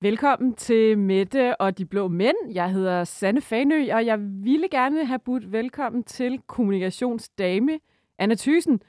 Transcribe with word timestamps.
Velkommen 0.00 0.54
til 0.54 0.98
Mette 0.98 1.60
og 1.60 1.78
de 1.78 1.86
blå 1.86 2.08
mænd. 2.08 2.36
Jeg 2.52 2.72
hedder 2.72 3.04
Sanne 3.04 3.40
Fanø, 3.40 3.94
og 3.94 4.06
jeg 4.06 4.18
ville 4.20 4.68
gerne 4.68 5.04
have 5.04 5.18
budt 5.18 5.52
velkommen 5.52 6.04
til 6.04 6.40
kommunikationsdame 6.46 7.78
Anna 8.18 8.34
Thysen. 8.34 8.80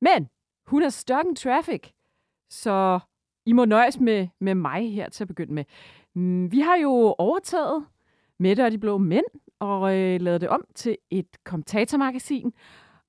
Men 0.00 0.28
hun 0.66 0.82
er 0.82 0.88
stuck 0.88 1.26
in 1.28 1.36
traffic, 1.36 1.82
så 2.50 2.98
I 3.46 3.52
må 3.52 3.64
nøjes 3.64 4.00
med, 4.00 4.28
med 4.40 4.54
mig 4.54 4.94
her 4.94 5.08
til 5.08 5.24
at 5.24 5.28
begynde 5.28 5.52
med. 5.52 5.64
Mm, 6.14 6.52
vi 6.52 6.60
har 6.60 6.76
jo 6.76 7.14
overtaget 7.18 7.84
Mette 8.38 8.64
og 8.64 8.72
de 8.72 8.78
blå 8.78 8.98
mænd 8.98 9.24
og 9.60 9.96
øh, 9.96 10.20
lavet 10.20 10.40
det 10.40 10.48
om 10.48 10.64
til 10.74 10.96
et 11.10 11.44
kommentatormagasin. 11.44 12.52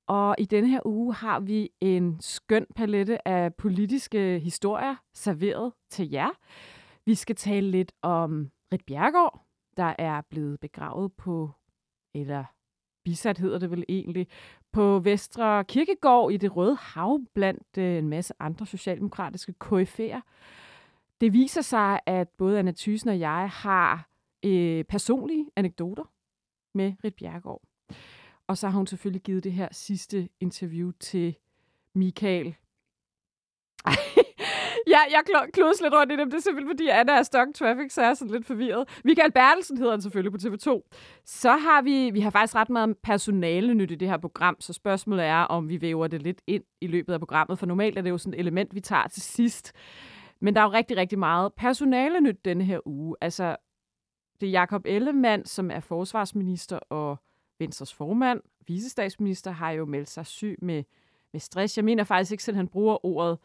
Og 0.07 0.35
i 0.37 0.45
denne 0.45 0.69
her 0.69 0.79
uge 0.85 1.13
har 1.13 1.39
vi 1.39 1.69
en 1.81 2.17
skøn 2.19 2.65
palette 2.75 3.27
af 3.27 3.53
politiske 3.53 4.39
historier 4.39 4.95
serveret 5.13 5.73
til 5.89 6.11
jer. 6.11 6.29
Vi 7.05 7.15
skal 7.15 7.35
tale 7.35 7.71
lidt 7.71 7.91
om 8.01 8.51
Rit 8.73 8.85
Bjergård, 8.85 9.45
der 9.77 9.95
er 9.97 10.21
blevet 10.21 10.59
begravet 10.59 11.13
på, 11.13 11.51
eller 12.13 12.43
bisat 13.03 13.37
hedder 13.37 13.59
det 13.59 13.71
vel 13.71 13.83
egentlig, 13.89 14.27
på 14.71 14.99
Vestre 14.99 15.63
Kirkegård 15.63 16.31
i 16.31 16.37
det 16.37 16.55
Røde 16.55 16.75
Hav 16.75 17.19
blandt 17.33 17.77
øh, 17.77 17.97
en 17.97 18.09
masse 18.09 18.33
andre 18.39 18.65
socialdemokratiske 18.65 19.53
KF'er. 19.63 20.21
Det 21.21 21.33
viser 21.33 21.61
sig, 21.61 21.99
at 22.05 22.29
både 22.29 22.59
Anna 22.59 22.71
Thysen 22.71 23.09
og 23.09 23.19
jeg 23.19 23.49
har 23.49 24.09
øh, 24.45 24.83
personlige 24.83 25.49
anekdoter 25.55 26.03
med 26.73 26.93
Rit 27.03 27.15
Bjergård. 27.15 27.61
Og 28.47 28.57
så 28.57 28.69
har 28.69 28.77
hun 28.77 28.87
selvfølgelig 28.87 29.21
givet 29.21 29.43
det 29.43 29.53
her 29.53 29.67
sidste 29.71 30.29
interview 30.39 30.91
til 30.99 31.35
Michael. 31.93 32.55
Ej, 33.85 33.93
ja, 34.95 35.01
jeg 35.15 35.21
kl- 35.29 35.83
lidt 35.83 35.93
rundt 35.93 36.13
i 36.13 36.15
dem. 36.15 36.29
Det 36.31 36.37
er 36.37 36.41
simpelthen, 36.41 36.69
fordi 36.69 36.87
Anna 36.87 37.13
er 37.13 37.23
stock 37.23 37.47
traffic, 37.55 37.93
så 37.93 38.01
jeg 38.01 38.09
er 38.09 38.13
sådan 38.13 38.31
lidt 38.31 38.45
forvirret. 38.45 39.01
Michael 39.05 39.31
Bertelsen 39.31 39.77
hedder 39.77 39.91
han 39.91 40.01
selvfølgelig 40.01 40.31
på 40.31 40.37
TV2. 40.37 40.89
Så 41.25 41.51
har 41.51 41.81
vi, 41.81 42.09
vi 42.09 42.19
har 42.19 42.29
faktisk 42.29 42.55
ret 42.55 42.69
meget 42.69 42.97
personale 43.03 43.73
nyt 43.73 43.91
i 43.91 43.95
det 43.95 44.07
her 44.07 44.17
program, 44.17 44.55
så 44.59 44.73
spørgsmålet 44.73 45.25
er, 45.25 45.41
om 45.41 45.69
vi 45.69 45.81
væver 45.81 46.07
det 46.07 46.21
lidt 46.21 46.41
ind 46.47 46.63
i 46.81 46.87
løbet 46.87 47.13
af 47.13 47.19
programmet, 47.19 47.59
for 47.59 47.65
normalt 47.65 47.97
er 47.97 48.01
det 48.01 48.09
jo 48.09 48.17
sådan 48.17 48.33
et 48.33 48.39
element, 48.39 48.75
vi 48.75 48.79
tager 48.79 49.07
til 49.07 49.21
sidst. 49.21 49.73
Men 50.39 50.55
der 50.55 50.61
er 50.61 50.65
jo 50.65 50.71
rigtig, 50.71 50.97
rigtig 50.97 51.19
meget 51.19 51.53
personale 51.53 52.21
nyt 52.21 52.45
denne 52.45 52.63
her 52.63 52.79
uge. 52.87 53.15
Altså, 53.21 53.55
det 54.41 54.47
er 54.47 54.51
Jakob 54.51 54.81
Ellemann, 54.85 55.45
som 55.45 55.71
er 55.71 55.79
forsvarsminister 55.79 56.77
og 56.77 57.17
Venstres 57.59 57.93
formand, 57.93 58.41
visestatsminister, 58.67 59.51
har 59.51 59.71
jo 59.71 59.85
meldt 59.85 60.09
sig 60.09 60.25
syg 60.25 60.57
med, 60.61 60.83
med 61.31 61.39
stress. 61.39 61.77
Jeg 61.77 61.85
mener 61.85 62.03
faktisk 62.03 62.31
ikke 62.31 62.43
selv, 62.43 62.55
at 62.55 62.57
han 62.57 62.67
bruger 62.67 63.05
ordet 63.05 63.37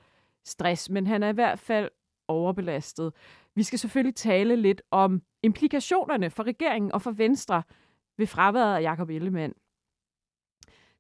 stress, 0.45 0.91
men 0.91 1.07
han 1.07 1.23
er 1.23 1.29
i 1.29 1.33
hvert 1.33 1.59
fald 1.59 1.89
overbelastet. 2.29 3.13
Vi 3.55 3.63
skal 3.63 3.79
selvfølgelig 3.79 4.15
tale 4.15 4.57
lidt 4.57 4.83
om 4.91 5.23
implikationerne 5.43 6.31
for 6.31 6.43
regeringen 6.43 6.93
og 6.93 7.03
for 7.03 7.11
Venstre 7.11 7.63
ved 8.19 8.27
fraværet 8.27 8.77
af 8.77 8.83
Jakob 8.83 9.11
Ellemann. 9.11 9.55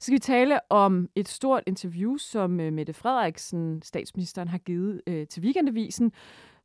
Så 0.01 0.05
skal 0.05 0.15
vi 0.15 0.19
tale 0.19 0.73
om 0.73 1.09
et 1.15 1.29
stort 1.29 1.63
interview, 1.67 2.17
som 2.17 2.61
øh, 2.61 2.73
Mette 2.73 2.93
Frederiksen, 2.93 3.83
statsministeren, 3.83 4.49
har 4.49 4.59
givet 4.59 5.03
øh, 5.07 5.27
til 5.27 5.43
Weekendavisen. 5.43 6.13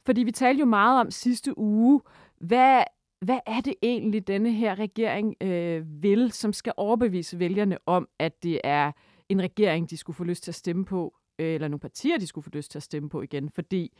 Fordi 0.06 0.24
vi 0.24 0.32
talte 0.32 0.60
jo 0.60 0.66
meget 0.66 1.02
om 1.02 1.12
sidste 1.12 1.58
uge, 1.58 2.02
hvad, 2.38 2.84
hvad 3.22 3.40
er 3.46 3.62
det 3.62 3.76
egentlig, 3.82 4.28
denne 4.28 4.52
her 4.52 4.80
regering 4.80 5.36
øh, 5.42 6.04
vil, 6.04 6.32
som 6.32 6.54
skal 6.54 6.74
overbevise 6.78 7.40
vælgerne 7.40 7.78
om, 7.86 8.08
at 8.20 8.44
det 8.44 8.62
er 8.64 8.92
en 9.30 9.42
regering, 9.42 9.90
de 9.90 9.98
skulle 9.98 10.16
få 10.16 10.24
lyst 10.24 10.44
til 10.44 10.52
at 10.52 10.56
stemme 10.56 10.86
på, 10.86 11.16
øh, 11.40 11.54
eller 11.54 11.68
nogle 11.68 11.80
partier, 11.80 12.18
de 12.18 12.28
skulle 12.28 12.44
få 12.44 12.50
lyst 12.54 12.72
til 12.72 12.80
at 12.80 12.84
stemme 12.84 13.10
på 13.10 13.22
igen. 13.22 13.50
Fordi 13.50 13.98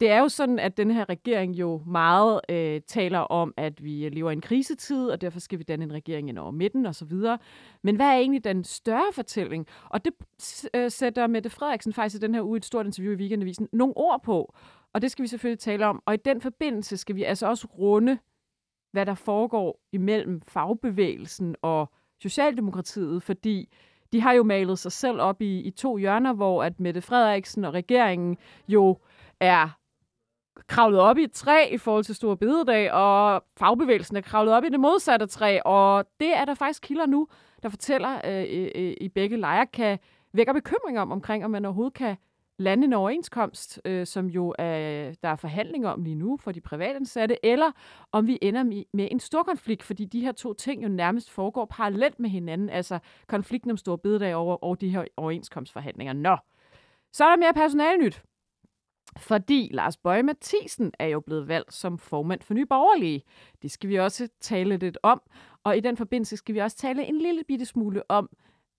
det 0.00 0.10
er 0.10 0.18
jo 0.18 0.28
sådan, 0.28 0.58
at 0.58 0.76
den 0.76 0.90
her 0.90 1.08
regering 1.08 1.54
jo 1.54 1.82
meget 1.86 2.40
øh, 2.48 2.80
taler 2.86 3.18
om, 3.18 3.54
at 3.56 3.84
vi 3.84 4.08
lever 4.08 4.30
i 4.30 4.32
en 4.32 4.40
krisetid, 4.40 5.08
og 5.08 5.20
derfor 5.20 5.40
skal 5.40 5.58
vi 5.58 5.64
danne 5.64 5.84
en 5.84 5.92
regering 5.92 6.28
ind 6.28 6.38
over 6.38 6.50
midten 6.50 6.86
osv. 6.86 7.12
Men 7.82 7.96
hvad 7.96 8.06
er 8.06 8.12
egentlig 8.12 8.44
den 8.44 8.64
større 8.64 9.12
fortælling? 9.12 9.66
Og 9.88 10.04
det 10.04 10.12
øh, 10.74 10.90
sætter 10.90 11.26
Mette 11.26 11.50
Frederiksen 11.50 11.92
faktisk 11.92 12.22
i 12.22 12.26
den 12.26 12.34
her 12.34 12.42
uge 12.42 12.56
et 12.56 12.64
stort 12.64 12.86
interview 12.86 13.12
i 13.12 13.16
Weekendavisen 13.16 13.68
nogle 13.72 13.96
ord 13.96 14.22
på. 14.22 14.54
Og 14.92 15.02
det 15.02 15.10
skal 15.10 15.22
vi 15.22 15.28
selvfølgelig 15.28 15.58
tale 15.58 15.86
om. 15.86 16.02
Og 16.06 16.14
i 16.14 16.18
den 16.24 16.40
forbindelse 16.40 16.96
skal 16.96 17.16
vi 17.16 17.22
altså 17.22 17.46
også 17.46 17.66
runde, 17.78 18.18
hvad 18.92 19.06
der 19.06 19.14
foregår 19.14 19.80
imellem 19.92 20.40
fagbevægelsen 20.40 21.56
og 21.62 21.92
Socialdemokratiet, 22.22 23.22
fordi 23.22 23.68
de 24.16 24.20
har 24.20 24.32
jo 24.32 24.42
malet 24.42 24.78
sig 24.78 24.92
selv 24.92 25.20
op 25.20 25.42
i, 25.42 25.60
i 25.60 25.70
to 25.70 25.96
hjørner, 25.96 26.32
hvor 26.32 26.64
at 26.64 26.80
Mette 26.80 27.00
Frederiksen 27.00 27.64
og 27.64 27.74
regeringen 27.74 28.36
jo 28.68 28.98
er 29.40 29.68
kravlet 30.66 31.00
op 31.00 31.18
i 31.18 31.22
et 31.22 31.32
træ 31.32 31.68
i 31.72 31.78
forhold 31.78 32.04
til 32.04 32.14
Store 32.14 32.36
Bededag, 32.36 32.92
og 32.92 33.44
fagbevægelsen 33.58 34.16
er 34.16 34.20
kravlet 34.20 34.54
op 34.54 34.64
i 34.64 34.68
det 34.68 34.80
modsatte 34.80 35.26
træ, 35.26 35.60
og 35.64 36.04
det 36.20 36.36
er 36.36 36.44
der 36.44 36.54
faktisk 36.54 36.82
kilder 36.82 37.06
nu, 37.06 37.28
der 37.62 37.68
fortæller 37.68 38.20
øh, 38.24 38.44
øh, 38.50 38.70
øh 38.74 38.94
i 39.00 39.08
begge 39.08 39.36
lejre, 39.36 39.66
kan 39.66 39.98
vække 40.32 40.54
bekymring 40.54 41.00
om, 41.00 41.12
omkring, 41.12 41.44
om 41.44 41.50
man 41.50 41.64
overhovedet 41.64 41.94
kan 41.94 42.16
lande 42.58 42.84
en 42.84 42.92
overenskomst, 42.92 43.80
øh, 43.84 44.06
som 44.06 44.26
jo 44.26 44.54
er, 44.58 45.12
der 45.22 45.28
er 45.28 45.36
forhandlinger 45.36 45.88
om 45.90 46.02
lige 46.02 46.14
nu 46.14 46.36
for 46.36 46.52
de 46.52 46.60
privatansatte, 46.60 47.46
eller 47.46 47.72
om 48.12 48.26
vi 48.26 48.38
ender 48.42 48.62
med, 48.92 49.08
en 49.10 49.20
stor 49.20 49.42
konflikt, 49.42 49.82
fordi 49.82 50.04
de 50.04 50.20
her 50.20 50.32
to 50.32 50.52
ting 50.52 50.82
jo 50.82 50.88
nærmest 50.88 51.30
foregår 51.30 51.64
parallelt 51.64 52.20
med 52.20 52.30
hinanden, 52.30 52.70
altså 52.70 52.98
konflikten 53.26 53.70
om 53.70 53.76
Store 53.76 53.98
Bededag 53.98 54.34
over, 54.34 54.56
og 54.56 54.80
de 54.80 54.88
her 54.88 55.04
overenskomstforhandlinger. 55.16 56.12
Nå, 56.12 56.36
så 57.12 57.24
er 57.24 57.28
der 57.28 57.36
mere 57.36 57.54
personalnyt. 57.54 58.22
Fordi 59.16 59.70
Lars 59.72 59.96
Bøge 59.96 60.22
Mathisen 60.22 60.92
er 60.98 61.06
jo 61.06 61.20
blevet 61.20 61.48
valgt 61.48 61.74
som 61.74 61.98
formand 61.98 62.40
for 62.42 62.54
Nye 62.54 62.66
Borgerlige. 62.66 63.22
Det 63.62 63.70
skal 63.70 63.90
vi 63.90 63.96
også 63.96 64.28
tale 64.40 64.76
lidt 64.76 64.98
om. 65.02 65.22
Og 65.64 65.76
i 65.76 65.80
den 65.80 65.96
forbindelse 65.96 66.36
skal 66.36 66.54
vi 66.54 66.60
også 66.60 66.76
tale 66.76 67.06
en 67.06 67.18
lille 67.18 67.44
bitte 67.48 67.64
smule 67.64 68.10
om, 68.10 68.28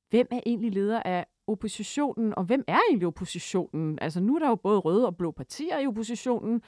hvem 0.10 0.28
er 0.32 0.40
egentlig 0.46 0.74
leder 0.74 1.04
af 1.04 1.26
oppositionen, 1.48 2.34
og 2.38 2.44
hvem 2.44 2.64
er 2.68 2.80
egentlig 2.90 3.08
oppositionen? 3.08 4.00
Altså 4.02 4.20
nu 4.20 4.36
er 4.36 4.40
der 4.40 4.50
jo 4.50 4.56
både 4.56 4.80
røde 4.80 5.06
og 5.06 5.18
blå 5.18 5.32
partier 5.32 5.80
i 5.80 5.88
oppositionen, 5.88 6.62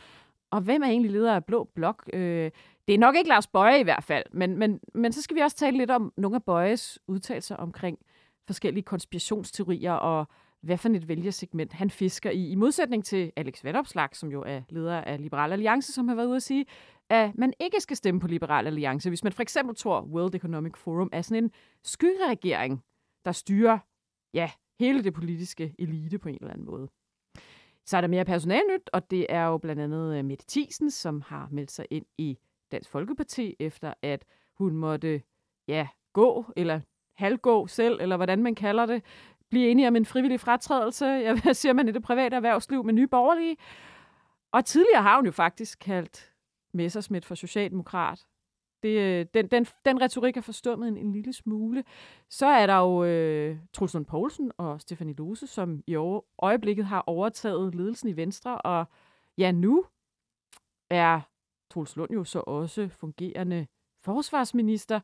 og 0.52 0.62
hvem 0.62 0.82
er 0.82 0.88
egentlig 0.88 1.12
leder 1.12 1.36
af 1.36 1.46
Blå 1.46 1.64
Blok? 1.76 2.10
Øh, 2.14 2.52
det 2.88 2.94
er 2.94 3.00
nok 3.00 3.16
ikke 3.16 3.30
Lars 3.30 3.48
Bøje 3.48 3.80
i 3.80 3.84
hvert 3.84 4.04
fald, 4.04 4.24
men, 4.34 4.58
men, 4.58 4.80
men 4.94 5.12
så 5.12 5.22
skal 5.22 5.36
vi 5.36 5.42
også 5.42 5.58
tale 5.58 5.78
lidt 5.78 5.92
om 5.92 6.14
nogle 6.18 6.36
af 6.36 6.44
Bøjes 6.44 7.00
udtalelser 7.08 7.56
omkring 7.56 8.00
forskellige 8.48 8.84
konspirationsteorier 8.84 9.94
og 9.94 10.28
hvad 10.62 10.78
for 10.78 10.90
et 10.90 11.08
vælgersegment 11.08 11.74
han 11.74 11.90
fisker 11.90 12.30
i, 12.30 12.50
i 12.50 12.56
modsætning 12.56 13.06
til 13.06 13.32
Alex 13.36 13.64
Vandopslag, 13.64 14.10
som 14.14 14.32
jo 14.32 14.44
er 14.48 14.62
leder 14.70 15.02
af 15.02 15.22
Liberal 15.22 15.52
Alliance, 15.52 15.94
som 15.94 16.08
har 16.08 16.16
været 16.16 16.28
ude 16.28 16.36
at 16.36 16.44
sige, 16.44 16.66
at 17.10 17.38
man 17.38 17.54
ikke 17.60 17.82
skal 17.82 17.98
stemme 17.98 18.20
på 18.20 18.28
Liberal 18.28 18.68
Alliance, 18.68 19.10
hvis 19.10 19.24
man 19.24 19.34
for 19.34 19.42
eksempel 19.42 19.76
tror, 19.76 20.02
World 20.02 20.36
Economic 20.36 20.78
Forum 20.78 21.10
er 21.14 21.22
sådan 21.22 21.44
en 21.44 21.52
skyggeregering, 21.84 22.84
der 23.26 23.32
styrer 23.32 23.78
ja, 24.34 24.52
hele 24.80 25.04
det 25.04 25.14
politiske 25.14 25.76
elite 25.80 26.18
på 26.20 26.30
en 26.30 26.38
eller 26.42 26.54
anden 26.54 26.66
måde. 26.66 26.90
Så 27.86 27.98
er 27.98 28.02
der 28.02 28.08
mere 28.08 28.26
personalnyt, 28.26 28.90
og 28.94 29.12
det 29.12 29.26
er 29.30 29.46
jo 29.46 29.58
blandt 29.58 29.82
andet 29.82 30.18
øh, 30.18 30.26
Mette 30.26 30.46
Thiesen, 30.50 30.92
som 30.92 31.22
har 31.22 31.48
meldt 31.52 31.72
sig 31.72 31.86
ind 31.90 32.06
i 32.18 32.38
Dansk 32.72 32.90
Folkeparti, 32.90 33.56
efter 33.60 33.94
at 34.02 34.26
hun 34.58 34.78
måtte 34.78 35.22
ja, 35.68 35.88
gå, 36.14 36.46
eller 36.56 36.82
halvgå 37.16 37.68
selv, 37.68 37.98
eller 38.02 38.16
hvordan 38.16 38.44
man 38.44 38.56
kalder 38.56 38.86
det, 38.86 39.04
blive 39.50 39.70
enige 39.70 39.88
om 39.88 39.96
en 39.96 40.06
frivillig 40.06 40.40
fratrædelse, 40.40 41.06
jeg 41.46 41.56
siger 41.56 41.74
man 41.74 41.88
i 41.88 41.92
det 41.92 42.04
private 42.04 42.36
erhvervsliv 42.36 42.84
med 42.84 42.94
nye 42.94 43.08
borgerlige. 43.08 43.58
Og 44.52 44.66
tidligere 44.66 45.02
har 45.02 45.16
hun 45.16 45.26
jo 45.26 45.32
faktisk 45.32 45.80
kaldt 45.80 46.34
Messersmith 46.74 47.28
for 47.28 47.36
socialdemokrat. 47.36 48.26
Det, 48.84 49.00
øh, 49.00 49.26
den, 49.34 49.48
den, 49.48 49.66
den 49.86 50.02
retorik 50.02 50.38
er 50.38 50.42
forstummet 50.42 50.88
en, 50.88 50.98
en 50.98 51.12
lille 51.12 51.34
smule. 51.34 51.84
Så 52.30 52.46
er 52.46 52.68
der 52.68 52.78
jo 52.78 53.04
øh, 53.04 53.58
Truls 53.74 53.94
Lund 53.94 54.06
Poulsen 54.06 54.52
og 54.58 54.82
Stefanie 54.82 55.16
Lose, 55.16 55.48
som 55.48 55.84
i 55.88 55.96
øjeblikket 56.38 56.86
har 56.86 57.04
overtaget 57.08 57.76
ledelsen 57.76 58.10
i 58.10 58.16
Venstre. 58.16 58.58
Og 58.58 58.86
ja, 59.38 59.52
nu 59.52 59.86
er 60.90 61.22
Truls 61.70 61.96
Lund 61.96 62.12
jo 62.12 62.24
så 62.24 62.40
også 62.40 62.88
fungerende 62.88 63.68
forsvarsminister 64.02 65.00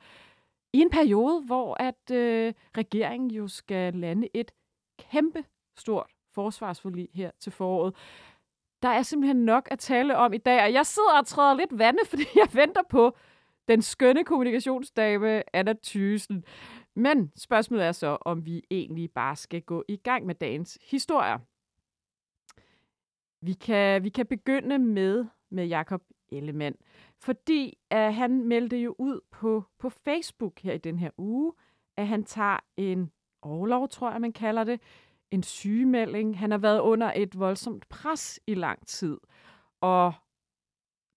i 0.74 0.80
en 0.80 0.90
periode, 0.90 1.42
hvor 1.42 1.82
at 1.82 2.12
øh, 2.12 2.54
regeringen 2.78 3.32
jo 3.32 3.48
skal 3.48 3.94
lande 3.94 4.28
et 4.34 4.52
kæmpe 5.00 5.44
stort 5.78 6.12
forsvarsforlig 6.34 7.10
her 7.14 7.32
til 7.40 7.52
foråret. 7.52 7.96
Der 8.82 8.90
er 8.90 9.02
simpelthen 9.02 9.46
nok 9.46 9.68
at 9.72 9.80
tale 9.80 10.18
om 10.18 10.34
i 10.34 10.38
dag, 10.38 10.64
og 10.64 10.74
jeg 10.74 10.86
sidder 10.86 11.20
og 11.20 11.26
træder 11.26 11.54
lidt 11.54 11.80
vande, 11.80 12.00
fordi 12.10 12.26
jeg 12.36 12.48
venter 12.54 12.82
på 12.90 13.18
den 13.68 13.82
skønne 13.82 14.24
kommunikationsdame 14.24 15.56
Anna 15.56 15.74
Thysen. 15.84 16.44
Men 16.96 17.32
spørgsmålet 17.36 17.86
er 17.86 17.92
så, 17.92 18.18
om 18.22 18.46
vi 18.46 18.64
egentlig 18.72 19.12
bare 19.12 19.36
skal 19.36 19.62
gå 19.62 19.84
i 19.88 19.96
gang 19.96 20.26
med 20.26 20.36
dagens 20.36 20.78
historier. 20.82 21.38
Vi 23.42 23.54
kan, 23.54 24.04
vi 24.04 24.10
kan 24.10 24.26
begynde 24.26 24.80
med, 24.80 25.26
med 25.50 25.68
Jakob 25.68 26.02
Ellemann. 26.30 26.76
Fordi 27.20 27.78
at 27.90 28.14
han 28.14 28.44
meldte 28.44 28.78
jo 28.78 28.96
ud 29.00 29.20
på, 29.32 29.64
på 29.80 29.90
Facebook 29.90 30.60
her 30.60 30.74
i 30.74 30.78
den 30.78 31.00
her 31.00 31.10
uge, 31.18 31.54
at 31.98 32.08
han 32.08 32.24
tager 32.24 32.60
en 32.78 33.12
overlov, 33.42 33.90
tror 33.90 34.12
jeg, 34.12 34.22
man 34.22 34.34
kalder 34.34 34.64
det, 34.64 34.82
en 35.32 35.44
sygemelding. 35.44 36.40
Han 36.40 36.52
har 36.52 36.58
været 36.58 36.80
under 36.80 37.14
et 37.16 37.40
voldsomt 37.40 37.90
pres 37.90 38.40
i 38.48 38.54
lang 38.54 38.88
tid. 38.88 39.18
Og 39.82 40.14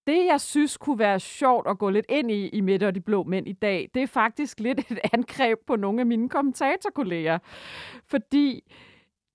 det, 0.08 0.26
jeg 0.26 0.40
synes 0.40 0.76
kunne 0.76 0.98
være 0.98 1.20
sjovt 1.20 1.66
at 1.68 1.78
gå 1.78 1.90
lidt 1.90 2.06
ind 2.08 2.30
i, 2.30 2.48
i 2.48 2.60
Mette 2.60 2.86
og 2.86 2.94
de 2.94 3.00
blå 3.00 3.22
mænd 3.22 3.48
i 3.48 3.52
dag, 3.52 3.90
det 3.94 4.02
er 4.02 4.06
faktisk 4.06 4.60
lidt 4.66 4.78
et 4.78 4.98
angreb 5.12 5.58
på 5.66 5.76
nogle 5.76 6.00
af 6.00 6.06
mine 6.06 6.28
kommentatorkolleger. 6.28 7.38
Fordi 8.04 8.72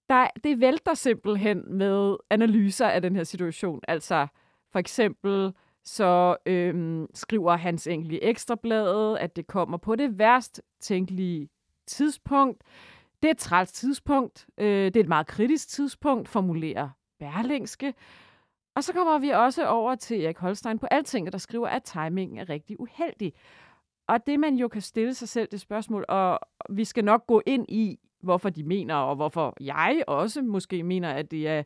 der, 0.10 0.28
det 0.44 0.60
vælter 0.60 0.94
simpelthen 0.94 1.64
med 1.68 2.16
analyser 2.30 2.88
af 2.88 3.02
den 3.02 3.16
her 3.16 3.24
situation. 3.24 3.80
Altså 3.88 4.28
for 4.72 4.80
eksempel 4.80 5.54
så 5.86 6.36
øhm, 6.46 7.08
skriver 7.14 7.56
Hans 7.56 7.88
Engel 7.88 8.12
i 8.12 8.20
Ekstrabladet, 8.22 9.18
at 9.18 9.36
det 9.36 9.48
kommer 9.48 9.78
på 9.78 9.96
det 9.96 10.20
værst 10.20 10.62
tænkelige 10.80 11.50
tidspunkt. 11.88 12.64
Det 13.22 13.28
er 13.28 13.32
et 13.32 13.38
træls 13.38 13.72
tidspunkt. 13.72 14.48
Øh, 14.58 14.86
det 14.86 14.96
er 14.96 15.00
et 15.00 15.08
meget 15.08 15.28
kritisk 15.28 15.70
tidspunkt, 15.70 16.30
formulerer 16.30 16.90
Berlingske. 17.20 17.94
Og 18.76 18.84
så 18.84 18.94
kommer 18.94 19.20
vi 19.20 19.30
også 19.30 19.68
over 19.68 19.96
til 19.96 20.24
Erik 20.24 20.38
Holstein 20.38 20.80
på 20.80 20.88
Altinget, 20.92 21.34
der 21.34 21.40
skriver, 21.40 21.68
at 21.68 21.84
timingen 21.84 22.38
er 22.38 22.50
rigtig 22.50 22.80
uheldig. 22.80 23.34
Og 24.08 24.28
det, 24.28 24.40
man 24.40 24.56
jo 24.56 24.68
kan 24.68 24.82
stille 24.82 25.14
sig 25.14 25.30
selv 25.30 25.48
det 25.52 25.62
spørgsmål, 25.62 26.06
og 26.08 26.40
vi 26.70 26.86
skal 26.86 27.06
nok 27.06 27.28
gå 27.28 27.42
ind 27.46 27.66
i, 27.70 28.00
hvorfor 28.22 28.50
de 28.50 28.64
mener, 28.64 28.96
og 28.96 29.16
hvorfor 29.16 29.56
jeg 29.60 30.04
også 30.08 30.42
måske 30.42 30.84
mener, 30.84 31.10
at 31.10 31.32
det 31.32 31.48
er, 31.48 31.64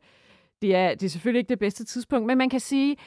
det 0.62 0.76
er, 0.76 0.90
det 0.90 1.04
er 1.04 1.10
selvfølgelig 1.10 1.40
ikke 1.40 1.50
det 1.50 1.60
bedste 1.60 1.86
tidspunkt, 1.86 2.28
men 2.28 2.38
man 2.38 2.50
kan 2.50 2.60
sige, 2.60 2.98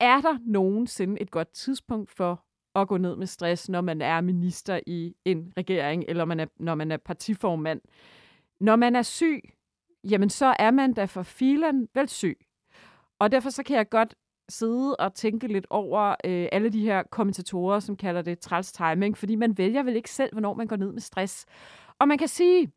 er 0.00 0.20
der 0.20 0.38
nogensinde 0.46 1.20
et 1.20 1.30
godt 1.30 1.52
tidspunkt 1.52 2.10
for 2.10 2.44
at 2.74 2.88
gå 2.88 2.96
ned 2.96 3.16
med 3.16 3.26
stress, 3.26 3.68
når 3.68 3.80
man 3.80 4.02
er 4.02 4.20
minister 4.20 4.80
i 4.86 5.14
en 5.24 5.52
regering, 5.56 6.04
eller 6.08 6.24
man 6.24 6.40
er, 6.40 6.46
når 6.56 6.74
man 6.74 6.92
er 6.92 6.96
partiformand? 6.96 7.80
Når 8.60 8.76
man 8.76 8.96
er 8.96 9.02
syg, 9.02 9.40
jamen 10.04 10.30
så 10.30 10.56
er 10.58 10.70
man 10.70 10.92
da 10.92 11.04
for 11.04 11.22
filen 11.22 11.88
vel 11.94 12.08
syg. 12.08 12.45
Og 13.18 13.32
derfor 13.32 13.50
så 13.50 13.62
kan 13.62 13.76
jeg 13.76 13.88
godt 13.88 14.14
sidde 14.48 14.96
og 14.96 15.14
tænke 15.14 15.46
lidt 15.46 15.66
over 15.70 16.08
øh, 16.24 16.48
alle 16.52 16.68
de 16.68 16.80
her 16.80 17.02
kommentatorer, 17.02 17.80
som 17.80 17.96
kalder 17.96 18.22
det 18.22 18.38
træls 18.38 18.72
timing, 18.72 19.18
fordi 19.18 19.34
man 19.34 19.58
vælger 19.58 19.82
vel 19.82 19.96
ikke 19.96 20.10
selv, 20.10 20.32
hvornår 20.32 20.54
man 20.54 20.66
går 20.66 20.76
ned 20.76 20.92
med 20.92 21.00
stress. 21.00 21.46
Og 21.98 22.08
man 22.08 22.18
kan 22.18 22.28
sige, 22.28 22.72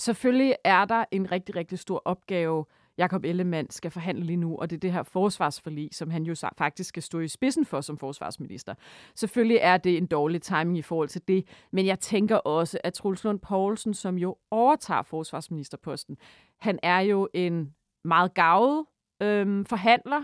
selvfølgelig 0.00 0.54
er 0.64 0.84
der 0.84 1.04
en 1.10 1.32
rigtig, 1.32 1.56
rigtig 1.56 1.78
stor 1.78 2.02
opgave, 2.04 2.64
Jakob 2.98 3.24
Ellemann 3.24 3.70
skal 3.70 3.90
forhandle 3.90 4.24
lige 4.24 4.36
nu, 4.36 4.56
og 4.56 4.70
det 4.70 4.76
er 4.76 4.80
det 4.80 4.92
her 4.92 5.02
forsvarsforlig, 5.02 5.88
som 5.92 6.10
han 6.10 6.22
jo 6.22 6.34
faktisk 6.58 6.88
skal 6.88 7.02
stå 7.02 7.20
i 7.20 7.28
spidsen 7.28 7.64
for 7.64 7.80
som 7.80 7.98
forsvarsminister. 7.98 8.74
Selvfølgelig 9.14 9.58
er 9.60 9.76
det 9.76 9.96
en 9.96 10.06
dårlig 10.06 10.42
timing 10.42 10.78
i 10.78 10.82
forhold 10.82 11.08
til 11.08 11.28
det, 11.28 11.46
men 11.72 11.86
jeg 11.86 12.00
tænker 12.00 12.36
også, 12.36 12.78
at 12.84 12.94
Truls 12.94 13.24
Lund 13.24 13.40
Poulsen, 13.40 13.94
som 13.94 14.18
jo 14.18 14.36
overtager 14.50 15.02
forsvarsministerposten, 15.02 16.16
han 16.60 16.78
er 16.82 17.00
jo 17.00 17.28
en 17.34 17.74
meget 18.04 18.34
gavet 18.34 18.84
øhm, 19.20 19.64
forhandler 19.64 20.22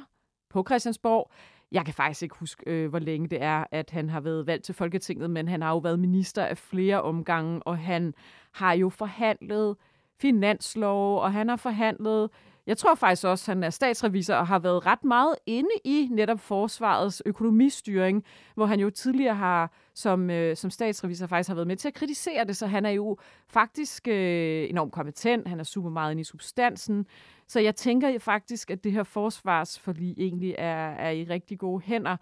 på 0.51 0.65
Christiansborg. 0.69 1.31
Jeg 1.73 1.85
kan 1.85 1.95
faktisk 1.95 2.23
ikke 2.23 2.37
huske, 2.39 2.63
øh, 2.67 2.89
hvor 2.89 2.99
længe 2.99 3.29
det 3.29 3.43
er, 3.43 3.65
at 3.71 3.91
han 3.91 4.11
har 4.11 4.21
været 4.21 4.47
valgt 4.47 4.65
til 4.65 4.75
Folketinget, 4.75 5.31
men 5.31 5.49
han 5.49 5.63
har 5.63 5.71
jo 5.71 5.79
været 5.79 5.99
minister 5.99 6.45
af 6.45 6.59
flere 6.59 7.03
omgange, 7.03 7.63
og 7.63 7.79
han 7.79 8.15
har 8.53 8.73
jo 8.73 8.89
forhandlet 8.89 9.77
finanslov, 10.21 11.21
og 11.21 11.33
han 11.33 11.49
har 11.49 11.57
forhandlet 11.57 12.31
jeg 12.71 12.79
tror 12.79 12.95
faktisk 12.95 13.27
også, 13.27 13.53
at 13.53 13.57
han 13.57 13.65
er 13.65 13.71
statsrevisor 13.71 14.35
og 14.35 14.47
har 14.47 14.59
været 14.59 14.87
ret 14.87 15.05
meget 15.05 15.35
inde 15.47 15.71
i 15.85 16.09
netop 16.11 16.41
forsvarets 16.41 17.23
økonomistyring, 17.27 18.25
hvor 18.55 18.67
han 18.67 18.81
jo 18.81 18.91
tidligere 18.91 19.35
har 19.35 19.73
som, 19.95 20.31
øh, 20.31 20.57
som 20.57 20.71
statsrevisor 20.71 21.27
faktisk 21.27 21.49
har 21.49 21.55
været 21.55 21.67
med 21.67 21.77
til 21.77 21.89
at 21.89 21.95
kritisere 21.95 22.45
det, 22.45 22.57
så 22.57 22.67
han 22.67 22.87
er 22.87 22.91
jo 22.91 23.19
faktisk 23.49 24.09
øh, 24.09 24.71
enormt 24.71 24.93
kompetent, 24.93 25.49
han 25.49 25.61
er 25.61 25.65
super 25.65 25.91
meget 25.91 26.11
inde 26.11 26.21
i 26.21 26.25
substansen, 26.25 27.07
så 27.47 27.61
jeg 27.61 27.77
tænker 27.77 28.19
faktisk, 28.19 28.71
at 28.71 28.85
det 28.85 28.93
her 28.93 29.03
forsvarsforlig 29.03 30.15
egentlig 30.19 30.55
er, 30.59 30.91
er 30.91 31.11
i 31.11 31.25
rigtig 31.25 31.59
gode 31.59 31.83
hænder. 31.85 32.17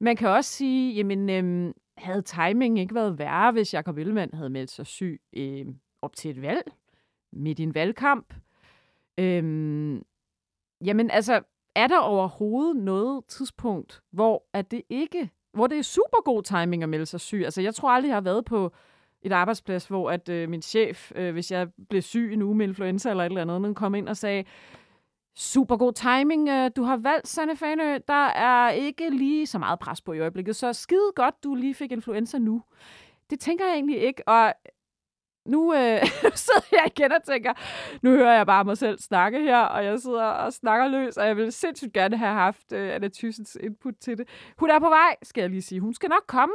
Man 0.00 0.16
kan 0.16 0.28
også 0.28 0.50
sige, 0.50 0.94
jamen, 0.94 1.30
øh, 1.30 1.74
havde 1.96 2.22
timing 2.22 2.78
ikke 2.78 2.94
været 2.94 3.18
værre, 3.18 3.52
hvis 3.52 3.74
Jacob 3.74 3.98
Ellemann 3.98 4.34
havde 4.34 4.50
meldt 4.50 4.70
sig 4.70 4.86
syg 4.86 5.20
øh, 5.32 5.66
op 6.02 6.16
til 6.16 6.30
et 6.30 6.42
valg, 6.42 6.62
midt 7.32 7.58
i 7.58 7.62
en 7.62 7.74
valgkamp, 7.74 8.34
Øhm, 9.18 10.02
jamen 10.84 11.10
altså, 11.10 11.42
er 11.74 11.86
der 11.86 11.98
overhovedet 11.98 12.76
noget 12.76 13.24
tidspunkt, 13.24 14.02
hvor 14.12 14.44
at 14.52 14.70
det 14.70 14.82
ikke, 14.88 15.30
hvor 15.52 15.66
det 15.66 15.78
er 15.78 15.82
super 15.82 16.22
god 16.24 16.42
timing 16.42 16.82
at 16.82 16.88
melde 16.88 17.06
sig 17.06 17.20
syg? 17.20 17.42
Altså, 17.44 17.62
jeg 17.62 17.74
tror 17.74 17.90
aldrig, 17.90 18.08
jeg 18.08 18.16
har 18.16 18.20
været 18.20 18.44
på 18.44 18.72
et 19.22 19.32
arbejdsplads, 19.32 19.86
hvor 19.86 20.10
at 20.10 20.28
øh, 20.28 20.48
min 20.48 20.62
chef, 20.62 21.12
øh, 21.14 21.32
hvis 21.32 21.50
jeg 21.50 21.68
blev 21.88 22.02
syg 22.02 22.32
en 22.32 22.42
uge 22.42 22.54
med 22.54 22.68
influenza 22.68 23.10
eller 23.10 23.24
et 23.24 23.28
eller 23.38 23.54
andet, 23.54 23.76
kom 23.76 23.94
ind 23.94 24.08
og 24.08 24.16
sagde, 24.16 24.44
super 25.36 25.76
god 25.76 25.92
timing, 25.92 26.48
øh, 26.48 26.70
du 26.76 26.82
har 26.82 26.96
valgt, 26.96 27.28
Sanne 27.28 27.56
Fanø, 27.56 27.98
der 28.08 28.26
er 28.26 28.70
ikke 28.70 29.10
lige 29.10 29.46
så 29.46 29.58
meget 29.58 29.78
pres 29.78 30.00
på 30.00 30.12
i 30.12 30.20
øjeblikket, 30.20 30.56
så 30.56 30.72
skide 30.72 31.12
godt, 31.16 31.44
du 31.44 31.54
lige 31.54 31.74
fik 31.74 31.92
influenza 31.92 32.38
nu. 32.38 32.62
Det 33.30 33.40
tænker 33.40 33.64
jeg 33.64 33.74
egentlig 33.74 34.00
ikke, 34.00 34.28
og 34.28 34.54
nu 35.48 35.74
øh, 35.74 36.06
sidder 36.46 36.68
jeg 36.72 36.82
igen 36.86 37.12
og 37.12 37.22
tænker, 37.22 37.52
nu 38.02 38.10
hører 38.10 38.36
jeg 38.36 38.46
bare 38.46 38.64
mig 38.64 38.78
selv 38.78 38.98
snakke 38.98 39.40
her, 39.40 39.58
og 39.60 39.84
jeg 39.84 40.00
sidder 40.00 40.24
og 40.24 40.52
snakker 40.52 40.88
løs, 40.88 41.16
og 41.16 41.26
jeg 41.26 41.36
vil 41.36 41.52
sindssygt 41.52 41.92
gerne 41.92 42.16
have 42.16 42.34
haft 42.34 42.72
øh, 42.72 42.94
Anna 42.94 43.08
Thysens 43.08 43.56
input 43.60 43.94
til 44.00 44.18
det. 44.18 44.28
Hun 44.58 44.70
er 44.70 44.78
på 44.78 44.88
vej, 44.88 45.16
skal 45.22 45.40
jeg 45.40 45.50
lige 45.50 45.62
sige. 45.62 45.80
Hun 45.80 45.94
skal 45.94 46.08
nok 46.08 46.24
komme. 46.26 46.54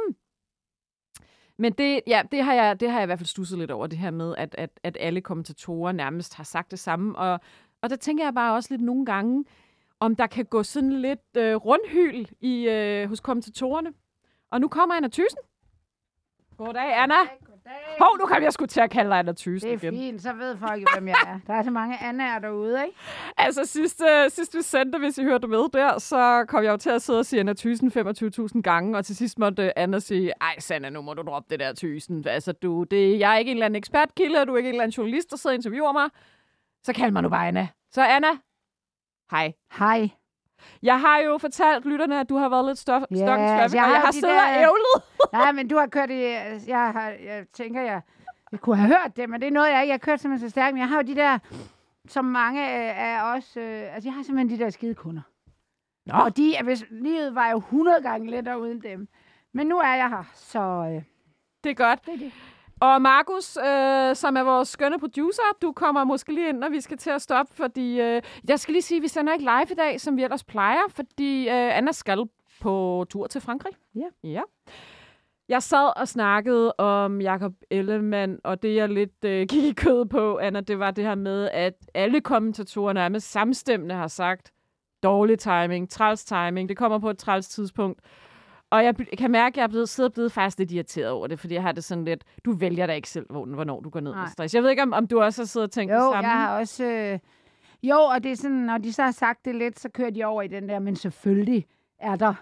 Men 1.56 1.72
det, 1.72 2.00
ja, 2.06 2.22
det, 2.32 2.42
har 2.44 2.54
jeg, 2.54 2.80
det 2.80 2.90
har 2.90 2.98
jeg 2.98 3.04
i 3.04 3.06
hvert 3.06 3.18
fald 3.18 3.26
stusset 3.26 3.58
lidt 3.58 3.70
over, 3.70 3.86
det 3.86 3.98
her 3.98 4.10
med, 4.10 4.34
at, 4.38 4.54
at, 4.58 4.70
at 4.82 4.96
alle 5.00 5.20
kommentatorer 5.20 5.92
nærmest 5.92 6.34
har 6.34 6.44
sagt 6.44 6.70
det 6.70 6.78
samme. 6.78 7.18
Og, 7.18 7.40
og 7.82 7.90
der 7.90 7.96
tænker 7.96 8.24
jeg 8.24 8.34
bare 8.34 8.54
også 8.54 8.68
lidt 8.70 8.82
nogle 8.82 9.06
gange, 9.06 9.44
om 10.00 10.16
der 10.16 10.26
kan 10.26 10.44
gå 10.44 10.62
sådan 10.62 10.92
lidt 10.92 11.36
øh, 11.36 11.54
rundhyl 11.54 12.26
i, 12.40 12.68
øh, 12.68 13.08
hos 13.08 13.20
kommentatorerne. 13.20 13.92
Og 14.50 14.60
nu 14.60 14.68
kommer 14.68 14.94
Anna 14.94 15.08
Thyssen. 15.08 15.38
Goddag, 16.56 17.02
Anna. 17.02 17.14
Goddag. 17.14 17.53
Hov, 18.00 18.18
nu 18.18 18.26
kan 18.26 18.42
jeg 18.42 18.52
sgu 18.52 18.66
til 18.66 18.80
at 18.80 18.90
kalde 18.90 19.10
dig 19.10 19.18
Anna 19.18 19.32
Thyssen 19.32 19.70
igen. 19.70 19.80
Det 19.80 19.86
er 19.86 19.92
igen. 19.92 20.00
fint, 20.00 20.22
så 20.22 20.32
ved 20.32 20.56
folk 20.56 20.82
jo, 20.82 20.86
hvem 20.94 21.08
jeg 21.08 21.16
er. 21.26 21.38
Der 21.46 21.54
er 21.54 21.62
så 21.62 21.70
mange 21.70 21.98
Annaer 22.02 22.38
derude, 22.38 22.84
ikke? 22.84 22.98
Altså, 23.36 23.64
sidst, 23.64 24.00
uh, 24.00 24.30
sidst 24.30 24.56
vi 24.56 24.62
sendte, 24.62 24.98
hvis 24.98 25.18
I 25.18 25.24
hørte 25.24 25.48
med 25.48 25.72
der, 25.72 25.98
så 25.98 26.44
kom 26.48 26.64
jeg 26.64 26.70
jo 26.70 26.76
til 26.76 26.90
at 26.90 27.02
sidde 27.02 27.18
og 27.18 27.26
sige 27.26 27.40
Anna 27.40 27.52
Thyssen 27.52 27.92
25.000 28.54 28.60
gange, 28.60 28.98
og 28.98 29.04
til 29.04 29.16
sidst 29.16 29.38
måtte 29.38 29.78
Anna 29.78 29.98
sige, 29.98 30.32
ej 30.40 30.58
Sanna, 30.58 30.90
nu 30.90 31.02
må 31.02 31.14
du 31.14 31.22
droppe 31.22 31.46
det 31.50 31.60
der 31.60 31.72
Thyssen. 31.72 32.28
Altså, 32.28 32.52
du, 32.52 32.84
det, 32.84 33.18
jeg 33.18 33.34
er 33.34 33.38
ikke 33.38 33.50
en 33.50 33.56
eller 33.56 33.66
anden 33.66 33.76
ekspertkilde, 33.76 34.46
du 34.46 34.52
er 34.52 34.56
ikke 34.56 34.68
en 34.68 34.74
eller 34.74 34.82
anden 34.84 34.94
journalist, 34.94 35.30
der 35.30 35.36
sidder 35.36 35.54
og 35.54 35.58
interviewer 35.58 35.92
mig. 35.92 36.08
Så 36.82 36.92
kald 36.92 37.12
mig 37.12 37.22
nu 37.22 37.28
bare 37.28 37.48
Anna. 37.48 37.68
Så 37.90 38.02
Anna, 38.02 38.28
hej. 39.30 39.52
Hej. 39.78 40.08
Jeg 40.82 41.00
har 41.00 41.18
jo 41.18 41.38
fortalt 41.38 41.86
lytterne, 41.86 42.20
at 42.20 42.28
du 42.28 42.36
har 42.36 42.48
været 42.48 42.66
lidt 42.66 42.78
stof, 42.78 43.02
yeah, 43.12 43.26
traffic, 43.26 43.74
jeg 43.74 43.84
og 43.84 43.90
jeg 43.90 44.00
har 44.00 44.12
siddet 44.12 44.28
der... 44.28 44.42
og 44.42 44.62
ævlet. 44.62 45.02
Nej, 45.32 45.52
men 45.52 45.68
du 45.68 45.76
har 45.76 45.86
kørt 45.86 46.10
i... 46.10 46.22
Jeg, 46.66 46.92
har, 46.92 47.08
jeg 47.24 47.46
tænker, 47.52 47.82
jeg, 47.82 48.00
jeg 48.52 48.60
kunne 48.60 48.76
have 48.76 48.88
hørt 48.88 49.16
det, 49.16 49.30
men 49.30 49.40
det 49.40 49.46
er 49.46 49.52
noget, 49.52 49.70
jeg 49.70 49.82
ikke 49.82 49.92
har 49.92 49.98
kørt 49.98 50.20
simpelthen 50.20 50.48
så 50.48 50.52
stærkt. 50.52 50.74
Men 50.74 50.80
jeg 50.80 50.88
har 50.88 50.96
jo 50.96 51.02
de 51.02 51.14
der, 51.14 51.38
som 52.08 52.24
mange 52.24 52.68
af 52.94 53.36
os... 53.36 53.56
Øh, 53.56 53.94
altså, 53.94 54.08
jeg 54.08 54.14
har 54.14 54.22
simpelthen 54.22 54.58
de 54.58 54.64
der 54.64 54.70
skide 54.70 54.94
kunder. 54.94 55.22
Nå. 56.06 56.14
Og 56.14 56.36
de, 56.36 56.54
hvis, 56.64 56.84
livet 56.90 57.34
var 57.34 57.50
jo 57.50 57.56
100 57.56 58.02
gange 58.02 58.30
lettere 58.30 58.60
uden 58.60 58.82
dem. 58.82 59.08
Men 59.52 59.66
nu 59.66 59.78
er 59.78 59.94
jeg 59.94 60.08
her, 60.08 60.30
så... 60.34 60.60
Øh, 60.60 61.02
det 61.64 61.70
er 61.70 61.74
godt. 61.74 62.06
Det 62.06 62.14
er 62.14 62.18
det. 62.18 62.32
Og 62.84 63.02
Markus, 63.02 63.56
øh, 63.56 64.16
som 64.16 64.36
er 64.36 64.42
vores 64.42 64.68
skønne 64.68 64.98
producer, 64.98 65.42
du 65.62 65.72
kommer 65.72 66.04
måske 66.04 66.34
lige 66.34 66.48
ind, 66.48 66.58
når 66.58 66.68
vi 66.68 66.80
skal 66.80 66.98
til 66.98 67.10
at 67.10 67.22
stoppe, 67.22 67.54
fordi 67.54 68.00
øh, 68.00 68.22
jeg 68.48 68.60
skal 68.60 68.72
lige 68.72 68.82
sige, 68.82 68.96
at 68.96 69.02
vi 69.02 69.08
sender 69.08 69.32
ikke 69.32 69.44
live 69.44 69.70
i 69.70 69.74
dag, 69.74 70.00
som 70.00 70.16
vi 70.16 70.24
ellers 70.24 70.44
plejer, 70.44 70.82
fordi 70.88 71.48
øh, 71.48 71.76
Anna 71.78 71.92
skal 71.92 72.24
på 72.60 73.06
tur 73.10 73.26
til 73.26 73.40
Frankrig. 73.40 73.72
Ja. 73.94 74.28
ja. 74.28 74.42
Jeg 75.48 75.62
sad 75.62 76.00
og 76.00 76.08
snakkede 76.08 76.72
om 76.72 77.20
Jakob 77.20 77.52
Ellemann, 77.70 78.38
og 78.44 78.62
det 78.62 78.74
jeg 78.74 78.88
lidt 78.88 79.24
øh, 79.24 79.46
gik 79.50 79.64
i 79.64 79.72
kød 79.72 80.06
på, 80.06 80.38
Anna, 80.38 80.60
det 80.60 80.78
var 80.78 80.90
det 80.90 81.04
her 81.04 81.14
med, 81.14 81.48
at 81.52 81.74
alle 81.94 82.20
kommentatorer 82.20 82.92
nærmest 82.92 83.30
samstemmende 83.30 83.94
har 83.94 84.08
sagt, 84.08 84.52
dårlig 85.02 85.38
timing, 85.38 85.90
træls 85.90 86.24
timing, 86.24 86.68
det 86.68 86.76
kommer 86.76 86.98
på 86.98 87.10
et 87.10 87.18
træls 87.18 87.48
tidspunkt. 87.48 88.00
Og 88.74 88.84
jeg 88.84 88.94
kan 89.18 89.30
mærke, 89.30 89.54
at 89.54 89.56
jeg 89.56 89.62
er 89.62 89.68
blevet, 89.68 89.88
sidder 89.88 90.10
blevet 90.10 90.32
faktisk 90.32 90.58
lidt 90.58 90.72
irriteret 90.72 91.10
over 91.10 91.26
det, 91.26 91.40
fordi 91.40 91.54
jeg 91.54 91.62
har 91.62 91.72
det 91.72 91.84
sådan 91.84 92.04
lidt, 92.04 92.24
du 92.44 92.52
vælger 92.52 92.86
da 92.86 92.92
ikke 92.92 93.08
selv, 93.08 93.26
hvornår 93.30 93.80
du 93.80 93.90
går 93.90 94.00
ned 94.00 94.12
Nej. 94.12 94.20
med 94.20 94.30
stress. 94.30 94.54
Jeg 94.54 94.62
ved 94.62 94.70
ikke, 94.70 94.82
om, 94.82 94.92
om 94.92 95.06
du 95.06 95.20
også 95.20 95.42
har 95.42 95.46
siddet 95.46 95.68
og 95.68 95.72
tænkt 95.72 95.92
jo, 95.92 95.96
det 95.96 96.02
samme? 96.02 96.16
Jo, 96.16 96.22
jeg 96.22 96.30
har 96.30 96.58
også... 96.58 96.84
Øh, 96.84 97.18
jo, 97.82 97.96
og 97.96 98.24
det 98.24 98.32
er 98.32 98.36
sådan, 98.36 98.56
når 98.56 98.78
de 98.78 98.92
så 98.92 99.02
har 99.02 99.10
sagt 99.10 99.44
det 99.44 99.54
lidt, 99.54 99.80
så 99.80 99.88
kører 99.88 100.10
de 100.10 100.24
over 100.24 100.42
i 100.42 100.48
den 100.48 100.68
der, 100.68 100.78
men 100.78 100.96
selvfølgelig 100.96 101.66
er 101.98 102.16
der 102.16 102.34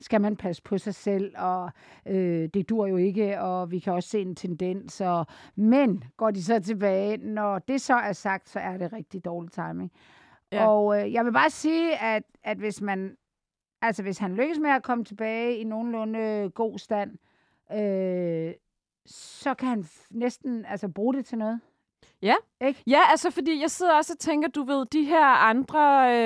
skal 0.00 0.20
man 0.20 0.36
passe 0.36 0.62
på 0.62 0.78
sig 0.78 0.94
selv, 0.94 1.34
og 1.38 1.70
øh, 2.06 2.48
det 2.54 2.68
dur 2.68 2.86
jo 2.86 2.96
ikke, 2.96 3.40
og 3.40 3.70
vi 3.70 3.78
kan 3.78 3.92
også 3.92 4.08
se 4.08 4.20
en 4.20 4.34
tendens. 4.34 5.00
Og, 5.00 5.26
men 5.56 6.04
går 6.16 6.30
de 6.30 6.44
så 6.44 6.60
tilbage, 6.60 7.16
når 7.16 7.58
det 7.58 7.80
så 7.80 7.94
er 7.94 8.12
sagt, 8.12 8.48
så 8.48 8.58
er 8.58 8.76
det 8.76 8.92
rigtig 8.92 9.24
dårlig 9.24 9.52
timing. 9.52 9.92
Ja. 10.52 10.66
Og 10.66 11.00
øh, 11.00 11.12
jeg 11.12 11.24
vil 11.24 11.32
bare 11.32 11.50
sige, 11.50 11.96
at, 11.96 12.22
at 12.44 12.58
hvis 12.58 12.80
man 12.80 13.16
Altså, 13.82 14.02
hvis 14.02 14.18
han 14.18 14.34
lykkes 14.34 14.58
med 14.58 14.70
at 14.70 14.82
komme 14.82 15.04
tilbage 15.04 15.56
i 15.56 15.64
nogenlunde 15.64 16.18
øh, 16.18 16.50
god 16.50 16.78
stand, 16.78 17.18
øh, 17.72 18.54
så 19.06 19.54
kan 19.54 19.68
han 19.68 19.84
næsten 20.10 20.64
altså, 20.64 20.88
bruge 20.88 21.14
det 21.14 21.26
til 21.26 21.38
noget. 21.38 21.60
Ja. 22.22 22.34
Ikke? 22.66 22.82
Ja, 22.86 22.98
altså 23.10 23.30
fordi 23.30 23.60
jeg 23.60 23.70
sidder 23.70 23.94
også 23.96 24.12
og 24.12 24.18
tænker, 24.18 24.48
du 24.48 24.62
ved, 24.62 24.86
de 24.86 25.02
her 25.04 25.26
andre, 25.26 25.80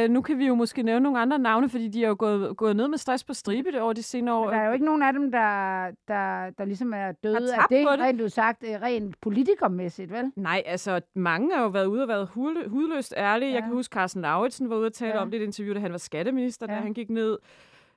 øh, 0.04 0.10
nu 0.10 0.22
kan 0.22 0.38
vi 0.38 0.46
jo 0.46 0.54
måske 0.54 0.82
nævne 0.82 1.02
nogle 1.02 1.18
andre 1.20 1.38
navne, 1.38 1.68
fordi 1.68 1.88
de 1.88 2.04
er 2.04 2.08
jo 2.08 2.16
gået, 2.18 2.56
gået 2.56 2.76
ned 2.76 2.88
med 2.88 2.98
stress 2.98 3.24
på 3.24 3.34
stribe 3.34 3.72
det 3.72 3.80
over 3.80 3.92
de 3.92 4.02
senere 4.02 4.34
år. 4.34 4.44
Men 4.44 4.54
der 4.54 4.60
er 4.60 4.66
jo 4.66 4.72
ikke 4.72 4.84
nogen 4.84 5.02
af 5.02 5.12
dem, 5.12 5.30
der, 5.32 5.84
der, 6.08 6.50
der 6.58 6.64
ligesom 6.64 6.92
er 6.94 7.12
døde 7.12 7.54
af 7.54 7.60
det, 7.70 7.86
det. 7.90 8.00
rent 8.00 8.20
udsagt, 8.20 8.64
øh, 8.68 8.82
rent 8.82 9.20
politikermæssigt, 9.20 10.12
vel? 10.12 10.32
Nej, 10.36 10.62
altså 10.66 11.00
mange 11.14 11.54
har 11.54 11.62
jo 11.62 11.68
været 11.68 11.86
ude 11.86 12.02
og 12.02 12.08
været 12.08 12.26
hudlø- 12.36 12.68
hudløst 12.68 13.14
ærlige. 13.16 13.48
Ja. 13.48 13.54
Jeg 13.54 13.62
kan 13.62 13.72
huske, 13.72 13.92
Carsten 13.94 14.22
Lauritsen 14.22 14.70
var 14.70 14.76
ude 14.76 14.86
og 14.86 14.92
tale 14.92 15.12
Ja. 15.14 15.20
om 15.22 15.30
det 15.30 15.38
i 15.38 15.42
et 15.42 15.46
interview, 15.46 15.74
da 15.74 15.80
han 15.80 15.92
var 15.92 15.98
skatteminister, 15.98 16.66
ja. 16.68 16.74
da 16.74 16.80
han 16.80 16.92
gik 16.94 17.10
ned. 17.10 17.38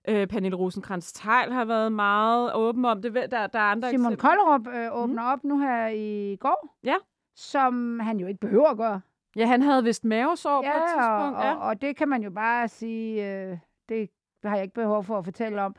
Øh, 0.09 0.27
Pernille 0.27 0.57
rosenkrantz 0.57 1.11
teil 1.13 1.53
har 1.53 1.65
været 1.65 1.91
meget 1.91 2.53
åben 2.55 2.85
om 2.85 3.01
det. 3.01 3.13
Der, 3.15 3.47
der 3.47 3.59
er 3.59 3.63
andre 3.63 3.89
Simon 3.89 4.11
eksempler. 4.13 4.29
Kollerup 4.29 4.67
øh, 4.67 5.03
åbner 5.03 5.23
op 5.23 5.43
nu 5.43 5.59
her 5.59 5.87
i 5.87 6.35
går. 6.39 6.75
Ja. 6.83 6.95
Som 7.39 7.99
han 7.99 8.19
jo 8.19 8.27
ikke 8.27 8.39
behøver 8.39 8.67
at 8.69 8.77
gøre. 8.77 9.01
Ja, 9.35 9.45
han 9.45 9.61
havde 9.61 9.83
vist 9.83 10.05
mavesår 10.05 10.61
på 10.61 10.65
et 10.65 10.65
Ja, 10.65 10.73
og, 10.81 10.87
tidspunkt. 10.87 11.45
Ja. 11.45 11.53
og, 11.55 11.67
og 11.67 11.81
det 11.81 11.95
kan 11.95 12.09
man 12.09 12.23
jo 12.23 12.29
bare 12.29 12.67
sige, 12.67 13.33
øh, 13.33 13.57
det 13.89 14.09
har 14.43 14.55
jeg 14.55 14.63
ikke 14.63 14.73
behov 14.73 15.03
for 15.03 15.17
at 15.17 15.23
fortelle 15.25 15.61
om. 15.61 15.75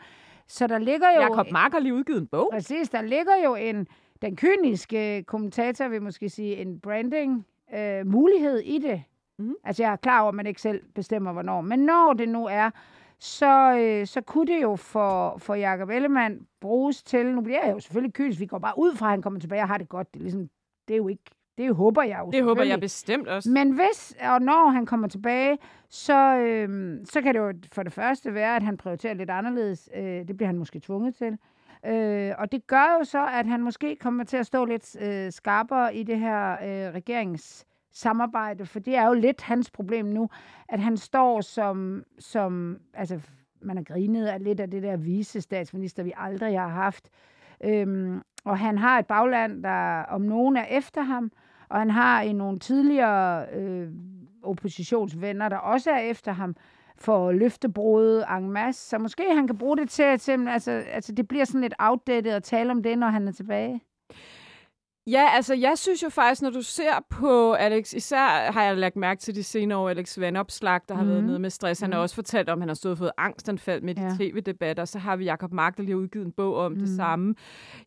Så 0.47 0.67
der 0.67 0.79
ligger 0.79 1.07
jo... 1.15 1.21
Jakob 1.21 1.51
Mark 1.51 1.73
har 1.73 1.79
lige 1.79 1.95
udgivet 1.95 2.21
en 2.21 2.27
bog. 2.27 2.49
Præcis, 2.53 2.89
der 2.91 3.03
ligger 3.03 3.33
jo 3.45 3.55
en, 3.55 3.87
den 4.23 4.37
kyniske 4.37 5.23
kommentator 5.27 5.89
vil 5.89 6.03
måske 6.03 6.29
sige, 6.29 6.57
en 6.57 6.81
branding 6.81 7.47
øh, 7.75 8.07
mulighed 8.07 8.59
i 8.59 8.79
det. 8.79 9.03
Mhm. 9.39 9.55
Altså 9.65 9.83
jeg 9.83 9.93
er 9.93 9.97
klar 9.97 10.21
over, 10.21 10.29
at 10.29 10.35
man 10.35 10.47
ikke 10.47 10.61
selv 10.61 10.83
bestemmer, 10.95 11.33
hvornår. 11.33 11.61
Men 11.61 11.79
når 11.79 12.13
det 12.13 12.29
nu 12.29 12.47
er, 12.47 12.71
så, 13.19 13.77
øh, 13.79 14.07
så 14.07 14.21
kunne 14.21 14.47
det 14.47 14.63
jo 14.63 14.77
for, 14.77 15.39
for 15.39 15.55
Jacob 15.55 15.89
Ellemann 15.91 16.47
bruges 16.61 17.03
til, 17.03 17.27
nu 17.27 17.41
bliver 17.41 17.65
jeg 17.65 17.73
jo 17.75 17.79
selvfølgelig 17.81 18.15
kynisk, 18.15 18.41
vi 18.41 18.47
går 18.47 18.59
bare 18.59 18.75
ud 18.79 18.95
fra, 18.95 19.07
at 19.07 19.11
han 19.11 19.23
kommer 19.23 19.41
tilbage 19.41 19.63
og 19.63 19.69
har 19.69 19.79
det 19.79 19.89
godt. 19.89 20.15
Det 20.15 20.21
er, 20.21 20.23
ligesom, 20.25 20.49
det 20.89 20.95
er 20.95 20.99
jo 20.99 21.09
ikke, 21.09 21.25
det 21.61 21.75
håber 21.75 22.03
jeg 22.03 22.21
jo 22.27 22.31
Det 22.31 22.45
håber 22.45 22.63
jeg 22.63 22.81
bestemt 22.81 23.29
også. 23.29 23.51
Men 23.51 23.71
hvis 23.71 24.17
og 24.23 24.43
når 24.43 24.71
han 24.71 24.87
kommer 24.87 25.09
tilbage, 25.09 25.59
så, 25.89 26.37
øhm, 26.37 27.05
så 27.05 27.21
kan 27.21 27.35
det 27.35 27.41
jo 27.41 27.53
for 27.73 27.83
det 27.83 27.93
første 27.93 28.35
være, 28.35 28.57
at 28.57 28.63
han 28.63 28.77
prioriterer 28.77 29.15
lidt 29.15 29.31
anderledes. 29.31 29.89
Øh, 29.97 30.29
det 30.29 30.37
bliver 30.37 30.47
han 30.47 30.59
måske 30.59 30.81
tvunget 30.81 31.15
til. 31.15 31.39
Øh, 31.87 32.33
og 32.39 32.53
det 32.53 32.67
gør 32.67 32.97
jo 32.99 33.05
så, 33.05 33.27
at 33.27 33.47
han 33.47 33.63
måske 33.63 33.97
kommer 33.97 34.25
til 34.25 34.37
at 34.37 34.47
stå 34.47 34.65
lidt 34.65 34.97
øh, 35.01 35.33
skarpere 35.33 35.95
i 35.97 36.03
det 36.03 36.19
her 36.19 36.53
øh, 36.53 36.95
regeringssamarbejde, 36.95 38.67
for 38.67 38.79
det 38.79 38.97
er 38.97 39.07
jo 39.07 39.13
lidt 39.13 39.43
hans 39.43 39.71
problem 39.71 40.07
nu, 40.07 40.29
at 40.69 40.81
han 40.81 40.97
står 40.97 41.41
som, 41.41 42.05
som 42.19 42.79
altså 42.95 43.21
man 43.63 43.77
har 43.77 43.85
grinet 43.85 44.27
af 44.27 44.45
lidt 44.45 44.61
af 44.61 44.71
det 44.71 44.83
der 44.83 44.97
vise 44.97 45.41
statsminister, 45.41 46.03
vi 46.03 46.13
aldrig 46.17 46.61
har 46.61 46.69
haft. 46.69 47.11
Øhm, 47.65 48.23
og 48.45 48.59
han 48.59 48.79
har 48.79 48.99
et 48.99 49.07
bagland, 49.07 49.63
der 49.63 50.03
om 50.03 50.21
nogen 50.21 50.57
er 50.57 50.65
efter 50.65 51.03
ham, 51.03 51.31
og 51.71 51.79
han 51.79 51.91
har 51.91 52.23
i 52.23 52.33
nogle 52.33 52.59
tidligere 52.59 53.47
øh, 53.53 53.89
oppositionsvenner, 54.43 55.49
der 55.49 55.57
også 55.57 55.91
er 55.91 55.99
efter 55.99 56.33
ham, 56.33 56.57
for 56.97 57.33
løftebrud 57.33 58.23
en 58.39 58.51
masse. 58.51 58.89
Så 58.89 58.99
måske 58.99 59.35
han 59.35 59.47
kan 59.47 59.59
bruge 59.59 59.77
det 59.77 59.91
til, 59.91 60.03
at 60.03 60.21
altså, 60.49 60.71
altså 60.71 61.13
det 61.13 61.29
bliver 61.29 61.45
sådan 61.45 61.61
lidt 61.61 61.75
outdated 61.79 62.33
at 62.33 62.43
tale 62.43 62.71
om 62.71 62.83
det, 62.83 62.99
når 62.99 63.07
han 63.07 63.29
er 63.29 63.33
tilbage. 63.33 63.81
Ja, 65.07 65.27
altså 65.35 65.55
jeg 65.55 65.79
synes 65.79 66.03
jo 66.03 66.09
faktisk, 66.09 66.43
når 66.43 66.51
du 66.51 66.63
ser 66.63 67.05
på 67.11 67.53
Alex, 67.53 67.93
især 67.93 68.53
har 68.53 68.63
jeg 68.63 68.77
lagt 68.77 68.97
mærke 68.97 69.21
til 69.21 69.35
de 69.35 69.43
senere 69.43 69.79
år, 69.79 69.89
Alex 69.89 70.21
Vandopslag, 70.21 70.81
der 70.89 70.95
har 70.95 71.03
mm. 71.03 71.09
været 71.09 71.21
Mhm. 71.21 71.27
nede 71.29 71.39
med 71.39 71.51
stress. 71.51 71.81
Han 71.81 71.93
har 71.93 71.99
Mhm. 71.99 72.03
også 72.03 72.15
fortalt 72.15 72.49
om, 72.49 72.59
at 72.59 72.63
han 72.63 72.69
har 72.69 72.75
stået 72.75 72.93
og 72.93 72.99
fået 72.99 73.11
angstanfald 73.19 73.83
med 73.83 73.95
de 73.95 74.03
Ja. 74.03 74.15
tv-debatter. 74.19 74.85
Så 74.85 74.99
har 74.99 75.17
vi 75.17 75.25
Jacob 75.25 75.53
Mark, 75.53 75.77
der 75.77 75.83
lige 75.83 75.93
har 75.93 75.99
udgivet 75.99 76.27
en 76.27 76.33
bog 76.33 76.57
om 76.57 76.73
mm. 76.73 76.79
det 76.79 76.89
Mhm. 76.89 76.97
samme. 76.97 77.35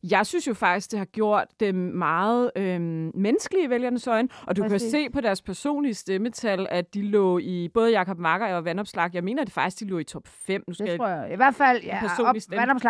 Jeg 0.03 0.25
synes 0.25 0.47
jo 0.47 0.53
faktisk, 0.53 0.91
det 0.91 0.99
har 0.99 1.05
gjort 1.05 1.47
dem 1.59 1.75
meget 1.75 2.51
øhm, 2.55 3.11
menneskelige 3.15 3.65
i 3.65 3.69
vælgernes 3.69 4.07
øjne. 4.07 4.29
Og 4.47 4.55
du 4.57 4.61
Præcis. 4.63 4.81
Kan 4.81 4.91
se 4.91 5.09
på 5.09 5.21
deres 5.21 5.41
personlige 5.41 5.93
stemmetal, 5.93 6.67
at 6.69 6.93
de 6.93 7.01
lå 7.01 7.37
i 7.39 7.69
både 7.73 7.91
Jacob 7.99 8.17
Mark 8.19 8.41
og 8.41 8.65
Vandopslag. 8.65 9.09
Jeg 9.13 9.23
mener, 9.23 9.41
at 9.41 9.47
det 9.47 9.53
faktisk 9.53 9.79
de 9.79 9.85
lå 9.89 9.97
i 9.97 10.03
top 10.03 10.27
5. 10.27 10.63
Nu 10.67 10.73
skal 10.73 10.85
Det 10.85 10.91
jeg 10.91 10.99
tror 10.99 11.07
jeg. 11.07 11.33
I 11.33 11.35
hvert 11.35 11.55
fald, 11.55 11.83
ja, 11.83 11.99
op, 12.25 12.35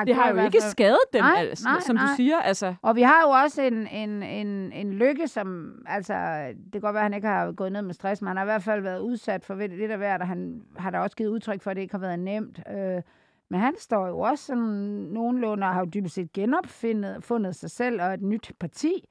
det 0.08 0.16
har 0.16 0.32
jo 0.32 0.46
ikke 0.46 0.62
skadet 0.62 0.98
dem, 1.14 1.22
Nej, 1.24 1.36
altså, 1.40 1.64
nej, 1.68 1.80
som 1.80 1.98
du 1.98 2.04
nej. 2.04 2.16
siger. 2.16 2.38
Altså, 2.40 2.76
Og 2.82 2.96
vi 2.96 3.02
har 3.02 3.22
jo 3.26 3.30
også 3.30 3.62
en, 3.62 3.88
en, 3.88 4.23
en, 4.24 4.72
en 4.72 4.94
lykke, 4.94 5.28
som, 5.28 5.76
altså, 5.86 6.48
det 6.48 6.72
kan 6.72 6.82
godt 6.82 6.94
være, 6.94 7.02
at 7.02 7.06
han 7.06 7.14
ikke 7.14 7.28
har 7.28 7.52
gået 7.52 7.72
ned 7.72 7.82
med 7.82 7.94
stress, 7.94 8.22
men 8.22 8.28
han 8.28 8.38
har 8.38 8.44
i 8.44 8.46
hvert 8.46 8.64
fald 8.64 8.82
været 8.82 9.00
udsat 9.00 9.46
for 9.46 9.56
lidt 9.56 9.92
af 9.92 9.98
hvert, 9.98 10.22
og 10.22 10.28
han 10.28 10.62
har 10.78 10.90
da 10.90 11.00
også 11.00 11.16
givet 11.16 11.30
udtryk 11.30 11.62
for, 11.62 11.72
at 11.72 11.76
det 11.76 11.82
ikke 11.82 11.94
har 11.94 12.00
været 12.00 12.20
nemt. 12.20 12.60
Øh, 12.72 13.02
men 13.50 13.60
han 13.60 13.74
står 13.78 14.08
jo 14.08 14.20
også 14.20 14.46
sådan 14.46 14.64
nogenlunde 15.12 15.68
og 15.68 15.74
har 15.74 15.80
jo 15.80 15.90
dybest 15.94 16.16
set 16.16 16.34
genopfundet 16.34 17.24
fundet 17.24 17.56
sig 17.56 17.72
selv 17.72 18.02
og 18.02 18.14
et 18.14 18.22
nyt 18.22 18.52
parti. 18.60 19.06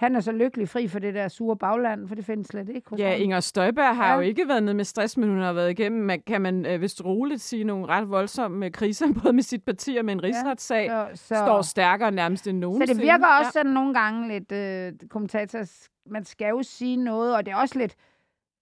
Han 0.00 0.16
er 0.16 0.20
så 0.20 0.32
lykkelig 0.32 0.68
fri 0.68 0.88
for 0.88 0.98
det 0.98 1.14
der 1.14 1.28
sure 1.28 1.56
bagland, 1.56 2.08
for 2.08 2.14
det 2.14 2.24
findes 2.24 2.46
slet 2.48 2.68
ikke 2.68 2.90
hos 2.90 2.98
Ja, 2.98 3.10
ham. 3.10 3.20
Inger 3.20 3.40
Støjberg 3.40 3.96
har 3.96 4.08
Ja. 4.08 4.14
jo 4.14 4.20
ikke 4.20 4.48
været 4.48 4.62
nede 4.62 4.74
med 4.74 4.84
stress, 4.84 5.16
men 5.16 5.28
hun 5.28 5.38
har 5.38 5.52
været 5.52 5.70
igennem, 5.70 6.02
man, 6.06 6.22
kan 6.26 6.40
man 6.40 6.66
øh, 6.66 6.80
vist 6.80 7.04
roligt 7.04 7.40
sige, 7.40 7.64
nogle 7.64 7.86
ret 7.86 8.10
voldsomme 8.10 8.70
kriser, 8.70 9.06
både 9.22 9.32
med 9.32 9.42
sit 9.42 9.64
parti 9.64 9.96
og 9.96 10.04
med 10.04 10.12
en 10.14 10.22
rigsretssag, 10.22 10.86
ja, 10.86 11.04
så, 11.14 11.26
så, 11.26 11.34
står 11.34 11.62
stærkere 11.62 12.10
nærmest 12.12 12.46
end 12.46 12.56
Så 12.56 12.60
nogensinde. 12.60 12.94
det 12.94 13.02
virker 13.02 13.26
også 13.26 13.50
sådan 13.52 13.72
nogle 13.72 13.94
gange 13.94 14.28
lidt, 14.28 14.52
øh, 14.52 14.92
kommentators, 15.10 15.88
man 16.06 16.24
skal 16.24 16.48
jo 16.48 16.62
sige 16.62 16.96
noget, 16.96 17.36
og 17.36 17.46
det 17.46 17.52
er 17.52 17.56
også 17.56 17.78
lidt, 17.78 17.94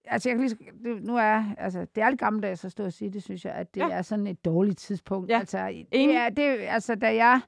altså 0.04 0.28
jeg 0.28 0.38
kan 0.38 0.46
lige, 0.48 0.58
det, 0.84 1.02
nu 1.04 1.16
er, 1.16 1.44
altså 1.58 1.86
det 1.94 2.02
er 2.02 2.08
lidt 2.08 2.20
gammeldags 2.20 2.64
at 2.64 2.72
stå 2.72 2.84
og 2.84 2.92
sige 2.92 3.10
det, 3.12 3.22
synes 3.22 3.44
jeg, 3.44 3.52
at 3.52 3.74
det 3.74 3.80
Ja. 3.80 3.86
ja. 3.86 3.94
er 3.94 4.02
sådan 4.02 4.26
et 4.26 4.44
dårligt 4.44 4.78
tidspunkt. 4.78 5.30
Ja. 5.30 5.38
Altså, 5.38 5.58
det 5.92 6.16
er, 6.16 6.28
det, 6.28 6.42
altså 6.68 6.94
da 6.94 7.14
jeg, 7.14 7.40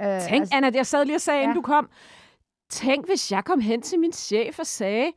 øh, 0.00 0.04
Tænk, 0.20 0.40
altså, 0.40 0.56
Anna, 0.56 0.70
jeg 0.74 0.86
sad 0.86 1.04
lige 1.04 1.16
og 1.16 1.20
sagde, 1.20 1.38
ja. 1.38 1.42
inden 1.42 1.54
Ja. 1.56 1.58
du 1.58 1.62
kom, 1.62 1.88
tænk, 2.70 3.06
hvis 3.06 3.32
jeg 3.32 3.44
kom 3.44 3.60
hen 3.60 3.82
til 3.82 3.98
min 4.00 4.12
chef 4.12 4.58
og 4.58 4.66
sagde, 4.66 5.12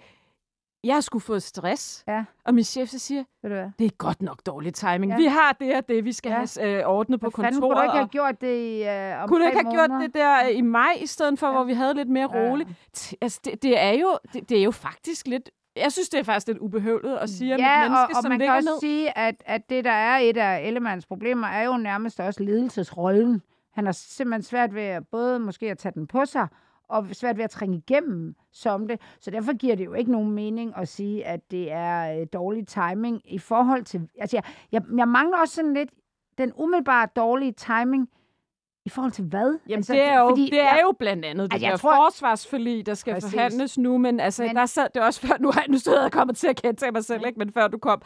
jeg 0.84 1.03
sgu 1.03 1.20
fået 1.20 1.44
stress. 1.44 2.03
Ja. 2.08 2.24
Og 2.46 2.53
min 2.53 2.63
chef 2.63 2.89
så 2.89 3.00
siger, 3.00 3.24
ved 3.41 3.50
du 3.50 3.56
hvad, 3.56 3.70
det 3.79 3.86
er 3.86 3.89
godt 3.98 4.22
nok 4.22 4.46
dårlig 4.46 4.74
timing. 4.74 5.12
Ja. 5.12 5.18
Ja. 5.18 5.22
Vi 5.22 5.27
har 5.27 5.58
det 5.60 5.75
og 5.75 5.89
det, 5.89 6.06
vi 6.06 6.12
skal 6.12 6.29
Ja. 6.29 6.36
have 6.62 6.79
øh, 6.79 6.88
ordnet 6.88 7.20
på 7.20 7.29
kontoret. 7.29 7.62
kunne 7.62 7.75
du 7.75 7.82
ikke 7.82 7.96
have 7.98 8.08
gjort 8.08 8.41
det 8.41 8.56
i, 8.58 8.84
øh, 8.84 9.22
om 9.24 9.27
kunne 9.29 9.39
du 9.44 9.46
ikke 9.50 9.62
have 9.63 9.74
gjort 9.74 10.01
det 10.01 10.13
der 10.15 10.46
øh, 10.50 10.58
i 10.58 10.62
maj, 10.62 10.98
i 11.01 11.06
stedet 11.08 11.39
for, 11.39 11.48
ja. 11.48 11.51
Ja. 11.51 11.58
hvor 11.58 11.63
vi 11.65 11.74
havde 11.74 11.94
lidt 11.94 12.10
mere 12.10 12.29
Ja. 12.38 12.50
roligt? 12.50 12.70
T- 12.98 13.13
Altså, 13.22 13.39
det, 13.46 13.63
det, 13.63 13.79
er 13.79 13.91
jo, 13.91 14.18
det, 14.34 14.50
det 14.50 14.60
er 14.60 14.63
jo 14.63 14.72
faktisk 14.72 15.27
lidt... 15.27 15.50
Jeg 15.75 15.91
synes, 15.91 16.10
det 16.10 16.20
er 16.20 16.24
faktisk 16.24 16.48
lidt 16.48 16.58
ubehøvlet 16.58 17.18
at 17.18 17.29
sige 17.29 17.53
et 17.53 17.60
Ja, 17.60 17.79
menneske, 17.82 18.00
og, 18.01 18.10
og 18.15 18.22
som 18.22 18.29
man 18.29 18.39
kan 18.39 18.50
også 18.50 18.70
ned. 18.70 18.79
sige, 18.79 19.18
at, 19.18 19.36
at 19.46 19.70
det, 19.70 19.84
der 19.86 19.91
er 19.91 20.18
et 20.18 20.38
af 20.38 20.62
Ellemanns 20.68 21.06
problemer, 21.06 21.48
er 21.48 21.63
jo 21.63 21.77
nærmest 21.77 22.20
også 22.20 22.44
ledelsesrollen. 22.44 23.41
Han 23.74 23.86
har 23.86 23.91
simpelthen 23.91 24.44
svært 24.44 24.75
ved 24.75 24.82
at, 24.84 25.03
både 25.12 25.39
måske 25.39 25.72
at 25.72 25.77
tage 25.77 25.91
den 25.96 26.08
på 26.08 26.25
sig, 26.25 26.48
og 26.89 27.08
svært 27.13 27.38
ved 27.38 27.43
at 27.43 27.50
trænge 27.50 27.77
igennem 27.77 28.36
som 28.51 28.88
det. 28.88 29.01
Så 29.19 29.31
derfor 29.31 29.58
giver 29.58 29.75
det 29.75 29.86
jo 29.86 29.93
ikke 29.93 30.12
nogen 30.12 30.31
mening 30.31 30.74
at 30.77 30.88
sige, 30.88 31.25
at 31.25 31.51
det 31.51 31.72
er 31.72 32.19
øh, 32.22 32.27
dårlig 32.34 32.67
timing 32.67 33.22
i 33.34 33.38
forhold 33.39 33.84
til... 33.84 34.01
Altså, 34.19 34.38
jeg, 34.38 34.43
jeg, 34.72 34.81
jeg 34.98 35.08
mangler 35.08 35.38
også 35.38 35.55
sådan 35.55 35.74
lidt 35.74 35.89
den 36.38 36.51
umiddelbare 36.55 37.08
dårlige 37.15 37.51
timing 37.51 38.10
i 38.86 38.89
forhold 38.89 39.12
til 39.12 39.24
hvad? 39.24 39.58
Jamen, 39.67 39.77
altså, 39.79 39.93
det, 39.93 40.03
er 40.03 40.19
jo, 40.19 40.29
fordi 40.29 40.46
det 40.50 40.60
er 40.60 40.63
jeg- 40.63 40.79
jo 40.84 40.91
blandt 41.00 41.25
andet 41.25 41.51
det 41.51 41.55
Altså, 41.55 41.69
der 41.69 41.77
tror- 41.77 41.96
forsvarsforlig, 42.05 42.86
der 42.86 42.93
skal 42.93 43.13
Præcis. 43.13 43.31
forhandles 43.34 43.77
nu, 43.77 43.98
men 43.98 44.19
altså, 44.19 44.43
Men- 44.43 44.55
der 44.55 44.65
sad 44.65 44.88
det 44.93 45.01
også 45.01 45.27
før, 45.27 45.38
nu 45.39 45.51
har 45.51 45.65
nu 45.69 45.77
sidder 45.77 46.01
jeg 46.01 46.12
kommet 46.12 46.38
til 46.38 46.48
at 46.48 46.62
kendt 46.62 46.84
mig 46.93 47.05
selv, 47.05 47.25
ikke? 47.27 47.39
men 47.39 47.51
før 47.53 47.67
du 47.67 47.77
kom, 47.77 48.01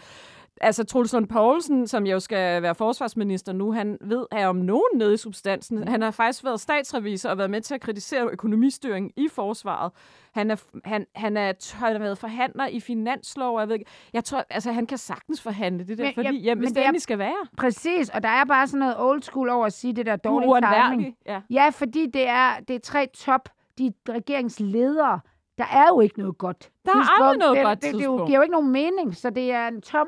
altså 0.61 0.83
Troels 0.83 1.13
Lund 1.13 1.27
Poulsen, 1.27 1.87
som 1.87 2.05
jo 2.07 2.19
skal 2.19 2.61
være 2.61 2.75
forsvarsminister 2.75 3.53
nu, 3.53 3.71
han 3.71 3.97
ved 4.01 4.25
her 4.31 4.47
om 4.47 4.55
nogen 4.55 4.83
nede 4.95 5.13
i 5.13 5.17
substansen. 5.17 5.87
Han 5.87 6.01
har 6.01 6.11
faktisk 6.11 6.43
været 6.43 6.59
statsrevisor 6.59 7.29
og 7.29 7.37
været 7.37 7.49
med 7.49 7.61
til 7.61 7.73
at 7.75 7.81
kritisere 7.81 8.27
økonomistyring 8.31 9.11
i 9.17 9.27
forsvaret. 9.31 9.91
Han 10.33 10.51
er, 10.51 10.55
han, 10.85 11.05
han 11.15 11.37
er, 11.37 11.75
han 11.75 11.91
har 11.91 11.99
været 11.99 12.17
forhandler 12.17 12.67
i 12.67 12.79
finanslov, 12.79 13.59
jeg 13.59 13.67
ved 13.67 13.75
ikke, 13.75 13.91
jeg 14.13 14.23
tror, 14.23 14.43
altså 14.49 14.71
han 14.71 14.85
kan 14.85 14.97
sagtens 14.97 15.41
forhandle 15.41 15.87
det 15.87 15.97
der, 15.97 16.03
Men- 16.03 16.13
fordi 16.13 16.27
ja, 16.37 16.41
hjem, 16.43 16.57
hvis 16.59 16.67
det 16.71 16.75
det 16.75 16.95
er- 16.95 16.99
skal 16.99 17.17
være. 17.19 17.47
Præcis, 17.57 18.09
og 18.09 18.23
der 18.23 18.29
er 18.29 18.45
bare 18.45 18.67
sådan 18.67 18.79
noget 18.79 18.95
old 18.99 19.21
school 19.21 19.49
over 19.49 19.65
at 19.65 19.73
sige 19.73 19.93
det 19.93 20.05
der 20.05 20.15
dårlige 20.15 20.61
timing. 20.89 21.15
Ja. 21.25 21.41
Ja, 21.49 21.69
fordi 21.69 22.05
det 22.13 22.27
er, 22.27 22.49
det 22.67 22.75
er 22.75 22.79
tre 22.79 23.07
top, 23.13 23.49
de 23.77 23.93
regeringsledere. 24.09 25.19
Der 25.57 25.63
er 25.71 25.87
jo 25.87 25.99
ikke 25.99 26.19
noget 26.19 26.37
godt 26.37 26.69
Der 26.85 26.91
er 26.91 27.21
aldrig 27.21 27.37
noget 27.39 27.55
det, 27.57 27.65
godt 27.65 27.75
det, 27.81 27.83
det, 27.83 27.93
det 27.93 27.99
tidspunkt. 27.99 28.25
giver 28.27 28.37
jo 28.37 28.41
ikke 28.41 28.51
nogen 28.51 28.71
mening, 28.71 29.15
så 29.15 29.29
det 29.29 29.51
er 29.51 29.67
en 29.67 29.81
tom, 29.81 30.07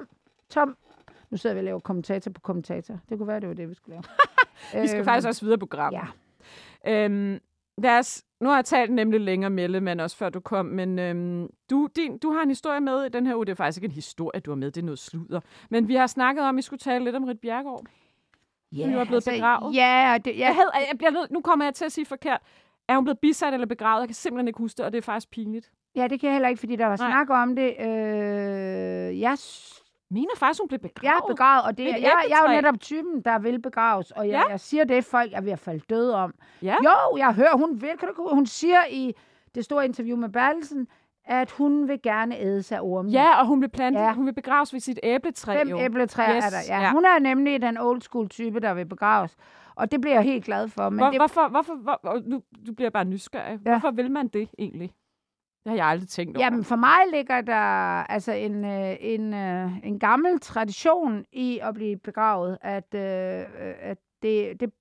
tom... 0.55 0.77
Nu 1.29 1.37
sidder 1.37 1.53
vi 1.53 1.59
og 1.59 1.63
laver 1.63 1.79
kommentator 1.79 2.31
på 2.31 2.41
kommentator. 2.41 2.99
Det 3.09 3.17
kunne 3.17 3.27
være, 3.27 3.39
det 3.39 3.47
var 3.49 3.55
det, 3.55 3.69
vi 3.69 3.73
skulle 3.73 3.93
lave. 3.95 4.03
Vi 4.83 4.87
skal 4.87 4.97
Øhm, 4.99 5.05
faktisk 5.05 5.27
også 5.27 5.45
videre 5.45 5.57
på 5.57 5.65
programmet. 5.65 5.99
Ja. 6.85 7.05
Øhm, 7.05 7.39
lad 7.77 7.99
os, 7.99 8.23
nu 8.41 8.49
har 8.49 8.55
jeg 8.55 8.65
talt 8.65 8.91
nemlig 8.93 9.21
længere 9.21 9.49
med 9.49 9.63
Ellemann 9.63 9.99
også 9.99 10.17
før 10.17 10.29
du 10.29 10.39
kom, 10.39 10.65
men 10.65 10.99
øhm, 10.99 11.47
du, 11.69 11.87
din, 11.95 12.17
du 12.17 12.31
har 12.31 12.41
en 12.41 12.49
historie 12.49 12.79
med 12.79 13.03
i 13.05 13.09
den 13.09 13.27
her 13.27 13.35
uge. 13.35 13.45
Det 13.45 13.51
er 13.51 13.55
faktisk 13.55 13.77
ikke 13.77 13.85
en 13.85 13.95
historie, 13.95 14.39
du 14.41 14.51
har 14.51 14.55
med, 14.55 14.71
det 14.71 14.81
er 14.81 14.85
noget 14.85 14.99
sludder. 14.99 15.39
Men 15.69 15.87
vi 15.87 15.95
har 15.95 16.07
snakket 16.07 16.43
om, 16.43 16.55
at 16.55 16.57
vi 16.57 16.61
skulle 16.61 16.79
tale 16.79 17.03
lidt 17.05 17.15
om 17.15 17.23
Rit 17.23 17.39
Bjergård. 17.39 17.85
Ja, 18.71 18.89
jo 18.89 18.99
er 18.99 19.05
blevet 19.05 19.23
begravet. 19.33 19.75
Ja, 19.75 20.17
det, 20.25 20.39
Jeg 20.39 20.53
havde, 20.55 20.69
jeg 20.73 20.97
bliver 20.97 21.11
nødt, 21.11 21.31
nu 21.31 21.41
kommer 21.41 21.65
jeg 21.65 21.73
til 21.73 21.85
at 21.85 21.91
sige 21.91 22.05
forkert. 22.05 22.41
Er 22.87 22.95
hun 22.95 23.03
blevet 23.03 23.19
bisat 23.19 23.53
eller 23.53 23.67
begravet? 23.67 24.01
Jeg 24.01 24.07
kan 24.07 24.15
simpelthen 24.15 24.47
ikke 24.47 24.57
huske 24.57 24.77
det, 24.77 24.85
og 24.85 24.91
det 24.91 24.97
er 24.97 25.01
faktisk 25.01 25.29
pinligt. 25.31 25.71
ja, 25.95 26.07
det 26.07 26.19
kan 26.19 26.27
jeg 26.27 26.33
heller 26.33 26.49
ikke, 26.49 26.59
fordi 26.59 26.75
der 26.75 26.85
var 26.85 26.97
Nej. 26.97 27.09
snak 27.11 27.29
om 27.29 27.55
det. 27.55 27.73
Øh, 27.79 29.19
jeg, 29.19 29.29
Jeg 29.31 29.37
mener 30.15 30.35
faktisk, 30.37 30.61
hun 30.61 30.67
blev 30.67 30.79
begravet. 30.79 31.03
jeg 31.03 31.21
er 31.23 31.27
begravet, 31.27 31.63
og 31.65 31.77
det, 31.77 31.85
Et 31.85 31.93
er, 31.93 31.97
jeg, 31.97 32.13
jeg 32.29 32.37
er 32.45 32.49
jo 32.51 32.55
netop 32.55 32.79
typen, 32.79 33.21
der 33.21 33.39
vil 33.39 33.59
begraves, 33.61 34.11
og 34.11 34.27
jeg, 34.27 34.43
Ja. 34.47 34.51
jeg 34.51 34.59
siger 34.59 34.83
det, 34.83 35.05
folk 35.05 35.31
er 35.33 35.41
ved 35.41 35.51
at 35.51 35.59
falde 35.59 35.83
døde 35.89 36.15
om. 36.15 36.33
Ja. 36.61 36.75
Jo, 36.83 37.17
jeg 37.17 37.33
hører, 37.33 37.57
hun 37.57 37.81
vil, 37.81 37.89
kan 37.99 38.07
du, 38.17 38.29
hun 38.33 38.45
siger 38.45 38.79
i 38.91 39.13
det 39.55 39.65
store 39.65 39.85
interview 39.85 40.17
med 40.17 40.29
Bertelsen, 40.29 40.87
at 41.25 41.51
hun 41.51 41.87
vil 41.87 41.99
gerne 42.03 42.37
æde 42.39 42.63
sig 42.63 42.81
ormen. 42.81 43.11
Ja, 43.11 43.39
og 43.39 43.45
hun 43.47 43.61
vil, 43.61 43.69
plante, 43.69 43.99
Ja. 43.99 44.05
ja. 44.05 44.13
hun 44.13 44.25
vil 44.25 44.33
begraves 44.33 44.73
ved 44.73 44.79
sit 44.79 44.99
æbletræ. 45.03 45.57
Fem 45.59 45.67
jo. 45.69 45.79
æbletræer 45.79 46.35
Yes, 46.37 46.45
er 46.45 46.49
der. 46.49 46.57
Ja. 46.77 46.81
ja. 46.81 46.91
Hun 46.91 47.05
er 47.05 47.19
nemlig 47.19 47.61
den 47.61 47.77
old 47.77 48.01
school 48.01 48.29
type, 48.29 48.59
der 48.59 48.73
vil 48.73 48.85
begraves. 48.85 49.35
Og 49.75 49.91
det 49.91 50.01
bliver 50.01 50.13
jeg 50.15 50.23
helt 50.23 50.45
glad 50.45 50.67
for. 50.67 50.89
Men 50.89 50.99
Hvor, 50.99 51.07
det, 51.09 51.19
hvorfor, 51.19 51.47
hvorfor, 51.47 51.75
hvor, 51.75 52.21
nu, 52.25 52.41
du 52.67 52.73
bliver 52.73 52.89
bare 52.89 53.05
nysgerrig. 53.05 53.59
Ja. 53.65 53.71
Ja. 53.71 53.79
Hvorfor 53.79 53.95
vil 53.95 54.11
man 54.11 54.27
det 54.27 54.49
egentlig? 54.59 54.91
Det 55.65 55.71
har 55.71 55.77
jeg 55.77 55.85
aldrig 55.85 56.09
tænkt 56.09 56.37
over. 56.37 56.45
Jamen, 56.45 56.63
for 56.63 56.75
mig 56.75 56.97
ligger 57.13 57.41
der 57.41 57.53
altså 58.11 58.31
en, 58.31 58.65
øh, 58.65 58.95
en, 58.99 59.33
øh, 59.33 59.71
en 59.83 59.99
gammel 59.99 60.39
tradition 60.39 61.25
i 61.31 61.59
at 61.63 61.73
blive 61.73 61.97
begravet, 61.97 62.57
at, 62.61 62.93
øh, 62.95 63.45
at 63.81 63.97
det, 64.21 64.59
det 64.59 64.73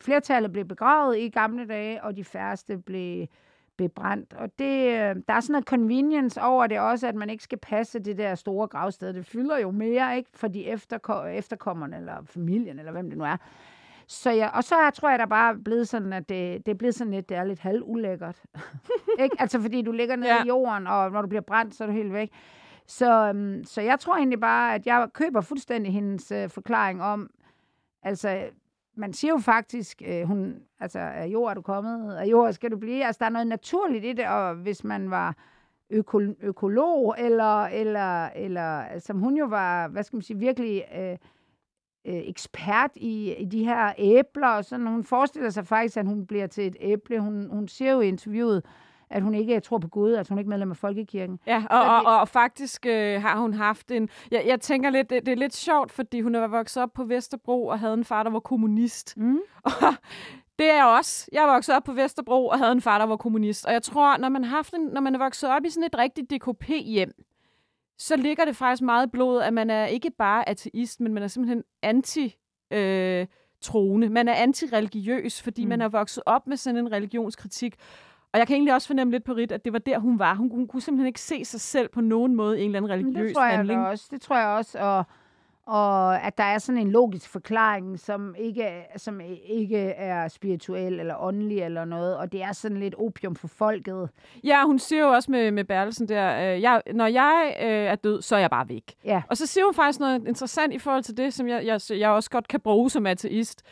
flertallet 0.00 0.52
blev 0.52 0.64
begravet 0.64 1.18
i 1.18 1.28
gamle 1.28 1.66
dage, 1.68 2.02
og 2.04 2.16
de 2.16 2.24
færreste 2.24 2.78
blev 2.78 3.26
bebrændt. 3.76 4.32
Og 4.34 4.50
det, 4.58 4.86
øh, 4.88 5.16
der 5.28 5.34
er 5.34 5.40
sådan 5.40 5.52
noget 5.52 5.64
convenience 5.66 6.42
over 6.42 6.66
det 6.66 6.80
også, 6.80 7.06
at 7.08 7.14
man 7.14 7.30
ikke 7.30 7.44
skal 7.44 7.58
passe 7.58 7.98
det 7.98 8.18
der 8.18 8.34
store 8.34 8.68
gravsted. 8.68 9.12
Det 9.12 9.26
fylder 9.26 9.58
jo 9.58 9.70
mere, 9.70 10.16
ikke? 10.16 10.30
For 10.34 10.48
de 10.48 10.72
efterko- 10.74 11.24
efterkommerne, 11.26 11.96
eller 11.96 12.16
familien, 12.24 12.78
eller 12.78 12.92
hvem 12.92 13.08
det 13.08 13.18
nu 13.18 13.24
er. 13.24 13.36
Så 14.12 14.30
ja, 14.30 14.48
og 14.48 14.64
så 14.64 14.74
tror 14.94 15.10
jeg, 15.10 15.18
der 15.18 15.26
bare 15.26 15.52
er 15.54 15.58
blevet 15.64 15.88
sådan, 15.88 16.12
at 16.12 16.28
det, 16.28 16.66
det 16.66 16.72
er 16.72 16.76
blevet 16.76 16.94
sådan 16.94 17.12
lidt, 17.12 17.28
det 17.28 17.36
er 17.36 17.44
lidt 17.44 17.60
halvulækkert. 17.60 18.42
ikke? 19.22 19.36
Altså, 19.38 19.60
fordi 19.60 19.82
du 19.82 19.92
ligger 19.92 20.16
nede. 20.16 20.34
Ja. 20.34 20.44
i 20.44 20.46
jorden, 20.48 20.86
og 20.86 21.10
når 21.12 21.22
du 21.22 21.28
bliver 21.28 21.42
brændt, 21.42 21.74
så 21.74 21.84
er 21.84 21.88
du 21.88 21.92
helt 21.94 22.12
væk. 22.12 22.30
Så, 22.86 23.28
øhm, 23.28 23.64
så 23.64 23.80
jeg 23.80 24.00
tror 24.00 24.16
egentlig 24.16 24.40
bare, 24.40 24.74
at 24.74 24.86
jeg 24.86 25.08
køber 25.14 25.40
fuldstændig 25.40 25.92
hendes 25.92 26.32
øh, 26.32 26.48
forklaring 26.48 27.02
om, 27.02 27.30
altså, 28.02 28.44
man 28.96 29.12
siger 29.12 29.32
jo 29.32 29.38
faktisk, 29.38 30.02
øh, 30.06 30.22
hun, 30.22 30.54
altså, 30.80 30.98
af 30.98 31.26
jord 31.26 31.50
er 31.50 31.54
du 31.54 31.62
kommet, 31.62 32.14
af 32.14 32.26
jord 32.26 32.52
skal 32.52 32.70
du 32.70 32.78
blive. 32.78 33.06
Altså, 33.06 33.18
der 33.18 33.26
er 33.26 33.30
noget 33.30 33.46
naturligt 33.46 34.04
i 34.04 34.12
det, 34.12 34.26
og 34.26 34.54
hvis 34.54 34.84
man 34.84 35.10
var 35.10 35.34
øko- 35.92 36.36
økolog, 36.40 37.14
eller, 37.18 37.64
eller, 37.64 38.26
eller 38.26 38.98
som 38.98 39.18
hun 39.18 39.36
jo 39.36 39.46
var, 39.46 39.88
hvad 39.88 40.02
skal 40.02 40.16
man 40.16 40.22
sige, 40.22 40.38
virkelig 40.38 40.84
øh, 40.98 41.16
øh, 42.04 42.22
ekspert 42.24 42.90
i, 42.96 43.34
i 43.34 43.44
de 43.44 43.64
her 43.64 43.92
æbler, 43.98 44.48
og 44.48 44.64
sådan, 44.64 44.86
hun 44.86 45.04
forestiller 45.04 45.50
sig 45.50 45.66
faktisk, 45.66 45.96
at 45.96 46.06
hun 46.06 46.26
bliver 46.26 46.46
til 46.46 46.66
et 46.66 46.76
æble. 46.80 47.20
Hun, 47.20 47.48
hun 47.50 47.68
siger 47.68 47.92
jo 47.92 48.00
i 48.00 48.08
interviewet, 48.08 48.62
at 49.10 49.22
hun 49.22 49.34
ikke 49.34 49.60
tror 49.60 49.78
på 49.78 49.88
Gud, 49.88 50.12
at 50.12 50.28
hun 50.28 50.38
ikke 50.38 50.48
er 50.48 50.50
medlem 50.50 50.70
af 50.70 50.76
Folkekirken. 50.76 51.38
Ja, 51.46 51.64
og, 51.70 51.80
og, 51.80 52.02
og, 52.06 52.20
og 52.20 52.28
faktisk 52.28 52.86
øh, 52.86 53.22
har 53.22 53.40
hun 53.40 53.54
haft 53.54 53.90
en... 53.90 54.08
Jeg, 54.30 54.44
jeg 54.46 54.60
tænker 54.60 54.90
lidt, 54.90 55.10
det, 55.10 55.26
det 55.26 55.32
er 55.32 55.36
lidt 55.36 55.54
sjovt, 55.54 55.92
fordi 55.92 56.20
hun 56.20 56.34
er 56.34 56.46
vokset 56.46 56.82
op 56.82 56.92
på 56.92 57.04
Vesterbro 57.04 57.66
og 57.66 57.78
havde 57.78 57.94
en 57.94 58.04
far, 58.04 58.22
der 58.22 58.30
var 58.30 58.40
kommunist. 58.40 59.16
Mm. 59.16 59.38
Og 59.64 59.94
det 60.58 60.70
er 60.70 60.74
jeg 60.74 60.86
også. 60.86 61.28
Jeg 61.32 61.42
er 61.42 61.52
vokset 61.52 61.74
op 61.74 61.84
på 61.84 61.92
Vesterbro 61.92 62.46
og 62.46 62.58
havde 62.58 62.72
en 62.72 62.80
far, 62.80 62.98
der 62.98 63.06
var 63.06 63.16
kommunist. 63.16 63.66
Og 63.66 63.72
jeg 63.72 63.82
tror, 63.82 64.16
når 64.16 64.28
man, 64.28 64.44
har 64.44 64.56
haft 64.56 64.74
en, 64.74 64.80
når 64.80 65.00
man 65.00 65.14
er 65.14 65.18
vokset 65.18 65.50
op 65.50 65.64
i 65.64 65.70
sådan 65.70 65.86
et 65.86 65.98
rigtigt 65.98 66.30
DKP-hjem, 66.30 67.12
så 67.98 68.16
ligger 68.16 68.44
det 68.44 68.56
faktisk 68.56 68.82
meget 68.82 69.06
i 69.06 69.10
blodet, 69.10 69.40
at 69.42 69.52
man 69.54 69.70
er 69.70 69.86
ikke 69.86 70.10
bare 70.18 70.48
ateist, 70.48 71.00
men 71.00 71.14
man 71.14 71.22
er 71.22 71.26
simpelthen 71.26 71.62
anti... 71.82 72.36
Øh, 72.70 73.26
troende. 73.60 74.08
Man 74.08 74.28
er 74.28 74.34
antireligiøs, 74.34 75.42
fordi 75.42 75.64
Mm. 75.64 75.68
man 75.68 75.80
er 75.82 75.88
vokset 75.88 76.22
op 76.26 76.46
med 76.46 76.56
sådan 76.56 76.76
en 76.78 76.92
religionskritik. 76.92 77.74
Og 78.32 78.38
jeg 78.38 78.46
kan 78.46 78.54
egentlig 78.54 78.74
også 78.74 78.86
fornemme 78.86 79.10
lidt 79.10 79.24
på 79.24 79.32
Rit, 79.32 79.52
at 79.52 79.64
det 79.64 79.72
var 79.72 79.78
der, 79.78 79.98
hun 79.98 80.18
var. 80.18 80.34
Hun, 80.34 80.50
hun 80.50 80.66
kunne 80.68 80.80
simpelthen 80.82 81.06
ikke 81.06 81.20
se 81.20 81.44
sig 81.44 81.60
selv 81.60 81.88
på 81.88 82.00
nogen 82.00 82.34
måde 82.34 82.58
i 82.60 82.62
en 82.62 82.66
eller 82.66 82.76
anden 82.78 82.90
religiøs 82.90 83.26
Det 83.26 83.34
tror 83.34 83.44
jeg 83.44 83.56
handling. 83.56 83.80
også. 83.86 84.08
Det 84.10 84.20
tror 84.20 84.36
jeg 84.38 84.46
også. 84.48 84.78
Og, 84.78 85.04
og 85.66 86.22
at 86.22 86.38
der 86.38 86.44
er 86.44 86.58
sådan 86.58 86.80
en 86.80 86.90
logisk 86.90 87.28
forklaring, 87.28 88.00
som 88.00 88.34
ikke, 88.38 88.84
som 88.96 89.20
ikke 89.44 89.78
er 89.78 90.28
spirituel 90.28 91.00
eller 91.00 91.14
åndelig 91.22 91.62
eller 91.62 91.84
noget. 91.84 92.16
Og 92.16 92.32
det 92.32 92.42
er 92.42 92.52
sådan 92.52 92.76
lidt 92.76 92.94
opium 92.98 93.36
for 93.36 93.48
folket. 93.48 94.08
Ja, 94.44 94.64
hun 94.66 94.78
siger 94.78 95.02
jo 95.02 95.08
også 95.08 95.30
med, 95.30 95.50
med 95.50 95.64
Bertelsen 95.64 96.08
der, 96.08 96.54
øh, 96.54 96.62
jeg, 96.62 96.82
når 96.94 97.06
jeg 97.06 97.56
øh, 97.62 97.68
er 97.68 97.94
død, 97.94 98.22
så 98.22 98.36
er 98.36 98.40
jeg 98.40 98.50
bare 98.50 98.68
væk. 98.68 98.94
Ja. 99.04 99.22
Og 99.28 99.36
så 99.36 99.46
siger 99.46 99.64
hun 99.64 99.74
faktisk 99.74 100.00
noget 100.00 100.28
interessant 100.28 100.72
i 100.74 100.78
forhold 100.78 101.02
til 101.02 101.16
det, 101.16 101.34
som 101.34 101.48
jeg, 101.48 101.66
jeg, 101.66 101.80
jeg 101.98 102.10
også 102.10 102.30
godt 102.30 102.48
kan 102.48 102.60
bruge 102.60 102.90
som 102.90 103.06
ateist. 103.06 103.62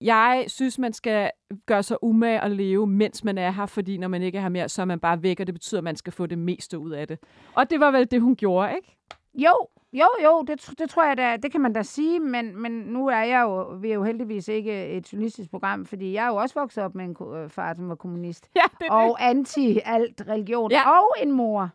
Jeg 0.00 0.44
synes, 0.48 0.78
man 0.78 0.92
skal 0.92 1.30
gøre 1.66 1.82
sig 1.82 1.96
umage 2.02 2.40
at 2.40 2.50
leve, 2.50 2.86
mens 2.86 3.24
man 3.24 3.38
er 3.38 3.50
her, 3.50 3.66
fordi 3.66 3.98
når 3.98 4.08
man 4.08 4.22
ikke 4.22 4.38
er 4.38 4.42
her 4.42 4.48
mere, 4.48 4.68
så 4.68 4.82
er 4.82 4.86
man 4.86 5.00
bare 5.00 5.22
væk, 5.22 5.40
og 5.40 5.46
det 5.46 5.54
betyder, 5.54 5.80
at 5.80 5.84
man 5.84 5.96
skal 5.96 6.12
få 6.12 6.26
det 6.26 6.38
meste 6.38 6.78
ud 6.78 6.90
af 6.90 7.08
det. 7.08 7.18
Og 7.54 7.70
det 7.70 7.80
var 7.80 7.90
vel 7.90 8.10
det, 8.10 8.20
hun 8.20 8.36
gjorde, 8.36 8.72
ikke? 8.76 8.96
Jo, 9.34 9.68
jo, 9.94 10.06
jo, 10.24 10.42
det, 10.42 10.70
det 10.78 10.90
tror 10.90 11.04
jeg 11.04 11.16
da, 11.16 11.36
det 11.36 11.52
kan 11.52 11.60
man 11.60 11.72
da 11.72 11.82
sige, 11.82 12.20
men, 12.20 12.56
men 12.62 12.72
nu 12.72 13.06
er 13.06 13.20
jeg 13.22 13.42
jo, 13.42 13.62
vi 13.80 13.90
er 13.90 13.94
jo 13.94 14.02
heldigvis 14.04 14.48
ikke 14.48 14.86
et 14.86 15.12
journalistisk 15.12 15.50
program, 15.50 15.86
fordi 15.86 16.12
jeg 16.12 16.24
er 16.24 16.28
jo 16.28 16.36
også 16.36 16.60
vokset 16.60 16.84
op 16.84 16.94
med 16.94 17.04
en 17.04 17.16
øh, 17.34 17.48
far, 17.50 17.74
som 17.74 17.88
var 17.88 17.94
kommunist, 17.94 18.48
Ja, 18.56 18.62
det 18.80 18.88
og 18.90 19.16
anti 19.28 19.80
alt 19.84 20.22
religion, 20.28 20.70
Ja. 20.70 20.90
og 20.90 21.14
en 21.22 21.32
mor, 21.32 21.70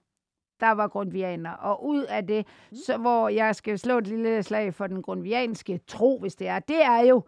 der 0.60 0.72
var 0.72 0.88
grundvianer, 0.88 1.52
og 1.52 1.86
ud 1.88 2.04
af 2.04 2.28
det, 2.28 2.48
så, 2.86 2.98
hvor 2.98 3.30
jeg 3.30 3.56
skal 3.56 3.80
slå 3.80 3.98
et 3.98 4.08
lille 4.08 4.44
slag 4.44 4.74
for 4.74 4.88
den 4.88 5.02
grundvianske 5.02 5.80
tro, 5.88 6.20
hvis 6.20 6.36
det 6.36 6.48
er, 6.48 6.60
det 6.60 6.84
er 6.84 7.00
jo, 7.00 7.24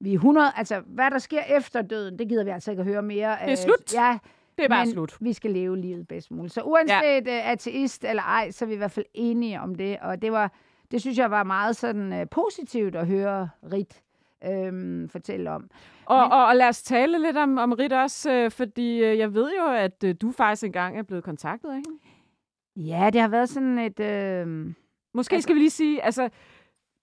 vi 0.00 0.10
er 0.10 0.14
100, 0.14 0.52
altså 0.56 0.82
hvad 0.86 1.10
der 1.10 1.18
sker 1.18 1.42
efter 1.56 1.82
døden, 1.82 2.18
det 2.18 2.28
gider 2.28 2.44
vi 2.44 2.50
altså 2.50 2.70
ikke 2.70 2.80
at 2.80 2.86
høre 2.86 3.02
mere. 3.02 3.36
Det 3.44 3.52
er 3.52 3.56
slut. 3.56 3.94
Ja, 3.94 4.18
Det 4.60 4.64
er 4.64 4.68
bare 4.76 4.84
men 4.84 4.92
slut. 4.92 5.16
vi 5.20 5.32
skal 5.32 5.50
leve 5.50 5.76
livet 5.78 6.08
bedst 6.08 6.30
muligt. 6.30 6.54
Så 6.54 6.62
uanset 6.62 7.26
ja. 7.26 7.52
ateist 7.52 8.04
eller 8.04 8.22
ej, 8.22 8.50
så 8.50 8.64
er 8.64 8.66
vi 8.66 8.74
i 8.74 8.76
hvert 8.76 8.90
fald 8.90 9.06
enige 9.14 9.60
om 9.60 9.74
det. 9.74 9.98
Og 10.00 10.22
det 10.22 10.32
var, 10.32 10.52
det 10.90 11.00
synes 11.00 11.18
jeg 11.18 11.30
var 11.30 11.42
meget 11.44 11.76
sådan 11.76 12.12
uh, 12.20 12.28
positivt 12.30 12.96
at 12.96 13.06
høre 13.06 13.48
Rit 13.72 14.02
øhm, 14.44 15.08
fortælle 15.08 15.50
om. 15.50 15.70
Og, 16.06 16.22
Men- 16.24 16.32
og, 16.32 16.46
og 16.46 16.56
lad 16.56 16.68
os 16.68 16.82
tale 16.82 17.22
lidt 17.22 17.36
om, 17.36 17.58
om 17.58 17.72
Rit 17.72 17.92
også, 17.92 18.32
øh, 18.32 18.50
fordi 18.50 19.04
øh, 19.04 19.18
jeg 19.18 19.34
ved 19.34 19.50
jo, 19.58 19.66
at 19.72 20.04
øh, 20.04 20.14
du 20.20 20.32
faktisk 20.32 20.64
engang 20.64 20.98
er 20.98 21.02
blevet 21.02 21.24
kontaktet, 21.24 21.76
ikke? 21.76 21.90
Ja, 22.76 23.10
det 23.12 23.20
har 23.20 23.28
været 23.28 23.48
sådan 23.48 23.78
et... 23.78 24.00
Øh, 24.00 24.72
Måske 25.14 25.34
altså, 25.34 25.46
skal 25.46 25.54
vi 25.54 25.60
lige 25.60 25.70
sige, 25.70 26.02
altså, 26.04 26.28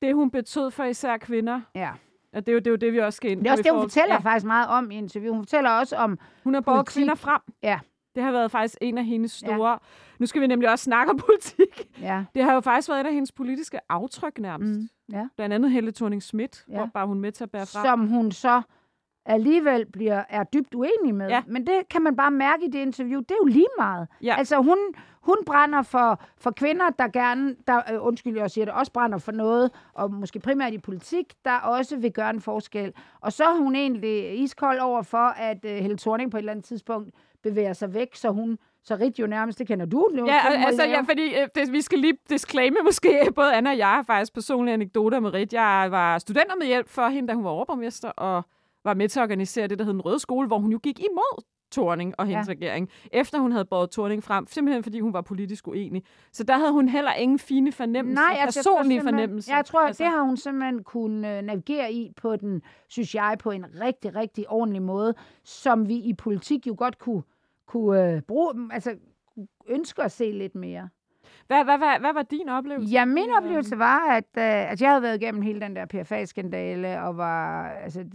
det 0.02 0.16
hun 0.16 0.32
betød 0.32 0.72
for 0.72 0.84
især 0.84 1.18
kvinder, 1.18 1.62
ja. 1.76 1.92
Og 2.34 2.46
det 2.46 2.50
er 2.52 2.54
jo 2.54 2.60
det, 2.60 2.68
er 2.68 2.72
jo 2.72 2.78
det 2.78 2.94
vi 2.94 2.98
også 3.00 3.18
skal 3.18 3.32
ind 3.32 3.40
Det 3.40 3.48
er 3.48 3.52
også 3.52 3.64
det, 3.64 3.72
hun 3.72 3.76
forhold- 3.78 3.90
fortæller 3.90 4.14
Ja, 4.16 4.20
ja. 4.24 4.30
faktisk 4.30 4.46
meget 4.46 4.68
om 4.68 4.92
i 4.92 4.96
interview. 4.98 5.34
Hun 5.34 5.44
fortæller 5.44 5.70
også 5.70 5.96
om... 5.96 6.20
hun 6.44 6.54
har 6.54 6.62
båret 6.62 6.86
kvinder 6.86 7.16
frem. 7.16 7.42
Ja. 7.64 7.80
Det 8.16 8.24
har 8.24 8.32
været 8.32 8.52
faktisk 8.52 8.76
en 8.82 8.98
af 8.98 9.06
hendes 9.06 9.44
Ja. 9.44 9.48
store... 9.48 9.80
Nu 10.20 10.26
skal 10.26 10.42
vi 10.42 10.48
nemlig 10.48 10.70
også 10.72 10.84
snakke 10.84 11.12
om 11.12 11.18
politik. 11.28 11.88
Ja, 12.02 12.24
Det 12.36 12.44
har 12.44 12.54
jo 12.54 12.60
faktisk 12.62 12.90
været 12.90 13.00
et 13.02 13.06
af 13.08 13.14
hendes 13.14 13.32
politiske 13.32 13.80
aftryk 13.90 14.40
nærmest. 14.40 14.80
Mm. 14.80 14.88
ja. 15.16 15.28
Blandt 15.36 15.56
andet 15.56 15.72
Helle 15.72 15.92
thorning 15.92 16.24
Schmidt, 16.24 16.66
Ja. 16.68 16.74
ja. 16.74 16.80
hvor 16.80 16.90
bare 16.94 17.08
hun 17.08 17.20
med 17.20 17.32
til 17.32 17.44
at 17.44 17.52
bære 17.52 17.66
frem. 17.66 17.86
Som 17.86 18.08
hun 18.08 18.32
så 18.32 18.62
alligevel 19.28 19.86
bliver, 19.86 20.24
er 20.30 20.44
dybt 20.44 20.76
uenig 20.76 21.16
med. 21.16 21.28
Ja. 21.28 21.42
Men 21.48 21.68
det 21.68 21.90
kan 21.90 22.02
man 22.02 22.16
bare 22.16 22.32
mærke 22.32 22.66
i 22.66 22.70
det 22.70 22.80
interview. 22.80 23.20
Det 23.20 23.32
er 23.32 23.36
jo 23.42 23.46
lige 23.46 23.68
meget. 23.78 24.08
Ja. 24.24 24.36
Altså 24.38 24.58
hun, 24.58 24.78
hun 25.22 25.38
brænder 25.46 25.82
for, 25.82 26.22
for 26.38 26.52
kvinder, 26.52 26.90
der 26.90 27.08
gerne, 27.08 27.56
der, 27.68 27.82
øh, 27.94 28.06
undskyld, 28.06 28.38
jeg 28.38 28.52
siger 28.52 28.66
det, 28.66 28.74
også 28.74 28.92
brænder 28.92 29.18
for 29.18 29.32
noget, 29.32 29.72
og 29.94 30.14
måske 30.14 30.40
primært 30.40 30.74
i 30.74 30.78
politik, 30.78 31.34
der 31.46 31.58
også 31.58 31.98
vil 31.98 32.12
gøre 32.12 32.30
en 32.30 32.42
forskel. 32.42 32.94
Og 33.22 33.34
så 33.34 33.44
er 33.44 33.58
hun 33.58 33.76
egentlig 33.76 34.40
iskold 34.40 34.80
over 34.80 35.02
for, 35.02 35.28
at 35.28 35.58
uh, 35.66 35.72
Helle 35.72 35.98
Thorning 35.98 36.32
på 36.32 36.38
et 36.38 36.42
eller 36.42 36.52
andet 36.52 36.66
tidspunkt 36.66 37.10
bevæger 37.44 37.74
sig 37.74 37.94
væk, 37.94 38.16
så 38.16 38.30
hun, 38.30 38.58
så 38.84 38.96
Rit 38.96 39.20
jo 39.20 39.28
nærmest, 39.28 39.60
det 39.60 39.68
kender 39.68 39.86
du 39.86 40.10
jo. 40.18 40.26
Ja, 40.26 40.40
altså, 40.66 40.84
ja, 40.84 41.02
fordi 41.02 41.36
øh, 41.42 41.48
det, 41.56 41.72
vi 41.72 41.82
skal 41.82 42.00
lige 42.00 42.18
disclaimer 42.30 42.84
måske, 42.84 43.20
både 43.36 43.54
Anna 43.54 43.70
og 43.70 43.78
jeg 43.78 43.88
har 43.88 44.04
faktisk 44.04 44.34
personlige 44.34 44.74
anekdoter 44.74 45.20
med 45.20 45.34
Rit. 45.34 45.54
Jeg 45.54 45.88
var 45.92 46.18
studenter 46.18 46.56
med 46.56 46.68
hjælp 46.68 46.90
for 46.90 47.08
hende, 47.08 47.30
da 47.30 47.34
hun 47.34 47.44
var 47.44 47.50
overborgmester, 47.50 48.10
og 48.10 48.44
var 48.88 48.94
med 48.94 49.10
til 49.10 49.20
at 49.20 49.24
organisere 49.24 49.68
det, 49.68 49.80
der 49.80 49.86
hed 49.86 49.94
Den 49.94 50.02
Røde 50.02 50.20
Skole, 50.20 50.48
hvor 50.48 50.58
hun 50.60 50.72
jo 50.72 50.80
gik 50.84 51.00
imod 51.00 51.44
Torning 51.72 52.14
og 52.18 52.26
hendes 52.26 52.48
ja. 52.48 52.52
regering, 52.52 52.90
efter 53.12 53.40
hun 53.40 53.52
havde 53.52 53.66
båret 53.66 53.90
Torning 53.90 54.24
frem, 54.24 54.48
simpelthen 54.48 54.84
fordi 54.84 55.00
hun 55.00 55.14
var 55.14 55.22
politisk 55.22 55.68
uenig. 55.68 56.04
Så 56.32 56.44
der 56.44 56.58
havde 56.58 56.72
hun 56.72 56.90
heller 56.90 57.14
ingen 57.14 57.40
fine 57.40 57.72
fornemmelser, 57.72 58.22
Nej, 58.24 58.38
altså, 58.42 58.60
jeg 58.60 58.64
personlige 58.64 59.00
simpelthen- 59.00 59.20
fornemmelser. 59.20 59.56
Jeg 59.56 59.66
tror, 59.66 59.82
at 59.82 59.88
altså, 59.88 60.04
det 60.04 60.12
har 60.12 60.22
hun 60.22 60.38
simpelthen 60.38 60.84
kunne 60.84 61.38
øh, 61.38 61.42
navigere 61.44 61.92
i 61.94 62.12
på 62.18 62.36
den, 62.36 62.62
synes 62.88 63.16
jeg, 63.16 63.36
på 63.40 63.52
en 63.52 63.66
rigtig, 63.82 64.16
rigtig 64.16 64.50
ordentlig 64.50 64.82
måde, 64.82 65.14
som 65.44 65.88
vi 65.88 65.96
i 65.96 66.14
politik 66.14 66.68
jo 66.68 66.76
godt 66.78 67.00
kunne, 67.00 67.24
kunne 67.66 68.12
øh, 68.14 68.22
bruge, 68.22 68.54
altså 68.72 68.96
ønske 69.68 70.04
at 70.04 70.12
se 70.12 70.32
lidt 70.32 70.56
mere. 70.56 70.90
hvad, 71.48 71.64
hvad, 71.64 71.78
hvad, 71.78 72.00
hvad 72.00 72.14
var 72.14 72.22
din 72.22 72.50
oplevelse? 72.50 72.92
Ja, 72.92 73.06
min 73.06 73.30
oplevelse 73.38 73.78
var, 73.80 74.10
at, 74.12 74.24
øh, 74.38 74.72
at 74.72 74.82
jeg 74.82 74.90
havde 74.90 75.02
været 75.02 75.22
igennem 75.22 75.42
hele 75.42 75.62
den 75.62 75.76
der 75.76 75.86
PFA-skandale, 75.86 77.02
og 77.02 77.18
var, 77.18 77.68
altså, 77.70 78.06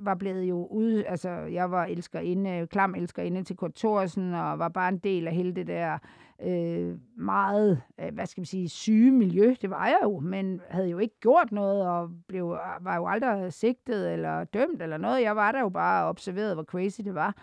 var 0.00 0.14
blevet 0.14 0.44
jo 0.44 0.66
ude, 0.66 1.06
altså 1.06 1.30
jeg 1.30 1.70
var 1.70 1.84
elskerinde, 1.84 2.66
klam 2.66 2.94
elskerinde 2.94 3.42
til 3.42 3.56
Kurt 3.56 3.74
Thorsen, 3.74 4.34
og 4.34 4.58
var 4.58 4.68
bare 4.68 4.88
en 4.88 4.98
del 4.98 5.26
af 5.26 5.34
hele 5.34 5.52
det 5.52 5.66
der 5.66 5.98
øh, 6.42 6.96
meget, 7.16 7.82
øh, 8.00 8.14
hvad 8.14 8.26
skal 8.26 8.40
man 8.40 8.46
sige, 8.46 8.68
syge 8.68 9.10
miljø. 9.10 9.54
Det 9.62 9.70
var 9.70 9.86
jeg 9.86 9.98
jo, 10.02 10.18
men 10.18 10.60
havde 10.68 10.88
jo 10.88 10.98
ikke 10.98 11.20
gjort 11.20 11.52
noget, 11.52 11.88
og 11.88 12.10
blev, 12.28 12.48
var 12.80 12.96
jo 12.96 13.06
aldrig 13.06 13.52
sigtet 13.52 14.12
eller 14.12 14.44
dømt 14.44 14.82
eller 14.82 14.96
noget. 14.96 15.22
Jeg 15.22 15.36
var 15.36 15.52
der 15.52 15.60
jo 15.60 15.68
bare 15.68 16.04
og 16.04 16.08
observerede, 16.08 16.54
hvor 16.54 16.64
crazy 16.64 17.00
det 17.04 17.14
var. 17.14 17.36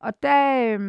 Og 0.00 0.22
der, 0.22 0.74
øh, 0.78 0.80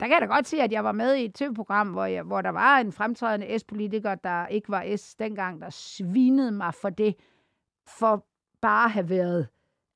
der 0.00 0.06
kan 0.06 0.12
jeg 0.12 0.20
da 0.20 0.34
godt 0.34 0.46
se, 0.46 0.56
at 0.56 0.72
jeg 0.72 0.84
var 0.84 0.92
med 0.92 1.14
i 1.14 1.24
et 1.24 1.34
tv-program, 1.34 1.88
hvor, 1.88 2.04
jeg, 2.04 2.22
hvor 2.22 2.42
der 2.42 2.50
var 2.50 2.78
en 2.78 2.92
fremtrædende 2.92 3.58
S-politiker, 3.58 4.14
der 4.14 4.46
ikke 4.46 4.68
var 4.68 4.96
S 4.96 5.14
dengang, 5.14 5.60
der 5.60 5.70
svinede 5.70 6.52
mig 6.52 6.74
for 6.74 6.90
det, 6.90 7.14
for 7.98 8.26
bare 8.60 8.84
at 8.84 8.90
have 8.90 9.08
været 9.08 9.48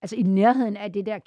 altså 0.05 0.17
i 0.17 0.23
nærheden 0.23 0.77
af 0.77 0.93
det 0.93 1.07
der 1.07 1.19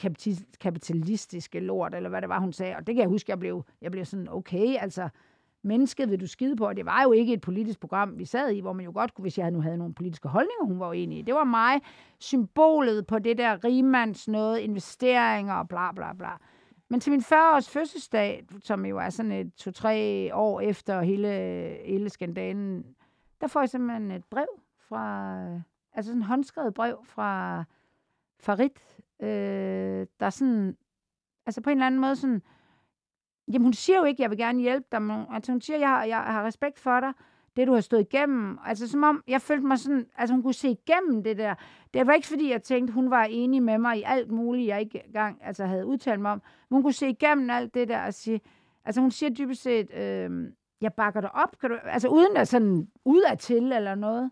kapitalistiske 0.60 1.60
lort, 1.60 1.96
eller 1.96 2.10
hvad 2.10 2.22
det 2.22 2.30
var, 2.30 2.40
hun 2.40 2.54
sagde. 2.54 2.76
Og 2.76 2.88
det 2.88 2.96
kan 2.96 3.02
jeg 3.02 3.10
huske, 3.10 3.30
jeg 3.30 3.40
blev, 3.40 3.64
jeg 3.82 3.92
blev 3.92 4.06
sådan, 4.06 4.30
okay, 4.30 4.76
altså, 4.80 5.10
mennesket 5.64 6.12
vil 6.12 6.20
du 6.20 6.28
skide 6.28 6.56
på, 6.56 6.68
og 6.68 6.78
det 6.78 6.86
var 6.86 7.04
jo 7.04 7.12
ikke 7.12 7.34
et 7.34 7.42
politisk 7.42 7.80
program, 7.80 8.20
vi 8.20 8.26
sad 8.26 8.50
i, 8.50 8.60
hvor 8.60 8.74
man 8.74 8.86
jo 8.86 8.92
godt 8.94 9.14
kunne, 9.14 9.24
hvis 9.24 9.38
jeg 9.38 9.52
nu 9.52 9.62
havde 9.62 9.78
nogle 9.78 9.94
politiske 9.94 10.28
holdninger, 10.28 10.66
hun 10.66 10.80
var 10.80 10.94
enig 10.94 11.18
i. 11.18 11.22
Det 11.22 11.34
var 11.34 11.44
mig, 11.44 11.82
symbolet 12.20 13.08
på 13.08 13.20
det 13.20 13.38
der 13.38 13.64
rimands 13.64 14.28
noget, 14.28 14.60
investeringer 14.60 15.54
og 15.54 15.68
bla 15.68 15.92
bla 15.92 16.14
bla. 16.14 16.32
Men 16.90 17.00
til 17.00 17.12
min 17.12 17.22
40-års 17.22 17.70
fødselsdag, 17.70 18.46
som 18.62 18.86
jo 18.86 18.98
er 18.98 19.10
sådan 19.10 19.32
et 19.32 19.54
to-tre 19.54 20.30
år 20.34 20.62
efter 20.62 21.02
hele, 21.02 21.30
hele 21.86 22.10
skandalen, 22.10 22.86
der 23.42 23.48
får 23.48 23.60
jeg 23.60 23.70
simpelthen 23.70 24.12
et 24.12 24.26
brev 24.26 24.48
fra, 24.80 25.36
altså 25.94 26.10
sådan 26.10 26.22
et 26.22 26.28
håndskrevet 26.28 26.74
brev 26.74 26.98
fra 27.06 27.64
Farid, 28.40 28.70
øh, 29.22 30.08
der 30.20 30.30
sådan, 30.30 30.78
altså 31.46 31.62
på 31.62 31.70
en 31.70 31.78
eller 31.78 31.86
anden 31.86 32.02
måde 32.02 32.16
sådan, 32.16 32.42
jamen 33.48 33.64
hun 33.64 33.74
siger 33.74 33.98
jo 33.98 34.04
ikke, 34.04 34.22
jeg 34.22 34.30
vil 34.30 34.38
gerne 34.38 34.62
hjælpe 34.62 34.88
dig, 34.92 35.02
men 35.02 35.26
altså 35.30 35.52
hun 35.52 35.62
siger, 35.62 35.80
jeg 35.80 35.90
har, 35.90 36.04
jeg 36.04 36.18
har 36.18 36.46
respekt 36.46 36.80
for 36.80 37.00
dig, 37.00 37.14
det 37.56 37.68
du 37.68 37.74
har 37.74 37.82
stået 37.82 38.02
igennem. 38.02 38.60
Altså 38.66 38.88
som 38.88 39.04
om, 39.04 39.24
jeg 39.28 39.42
følte 39.42 39.68
mig 39.68 39.80
sådan, 39.80 40.06
altså 40.16 40.34
hun 40.34 40.44
kunne 40.44 40.54
se 40.54 40.70
igennem 40.70 41.24
det 41.24 41.38
der. 41.38 41.56
Det 41.94 42.08
var 42.08 42.14
ikke 42.14 42.28
fordi, 42.28 42.52
jeg 42.52 42.64
tænkte, 42.64 42.94
hun 42.94 43.12
var 43.12 43.24
enig 43.24 43.64
med 43.64 43.78
mig 43.78 43.98
i 43.98 44.04
alt 44.06 44.32
muligt, 44.32 44.68
jeg 44.68 44.80
ikke 44.80 45.02
engang 45.06 45.40
altså, 45.42 45.66
havde 45.66 45.86
udtalt 45.86 46.22
mig 46.22 46.32
om. 46.32 46.42
Men 46.70 46.76
hun 46.76 46.84
kunne 46.84 46.94
se 46.94 47.10
igennem 47.10 47.50
alt 47.50 47.74
det 47.74 47.88
der 47.88 48.06
og 48.06 48.14
sige, 48.14 48.42
altså 48.86 49.02
hun 49.02 49.12
siger 49.12 49.30
dybest 49.30 49.62
set, 49.62 49.94
øh, 49.94 50.52
jeg 50.82 50.94
bakker 50.94 51.22
dig 51.22 51.36
op, 51.36 51.60
kan 51.60 51.70
du, 51.70 51.76
altså 51.84 52.08
uden 52.08 52.38
at 52.38 52.48
sådan 52.48 52.88
udadtil 53.06 53.72
eller 53.72 53.96
noget. 53.96 54.32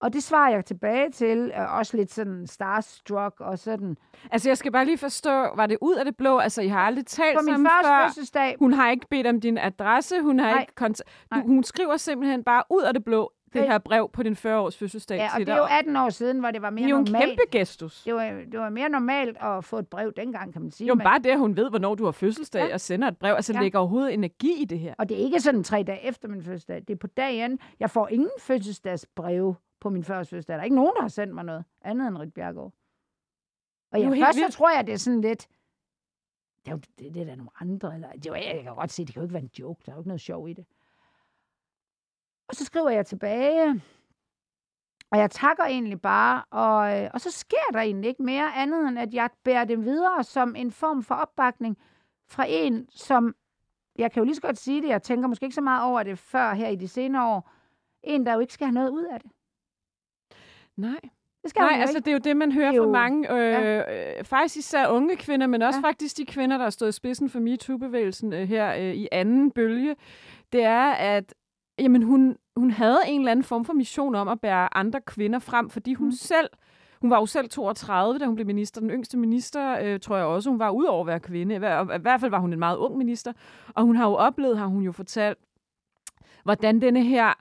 Og 0.00 0.12
det 0.12 0.22
svarer 0.22 0.50
jeg 0.50 0.64
tilbage 0.64 1.10
til, 1.10 1.52
også 1.68 1.96
lidt 1.96 2.12
sådan 2.12 2.46
starstruck 2.46 3.40
og 3.40 3.58
sådan. 3.58 3.96
Altså, 4.32 4.48
jeg 4.50 4.58
skal 4.58 4.72
bare 4.72 4.84
lige 4.84 4.98
forstå, 4.98 5.30
var 5.30 5.66
det 5.66 5.78
ud 5.80 5.94
af 5.96 6.04
det 6.04 6.16
blå? 6.16 6.38
Altså, 6.38 6.62
I 6.62 6.68
har 6.68 6.80
aldrig 6.80 7.06
talt 7.06 7.38
På 7.38 7.42
min 7.44 7.54
sammen 7.54 7.70
før. 7.84 8.06
fødselsdag. 8.08 8.56
Hun 8.58 8.72
har 8.72 8.90
ikke 8.90 9.06
bedt 9.10 9.26
om 9.26 9.40
din 9.40 9.58
adresse, 9.58 10.20
hun 10.22 10.38
har 10.38 10.50
Nej. 10.50 10.60
ikke 10.60 10.72
kont- 10.84 11.00
du, 11.34 11.40
Hun 11.46 11.64
skriver 11.64 11.96
simpelthen 11.96 12.44
bare 12.44 12.62
ud 12.70 12.82
af 12.82 12.94
det 12.94 13.04
blå 13.04 13.32
det 13.46 13.54
Det- 13.62 13.70
her 13.70 13.78
brev 13.78 14.10
på 14.12 14.22
din 14.22 14.32
40-års 14.36 14.76
fødselsdag 14.78 15.16
Ja, 15.16 15.24
og 15.24 15.36
til 15.36 15.46
det 15.46 15.52
er 15.52 15.56
jo 15.56 15.66
18 15.70 15.96
år 15.96 16.08
siden, 16.08 16.38
hvor 16.40 16.50
det 16.50 16.62
var 16.62 16.70
det 16.70 16.74
mere 16.74 16.84
er 16.84 16.88
jo 16.88 16.98
en 16.98 17.04
normalt. 17.04 17.24
kæmpe 17.24 17.42
gestus. 17.58 18.02
Det 18.04 18.14
var, 18.14 18.22
det 18.52 18.60
var 18.60 18.68
mere 18.70 18.88
normalt 18.88 19.36
at 19.40 19.64
få 19.64 19.78
et 19.78 19.86
brev 19.88 20.12
dengang, 20.16 20.52
kan 20.52 20.62
man 20.62 20.70
sige. 20.70 20.88
Jo, 20.88 20.94
men- 20.94 21.04
bare 21.04 21.18
det, 21.18 21.30
at 21.30 21.38
hun 21.38 21.56
ved, 21.56 21.70
hvornår 21.70 21.94
du 21.94 22.04
har 22.04 22.12
fødselsdag 22.12 22.66
Ja. 22.68 22.74
og 22.74 22.80
sender 22.80 23.08
et 23.08 23.16
brev. 23.18 23.34
Altså, 23.34 23.52
Ja. 23.52 23.60
lægger 23.60 23.78
overhovedet 23.78 24.14
energi 24.14 24.62
i 24.62 24.64
det 24.64 24.78
her. 24.78 24.94
Og 24.98 25.08
det 25.08 25.20
er 25.20 25.24
ikke 25.24 25.40
sådan 25.40 25.64
tre 25.64 25.82
dage 25.82 26.04
efter 26.06 26.28
min 26.28 26.42
fødselsdag. 26.42 26.76
Det 26.88 26.90
er 26.90 26.98
på 26.98 27.06
dagen. 27.06 27.58
Jeg 27.80 27.90
får 27.90 28.08
ingen 28.08 28.30
fødselsdagsbreve 28.40 29.54
på 29.80 29.90
min 29.90 30.04
første 30.04 30.30
fødselsdag. 30.30 30.54
Der 30.54 30.60
er 30.60 30.64
ikke 30.64 30.76
nogen, 30.76 30.92
der 30.96 31.00
har 31.02 31.08
sendt 31.08 31.34
mig 31.34 31.44
noget 31.44 31.64
andet 31.82 32.08
end 32.08 32.18
Rit 32.18 32.34
Bjergård. 32.34 32.72
Og 33.92 33.98
helt 33.98 34.24
først 34.24 34.38
så 34.52 34.58
tror 34.58 34.70
jeg, 34.70 34.86
det 34.86 34.92
er 34.92 34.98
sådan 34.98 35.20
lidt... 35.20 35.48
Det 36.64 36.72
er, 36.72 36.76
jo, 36.76 36.80
det, 36.98 37.14
det 37.14 37.22
er 37.22 37.26
der 37.26 37.34
nogle 37.36 37.50
andre. 37.60 37.94
Eller, 37.94 38.12
det 38.12 38.26
er, 38.26 38.30
jo- 38.30 38.34
jeg 38.56 38.62
kan 38.64 38.74
godt 38.74 38.90
se, 38.92 39.04
det 39.04 39.14
kan 39.14 39.20
jo 39.20 39.24
ikke 39.24 39.32
være 39.34 39.42
en 39.42 39.50
joke. 39.58 39.82
Der 39.86 39.92
er 39.92 39.96
jo 39.96 40.00
ikke 40.00 40.08
noget 40.08 40.20
sjov 40.20 40.48
i 40.48 40.52
det. 40.52 40.66
Og 42.48 42.54
så 42.54 42.64
skriver 42.64 42.90
jeg 42.90 43.06
tilbage. 43.06 43.82
Og 45.10 45.18
jeg 45.18 45.30
takker 45.30 45.64
egentlig 45.64 46.00
bare. 46.00 46.44
Og, 46.50 47.02
øh, 47.02 47.10
og 47.14 47.20
så 47.20 47.30
sker 47.30 47.70
der 47.72 47.80
egentlig 47.80 48.08
ikke 48.08 48.22
mere 48.22 48.54
andet, 48.56 48.88
end 48.88 48.98
at 48.98 49.14
jeg 49.14 49.30
bærer 49.44 49.64
det 49.64 49.84
videre 49.84 50.24
som 50.24 50.56
en 50.56 50.70
form 50.72 51.02
for 51.02 51.14
opbakning 51.14 51.78
fra 52.28 52.44
en, 52.48 52.88
som 52.90 53.34
jeg 53.98 54.12
kan 54.12 54.20
jo 54.20 54.24
lige 54.24 54.34
så 54.34 54.42
godt 54.42 54.58
sige 54.58 54.82
det, 54.82 54.88
jeg 54.88 55.02
tænker 55.02 55.28
måske 55.28 55.44
ikke 55.44 55.54
så 55.54 55.60
meget 55.60 55.84
over 55.84 56.02
det 56.02 56.18
før 56.18 56.54
her 56.54 56.68
i 56.68 56.76
de 56.76 56.88
senere 56.88 57.28
år, 57.34 57.50
en, 58.02 58.26
der 58.26 58.34
jo 58.34 58.40
ikke 58.40 58.52
skal 58.52 58.66
have 58.66 58.74
noget 58.74 58.90
ud 58.90 59.04
af 59.04 59.20
det. 59.20 59.30
Nej. 60.76 61.00
Det 61.42 61.50
skal 61.50 61.60
Nej, 61.62 61.72
jo 61.76 61.80
altså 61.80 61.98
det 62.00 62.08
er 62.08 62.12
jo 62.12 62.18
det, 62.18 62.36
man 62.36 62.52
hører 62.52 62.70
Det 62.70 62.78
fra 62.78 62.84
jo- 62.84 62.92
mange, 62.92 63.32
øh, 63.32 63.78
øh, 64.18 64.24
faktisk 64.24 64.56
især 64.56 64.88
unge 64.88 65.16
kvinder, 65.16 65.46
men 65.46 65.62
også 65.62 65.76
Ja. 65.76 65.86
ja. 65.86 65.88
faktisk 65.88 66.16
de 66.16 66.24
kvinder, 66.26 66.56
der 66.56 66.64
har 66.64 66.70
stået 66.70 66.88
i 66.88 66.92
spidsen 66.92 67.30
for 67.30 67.40
MeToo-bevægelsen 67.40 68.32
øh, 68.32 68.48
her 68.48 68.74
øh, 68.74 68.94
i 68.94 69.08
anden 69.12 69.50
bølge, 69.50 69.96
det 70.52 70.62
er, 70.64 70.90
at 70.90 71.34
jamen, 71.78 72.02
hun, 72.02 72.36
hun 72.56 72.70
havde 72.70 72.98
en 73.06 73.20
eller 73.20 73.32
anden 73.32 73.44
form 73.44 73.64
for 73.64 73.72
mission 73.72 74.14
om 74.14 74.28
at 74.28 74.40
bære 74.40 74.76
andre 74.76 75.00
kvinder 75.00 75.38
frem, 75.38 75.70
fordi 75.70 75.94
hun 75.94 76.06
Mm. 76.08 76.12
selv, 76.12 76.48
hun 77.00 77.10
var 77.10 77.18
jo 77.20 77.26
selv 77.26 77.48
32, 77.48 78.18
da 78.18 78.24
hun 78.26 78.34
blev 78.34 78.46
minister, 78.46 78.80
den 78.80 78.90
yngste 78.90 79.16
minister, 79.18 79.78
øh, 79.82 80.00
tror 80.00 80.16
jeg 80.16 80.24
også, 80.26 80.50
hun 80.50 80.58
var 80.58 80.70
ud 80.70 80.84
over 80.84 81.00
at 81.00 81.06
være 81.06 81.20
kvinde, 81.20 81.54
i 81.54 81.58
hvert 81.58 82.20
fald 82.20 82.30
var 82.30 82.38
hun 82.38 82.52
en 82.52 82.58
meget 82.58 82.76
ung 82.76 82.98
minister, 82.98 83.32
og 83.74 83.82
hun 83.84 83.96
har 83.96 84.06
jo 84.08 84.14
oplevet, 84.14 84.58
har 84.58 84.66
hun 84.66 84.82
jo 84.82 84.92
fortalt, 84.92 85.38
hvordan 86.44 86.80
denne 86.80 87.02
her 87.04 87.32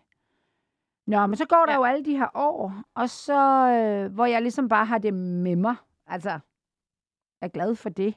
Nå, 1.08 1.26
men 1.28 1.36
så 1.36 1.46
går 1.46 1.66
der 1.66 1.72
Ja. 1.74 1.78
jo 1.78 1.84
alle 1.84 2.06
de 2.06 2.18
her 2.18 2.28
år, 2.36 2.74
og 2.96 3.10
så, 3.10 3.40
øh, 3.70 4.14
hvor 4.14 4.26
jeg 4.26 4.42
ligesom 4.42 4.70
bare 4.70 4.86
har 4.86 4.98
det 4.98 5.14
med 5.14 5.56
mig. 5.56 5.76
Altså, 6.08 6.40
er 7.42 7.48
glad 7.48 7.76
for 7.76 7.90
det. 7.90 8.16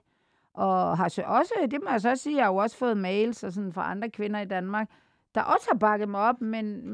Og 0.54 0.96
har 0.98 1.08
så 1.08 1.22
også, 1.22 1.52
det 1.70 1.80
må 1.84 1.90
jeg 1.90 2.00
så 2.00 2.16
sige, 2.16 2.36
jeg 2.36 2.44
har 2.44 2.52
jo 2.52 2.56
også 2.56 2.76
fået 2.76 2.96
mails 2.96 3.44
og 3.44 3.52
sådan 3.52 3.72
fra 3.72 3.90
andre 3.90 4.10
kvinder 4.10 4.40
i 4.40 4.44
Danmark, 4.44 4.90
der 5.34 5.42
også 5.42 5.68
har 5.72 5.78
bakket 5.78 6.08
mig 6.08 6.20
op, 6.20 6.40
men, 6.40 6.88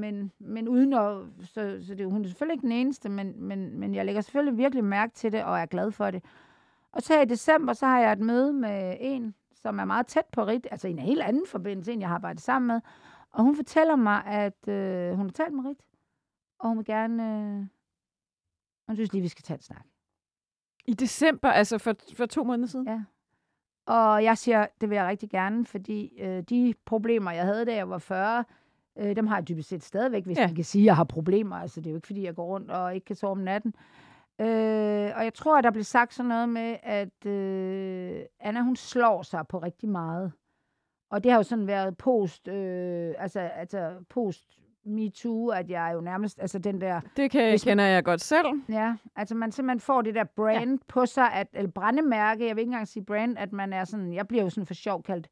men, 0.00 0.32
men 0.38 0.68
uden 0.68 0.92
at, 0.92 1.16
så, 1.42 1.78
så 1.86 1.94
det, 1.94 2.12
hun 2.12 2.24
er 2.24 2.28
selvfølgelig 2.28 2.54
ikke 2.54 2.62
den 2.62 2.72
eneste, 2.72 3.08
men, 3.08 3.42
men, 3.42 3.78
men 3.80 3.94
jeg 3.94 4.04
lægger 4.06 4.20
selvfølgelig 4.20 4.58
virkelig 4.58 4.84
mærke 4.84 5.14
til 5.14 5.32
det, 5.32 5.44
og 5.44 5.58
er 5.58 5.66
glad 5.66 5.90
for 5.90 6.10
det. 6.10 6.24
Og 6.94 7.02
så 7.02 7.20
i 7.20 7.24
december, 7.24 7.72
så 7.72 7.86
har 7.86 8.00
jeg 8.00 8.12
et 8.12 8.20
møde 8.20 8.52
med 8.52 8.96
en, 9.00 9.34
som 9.54 9.78
er 9.78 9.84
meget 9.84 10.06
tæt 10.06 10.26
på 10.32 10.46
Rit, 10.46 10.66
altså 10.70 10.88
en 10.88 10.98
helt 10.98 11.22
anden 11.22 11.46
forbindelse, 11.46 11.92
en 11.92 12.00
jeg 12.00 12.08
har 12.08 12.14
arbejdet 12.14 12.42
sammen 12.42 12.66
med, 12.66 12.80
og 13.30 13.42
hun 13.44 13.56
fortæller 13.56 13.96
mig, 13.96 14.24
at 14.26 14.68
øh, 14.68 15.14
hun 15.16 15.26
har 15.26 15.32
talt 15.32 15.54
med 15.54 15.64
Rit, 15.64 15.78
og 16.58 16.68
hun 16.68 16.78
vil 16.78 16.84
gerne, 16.84 17.22
øh, 17.22 17.66
hun 18.88 18.96
synes 18.96 19.12
lige, 19.12 19.22
vi 19.22 19.28
skal 19.28 19.42
tage 19.42 19.56
en 19.56 19.62
snak. 19.62 19.86
I 20.86 20.94
december, 20.94 21.48
altså 21.50 21.78
for, 21.78 21.94
for 22.16 22.26
to 22.26 22.44
måneder 22.44 22.68
siden. 22.68 22.88
Ja. 22.88 23.02
Og 23.86 24.24
jeg 24.24 24.38
siger, 24.38 24.66
det 24.80 24.90
vil 24.90 24.96
jeg 24.96 25.06
rigtig 25.06 25.30
gerne, 25.30 25.66
fordi 25.66 26.20
øh, 26.20 26.42
de 26.42 26.74
problemer, 26.84 27.30
jeg 27.30 27.44
havde, 27.44 27.64
da 27.64 27.74
jeg 27.74 27.90
var 27.90 27.98
40, 27.98 28.44
øh, 28.98 29.16
dem 29.16 29.26
har 29.26 29.36
jeg 29.36 29.48
dybest 29.48 29.68
set 29.68 29.82
stadigvæk, 29.82 30.24
hvis. 30.24 30.38
Ja. 30.38 30.46
man 30.46 30.54
kan 30.54 30.64
sige, 30.64 30.82
at 30.82 30.86
jeg 30.86 30.96
har 30.96 31.04
problemer. 31.04 31.56
Altså, 31.56 31.80
det 31.80 31.86
er 31.86 31.90
jo 31.90 31.96
ikke, 31.96 32.06
fordi 32.06 32.24
jeg 32.24 32.34
går 32.34 32.46
rundt 32.46 32.70
og 32.70 32.94
ikke 32.94 33.04
kan 33.04 33.16
sove 33.16 33.32
om 33.32 33.38
natten. 33.38 33.74
Øh, 34.40 35.16
og 35.16 35.24
jeg 35.24 35.34
tror, 35.34 35.58
at 35.58 35.64
der 35.64 35.70
blev 35.70 35.84
sagt 35.84 36.14
sådan 36.14 36.28
noget 36.28 36.48
med, 36.48 36.76
at 36.82 37.26
øh, 37.26 38.22
Anna, 38.40 38.60
hun 38.60 38.76
slår 38.76 39.22
sig 39.22 39.46
på 39.48 39.58
rigtig 39.58 39.88
meget. 39.88 40.32
Og 41.10 41.24
det 41.24 41.32
har 41.32 41.38
jo 41.38 41.42
sådan 41.42 41.66
været 41.66 41.96
post, 41.96 42.48
øh, 42.48 43.14
altså, 43.18 43.40
altså 43.40 44.04
post 44.10 44.60
MeToo, 44.84 45.48
at 45.48 45.70
jeg 45.70 45.90
jo 45.94 46.00
nærmest, 46.00 46.40
altså 46.40 46.58
den 46.58 46.80
der 46.80 47.00
Det 47.16 47.30
kan, 47.30 47.50
Hvis 47.50 47.64
kender 47.64 47.84
jeg 47.84 48.04
godt 48.04 48.20
selv. 48.20 48.46
Ja, 48.68 48.96
altså 49.16 49.34
man 49.34 49.52
simpelthen 49.52 49.80
får 49.80 50.02
det 50.02 50.14
der 50.14 50.24
brand 50.24 50.70
ja. 50.70 50.76
på 50.88 51.06
sig, 51.06 51.32
at, 51.32 51.48
eller 51.52 51.70
brændemærke, 51.70 52.46
jeg 52.46 52.56
vil 52.56 52.60
ikke 52.60 52.70
engang 52.70 52.88
sige 52.88 53.04
brand, 53.04 53.38
at 53.38 53.52
man 53.52 53.72
er 53.72 53.84
sådan, 53.84 54.12
jeg 54.12 54.28
bliver 54.28 54.42
jo 54.42 54.50
sådan 54.50 54.66
for 54.66 54.74
sjov 54.74 55.02
kaldt 55.02 55.28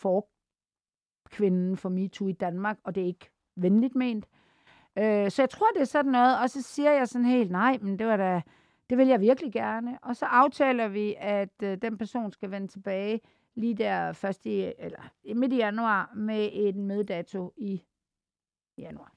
for 0.00 0.28
kvinden 1.30 1.76
for 1.76 1.88
MeToo 1.88 2.28
i 2.28 2.32
Danmark, 2.32 2.78
og 2.84 2.94
det 2.94 3.02
er 3.02 3.06
ikke 3.06 3.30
venligt 3.56 3.94
ment. 3.94 4.26
Øh, 4.98 5.30
så 5.30 5.42
jeg 5.42 5.50
tror, 5.50 5.66
det 5.74 5.80
er 5.80 5.84
sådan 5.84 6.12
noget, 6.12 6.40
og 6.40 6.50
så 6.50 6.62
siger 6.62 6.92
jeg 6.92 7.08
sådan 7.08 7.24
helt, 7.24 7.50
nej, 7.50 7.78
men 7.82 7.98
det 7.98 8.06
var 8.06 8.16
da, 8.16 8.42
det 8.90 8.98
vil 8.98 9.08
jeg 9.08 9.20
virkelig 9.20 9.52
gerne. 9.52 9.98
Og 10.02 10.16
så 10.16 10.26
aftaler 10.26 10.88
vi, 10.88 11.14
at 11.18 11.62
øh, 11.62 11.78
den 11.82 11.98
person 11.98 12.32
skal 12.32 12.50
vende 12.50 12.68
tilbage 12.68 13.20
lige 13.54 13.74
der 13.74 14.12
først 14.12 14.46
i, 14.46 14.72
eller 14.78 15.10
midt 15.34 15.52
i 15.52 15.56
januar, 15.56 16.12
med 16.14 16.50
en 16.52 16.86
mødedato 16.86 17.52
i 17.56 17.82
januar. 18.78 19.15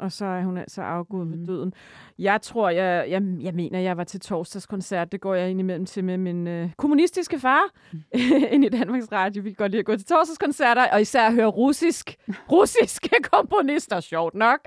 Og 0.00 0.12
så 0.12 0.24
er 0.24 0.42
hun 0.42 0.58
altså 0.58 0.82
afgået 0.82 1.26
mm. 1.26 1.32
Mhm. 1.32 1.40
ved 1.40 1.46
døden. 1.46 1.74
Jeg 2.18 2.42
tror, 2.42 2.70
jeg, 2.70 3.10
jeg, 3.10 3.22
jeg 3.40 3.54
mener, 3.54 3.78
jeg 3.78 3.96
var 3.96 4.04
til 4.04 4.20
torsdagskoncert. 4.20 5.12
Det 5.12 5.20
går 5.20 5.34
jeg 5.34 5.50
indimellem 5.50 5.86
til 5.86 6.04
med 6.04 6.18
min 6.18 6.46
øh, 6.46 6.70
kommunistiske 6.76 7.38
far 7.38 7.62
ind 8.52 8.64
i 8.64 8.68
Danmarks 8.68 9.12
Radio. 9.12 9.42
Vi 9.42 9.50
kan 9.50 9.56
godt 9.56 9.70
lide 9.70 9.80
at 9.80 9.86
gå 9.86 9.96
til 9.96 10.06
torsdagskoncerter, 10.06 10.92
og 10.92 11.00
især 11.00 11.30
høre 11.30 11.46
russisk, 11.46 12.16
russiske 12.52 13.10
komponister, 13.32 14.00
sjovt 14.00 14.34
nok. 14.34 14.60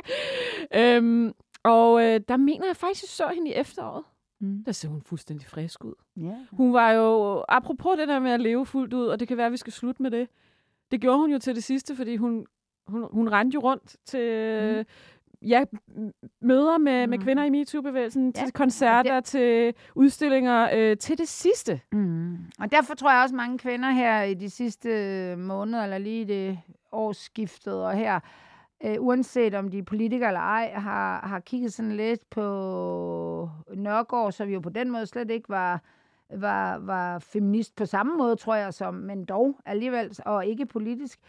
Øhm, 0.76 1.34
og 1.64 2.04
øh, 2.04 2.22
der 2.28 2.38
mener 2.38 2.66
jeg 2.66 2.76
faktisk, 2.76 3.04
jeg 3.04 3.10
så 3.10 3.32
hende 3.36 3.52
i 3.52 3.54
efteråret. 3.54 4.04
Mm. 4.42 4.64
Der 4.66 4.72
ser 4.72 4.90
hun 4.90 5.02
fuldstændig 5.02 5.48
frisk 5.48 5.86
ud. 5.86 5.94
Ja. 6.18 6.36
Hun 6.52 6.74
var 6.74 6.92
jo, 6.92 7.44
apropos 7.50 7.98
det 7.98 8.08
der 8.08 8.20
med 8.20 8.32
at 8.32 8.40
leve 8.40 8.66
fuldt 8.66 8.94
ud, 8.94 9.06
og 9.06 9.20
det 9.20 9.28
kan 9.28 9.38
være, 9.38 9.46
at 9.46 9.52
vi 9.52 9.58
skal 9.58 9.74
slutte 9.74 10.04
med 10.04 10.12
det. 10.12 10.28
Det 10.92 11.02
gjorde 11.02 11.18
hun 11.18 11.32
jo 11.32 11.40
til 11.40 11.56
det 11.56 11.64
sidste, 11.64 11.96
fordi 11.96 12.16
hun 12.16 12.46
hun, 12.88 13.08
hun 13.12 13.30
rendte 13.30 13.56
jo 13.56 13.60
rundt 13.60 13.96
til 14.06 14.78
mm. 14.78 15.48
ja, 15.48 15.64
møder 16.42 16.78
med, 16.78 17.06
mm. 17.06 17.10
med 17.10 17.20
kvinder 17.20 17.44
i 17.44 17.50
MeToo-bevægelsen, 17.50 18.34
ja. 18.36 18.44
til 18.44 18.54
koncerter, 18.54 19.16
det... 19.16 19.26
til 19.26 19.74
udstillinger, 19.96 20.70
øh, 20.74 20.98
til 20.98 21.18
det 21.18 21.28
sidste. 21.28 21.82
Mm. 21.92 22.38
Og 22.60 22.72
derfor 22.72 22.94
tror 22.94 23.12
jeg 23.12 23.22
også, 23.22 23.36
mange 23.36 23.58
kvinder 23.58 23.92
her 23.92 24.22
i 24.22 24.34
de 24.34 24.50
sidste 24.50 24.90
måneder, 25.36 25.84
eller 25.84 25.98
lige 25.98 26.26
det 26.26 26.60
årsskiftet 26.92 27.86
og 27.86 27.94
her, 27.94 28.20
øh, 28.84 28.96
uanset 29.00 29.54
om 29.54 29.72
de 29.72 29.78
er 29.78 29.84
politikere 29.84 30.30
eller 30.30 30.40
ej, 30.40 30.74
har, 30.76 31.28
har 31.28 31.40
kigget 31.40 31.74
sådan 31.74 31.92
lidt 31.92 32.30
på 32.30 33.50
Nørgaard, 33.76 34.32
som 34.32 34.50
jo 34.50 34.60
på 34.60 34.70
den 34.70 34.92
måde 34.92 35.06
slet 35.06 35.32
ikke 35.32 35.50
var, 35.50 35.82
var, 36.36 36.78
var 36.78 37.20
feminist 37.20 37.76
på 37.76 37.86
samme 37.86 38.18
måde, 38.18 38.36
tror 38.36 38.56
jeg, 38.56 38.74
som, 38.74 38.94
men 38.94 39.26
dog 39.26 39.60
alligevel, 39.66 40.18
og 40.26 40.46
ikke 40.46 40.66
politisk. 40.66 41.20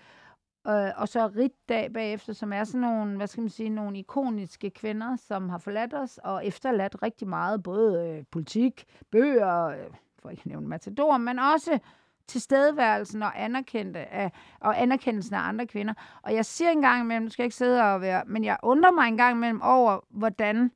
Øh, 0.69 0.91
og 0.97 1.09
så 1.09 1.27
Ritdag 1.27 1.93
bagefter, 1.93 2.33
som 2.33 2.53
er 2.53 2.65
sådan 2.65 2.81
nogle, 2.81 3.17
hvad 3.17 3.27
skal 3.27 3.41
man 3.41 3.51
sige, 3.51 3.69
nogle 3.69 3.99
ikoniske 3.99 4.71
kvinder, 4.71 5.17
som 5.17 5.49
har 5.49 5.59
forladt 5.59 5.95
os 5.95 6.19
og 6.25 6.47
efterladt 6.47 7.03
rigtig 7.03 7.29
meget, 7.29 7.63
både 7.63 8.09
øh, 8.09 8.25
politik, 8.31 8.85
bøger, 9.11 9.65
øh, 9.65 9.77
for 10.19 10.31
ikke 10.31 10.49
nævne 10.49 10.69
Matador, 10.69 11.19
men 11.19 11.39
også 11.39 11.79
tilstedeværelsen 12.27 13.23
og, 13.23 13.43
anerkendte 13.43 14.01
af, 14.01 14.33
og 14.61 14.83
anerkendelsen 14.83 15.35
af 15.35 15.49
andre 15.49 15.67
kvinder. 15.67 15.95
Og 16.23 16.35
jeg 16.35 16.45
siger 16.45 16.71
engang 16.71 17.03
imellem, 17.03 17.23
nu 17.23 17.31
skal 17.31 17.43
jeg 17.43 17.47
ikke 17.47 17.57
sidde 17.57 17.83
og 17.83 18.01
være, 18.01 18.23
men 18.27 18.45
jeg 18.45 18.57
undrer 18.63 18.91
mig 18.91 19.09
engang 19.09 19.37
imellem 19.37 19.63
over, 19.63 20.01
hvordan 20.11 20.71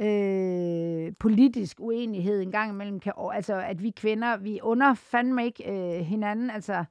øh, 0.00 1.12
politisk 1.20 1.80
uenighed 1.80 2.40
engang 2.42 2.70
imellem 2.70 3.00
kan, 3.00 3.12
altså 3.32 3.54
at 3.54 3.82
vi 3.82 3.90
kvinder, 3.90 4.36
vi 4.36 4.60
under 4.62 4.94
fandme 4.94 5.44
ikke 5.44 5.70
øh, 5.70 6.04
hinanden, 6.04 6.50
altså 6.50 6.84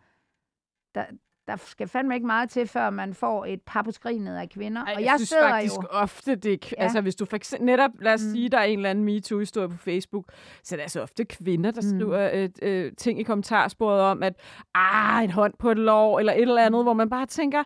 der, 0.96 1.06
der 1.47 1.56
skal 1.56 1.88
fandme 1.88 2.15
ikke 2.15 2.27
meget 2.27 2.49
til, 2.49 2.67
før 2.67 2.89
man 2.89 3.13
får 3.13 3.45
et 3.45 3.62
par 3.62 3.82
på 3.82 3.91
skrinet 3.91 4.38
af 4.38 4.49
kvinder. 4.49 4.86
Ej, 4.86 4.93
og 4.95 5.01
jeg, 5.01 5.06
jeg 5.06 5.13
synes 5.17 5.30
sidder 5.30 5.49
faktisk 5.49 5.75
jo... 5.75 5.88
ofte, 5.89 6.36
det 6.36 6.71
ja. 6.71 6.84
altså 6.84 7.01
hvis 7.01 7.15
du 7.15 7.25
for 7.25 7.36
eksempel, 7.36 7.65
netop, 7.65 7.91
lad 7.99 8.13
os 8.13 8.23
mm. 8.23 8.32
sige, 8.32 8.49
der 8.49 8.58
er 8.58 8.63
en 8.63 8.80
eller 8.80 8.89
anden 8.89 9.06
MeToo-historie 9.06 9.69
på 9.69 9.77
Facebook, 9.77 10.32
så 10.63 10.75
er 10.75 10.77
det 10.77 10.82
altså 10.82 11.01
ofte 11.01 11.25
kvinder, 11.25 11.71
der 11.71 11.82
mm. 11.82 11.99
skriver 11.99 12.30
øh, 12.34 12.49
øh, 12.62 12.91
ting 12.97 13.19
i 13.19 13.23
kommentarsporet 13.23 14.01
om, 14.01 14.23
at 14.23 14.34
ah, 14.75 15.23
en 15.23 15.32
hånd 15.32 15.54
på 15.60 15.71
et 15.71 15.77
lår, 15.77 16.19
eller 16.19 16.34
et 16.34 16.41
eller 16.41 16.65
andet, 16.65 16.84
hvor 16.84 16.93
man 16.93 17.10
bare 17.10 17.25
tænker, 17.25 17.63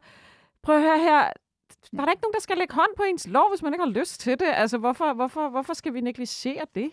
prøv 0.63 0.75
at 0.75 0.81
høre 0.81 0.99
her, 0.99 1.29
var 1.93 2.05
der 2.05 2.11
ikke 2.11 2.21
nogen, 2.23 2.33
der 2.33 2.41
skal 2.41 2.57
lægge 2.57 2.73
hånd 2.73 2.91
på 2.97 3.03
ens 3.03 3.27
lår, 3.27 3.49
hvis 3.51 3.63
man 3.63 3.73
ikke 3.73 3.83
har 3.83 3.91
lyst 3.91 4.19
til 4.19 4.39
det? 4.39 4.47
Altså, 4.53 4.77
hvorfor, 4.77 5.13
hvorfor, 5.13 5.49
hvorfor 5.49 5.73
skal 5.73 5.93
vi 5.93 6.01
negligere 6.01 6.65
det? 6.75 6.91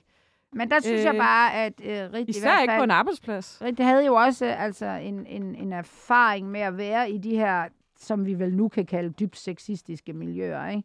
Men 0.52 0.70
der 0.70 0.80
synes 0.80 1.00
øh, 1.00 1.04
jeg 1.04 1.14
bare, 1.14 1.54
at 1.54 1.72
øh, 1.84 2.12
Rit 2.12 2.28
Især 2.28 2.40
i 2.40 2.42
hvert 2.42 2.52
fald, 2.52 2.62
ikke 2.62 2.78
på 2.78 2.84
en 2.84 2.90
arbejdsplads. 2.90 3.58
Rit 3.62 3.80
havde 3.80 4.06
jo 4.06 4.14
også 4.14 4.44
altså, 4.44 4.86
en, 4.86 5.26
en, 5.26 5.54
en 5.54 5.72
erfaring 5.72 6.50
med 6.50 6.60
at 6.60 6.76
være 6.76 7.10
i 7.10 7.18
de 7.18 7.36
her, 7.36 7.68
som 7.98 8.26
vi 8.26 8.34
vel 8.34 8.54
nu 8.54 8.68
kan 8.68 8.86
kalde 8.86 9.10
dybt 9.10 9.36
sexistiske 9.36 10.12
miljøer. 10.12 10.68
Ikke? 10.68 10.82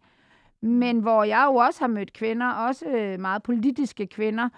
Men 0.62 1.00
hvor 1.00 1.24
jeg 1.24 1.46
jo 1.48 1.56
også 1.56 1.80
har 1.80 1.88
mødt 1.88 2.14
kvinder, 2.14 2.52
også 2.52 2.86
øh, 2.86 3.20
meget 3.20 3.44
politiske 3.44 4.08
kvinder, 4.08 4.50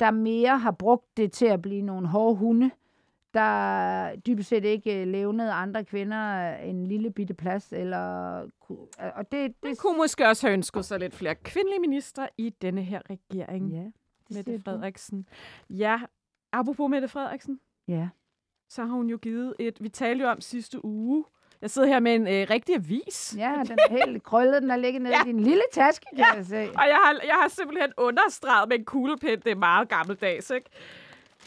der 0.00 0.10
mere 0.10 0.58
har 0.58 0.70
brugt 0.70 1.16
det 1.16 1.32
til 1.32 1.46
at 1.46 1.62
blive 1.62 1.82
nogle 1.82 2.08
hårde 2.08 2.36
hunde, 2.36 2.70
der 3.34 4.16
dybest 4.16 4.48
set 4.48 4.64
ikke 4.64 5.00
øh, 5.00 5.06
levnede 5.06 5.52
andre 5.52 5.84
kvinder 5.84 6.54
en 6.56 6.86
lille 6.86 7.10
bitte 7.10 7.34
plads. 7.34 7.72
Eller, 7.72 7.98
og 8.98 9.32
det, 9.32 9.32
det... 9.32 9.54
Man 9.62 9.76
kunne 9.76 9.96
måske 9.96 10.28
også 10.28 10.46
have 10.46 10.54
ønsket 10.54 10.84
sig 10.84 10.98
lidt 10.98 11.14
flere 11.14 11.34
kvindelige 11.34 11.80
ministre 11.80 12.28
i 12.38 12.50
denne 12.62 12.82
her 12.82 13.00
regering. 13.10 13.68
Ja. 13.68 13.84
Mette 14.30 14.60
Frederiksen. 14.64 15.28
Ja, 15.70 16.00
apropos 16.52 16.90
Mette 16.90 17.08
Frederiksen. 17.08 17.60
Ja. 17.88 18.08
Så 18.68 18.84
har 18.84 18.92
hun 18.92 19.10
jo 19.10 19.16
givet 19.16 19.54
et... 19.58 19.76
Vi 19.80 19.88
talte 19.88 20.24
jo 20.24 20.30
om 20.30 20.40
sidste 20.40 20.84
uge. 20.84 21.24
Jeg 21.62 21.70
sidder 21.70 21.88
her 21.88 22.00
med 22.00 22.14
en 22.14 22.28
øh, 22.28 22.46
rigtig 22.50 22.74
avis. 22.74 23.34
Ja, 23.38 23.62
den 23.68 23.78
er 23.78 24.06
helt 24.06 24.22
krøllet. 24.22 24.62
Den 24.62 24.70
er 24.70 24.76
ligget 24.76 25.02
nede 25.02 25.14
ja. 25.14 25.24
i 25.24 25.26
din 25.26 25.40
lille 25.40 25.62
taske, 25.72 26.06
kan 26.16 26.18
ja. 26.18 26.34
jeg 26.34 26.46
se. 26.46 26.60
Og 26.60 26.86
jeg 26.88 26.98
har, 27.04 27.20
jeg 27.26 27.34
har 27.34 27.48
simpelthen 27.48 27.92
understreget 27.96 28.68
med 28.68 28.78
en 28.78 28.84
kuglepen. 28.84 29.40
Det 29.40 29.46
er 29.46 29.54
meget 29.56 29.88
gammeldags, 29.88 30.50
ikke? 30.50 30.70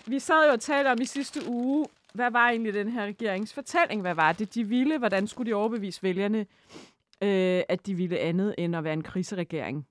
Vi 0.07 0.19
sad 0.19 0.45
jo 0.47 0.51
og 0.51 0.59
talte 0.59 0.87
om 0.87 0.97
i 1.01 1.05
sidste 1.05 1.49
uge, 1.49 1.85
hvad 2.13 2.31
var 2.31 2.49
egentlig 2.49 2.73
den 2.73 2.89
her 2.89 3.05
regeringens 3.05 3.53
fortælling? 3.53 4.01
Hvad 4.01 4.15
var 4.15 4.31
det, 4.31 4.55
de 4.55 4.63
ville? 4.63 4.97
Hvordan 4.97 5.27
skulle 5.27 5.51
de 5.51 5.55
overbevise 5.55 6.03
vælgerne, 6.03 6.39
øh, 7.21 7.61
at 7.69 7.85
de 7.85 7.95
ville 7.95 8.17
andet 8.17 8.55
end 8.57 8.75
at 8.75 8.83
være 8.83 8.93
en 8.93 9.03
kriseregering? 9.03 9.87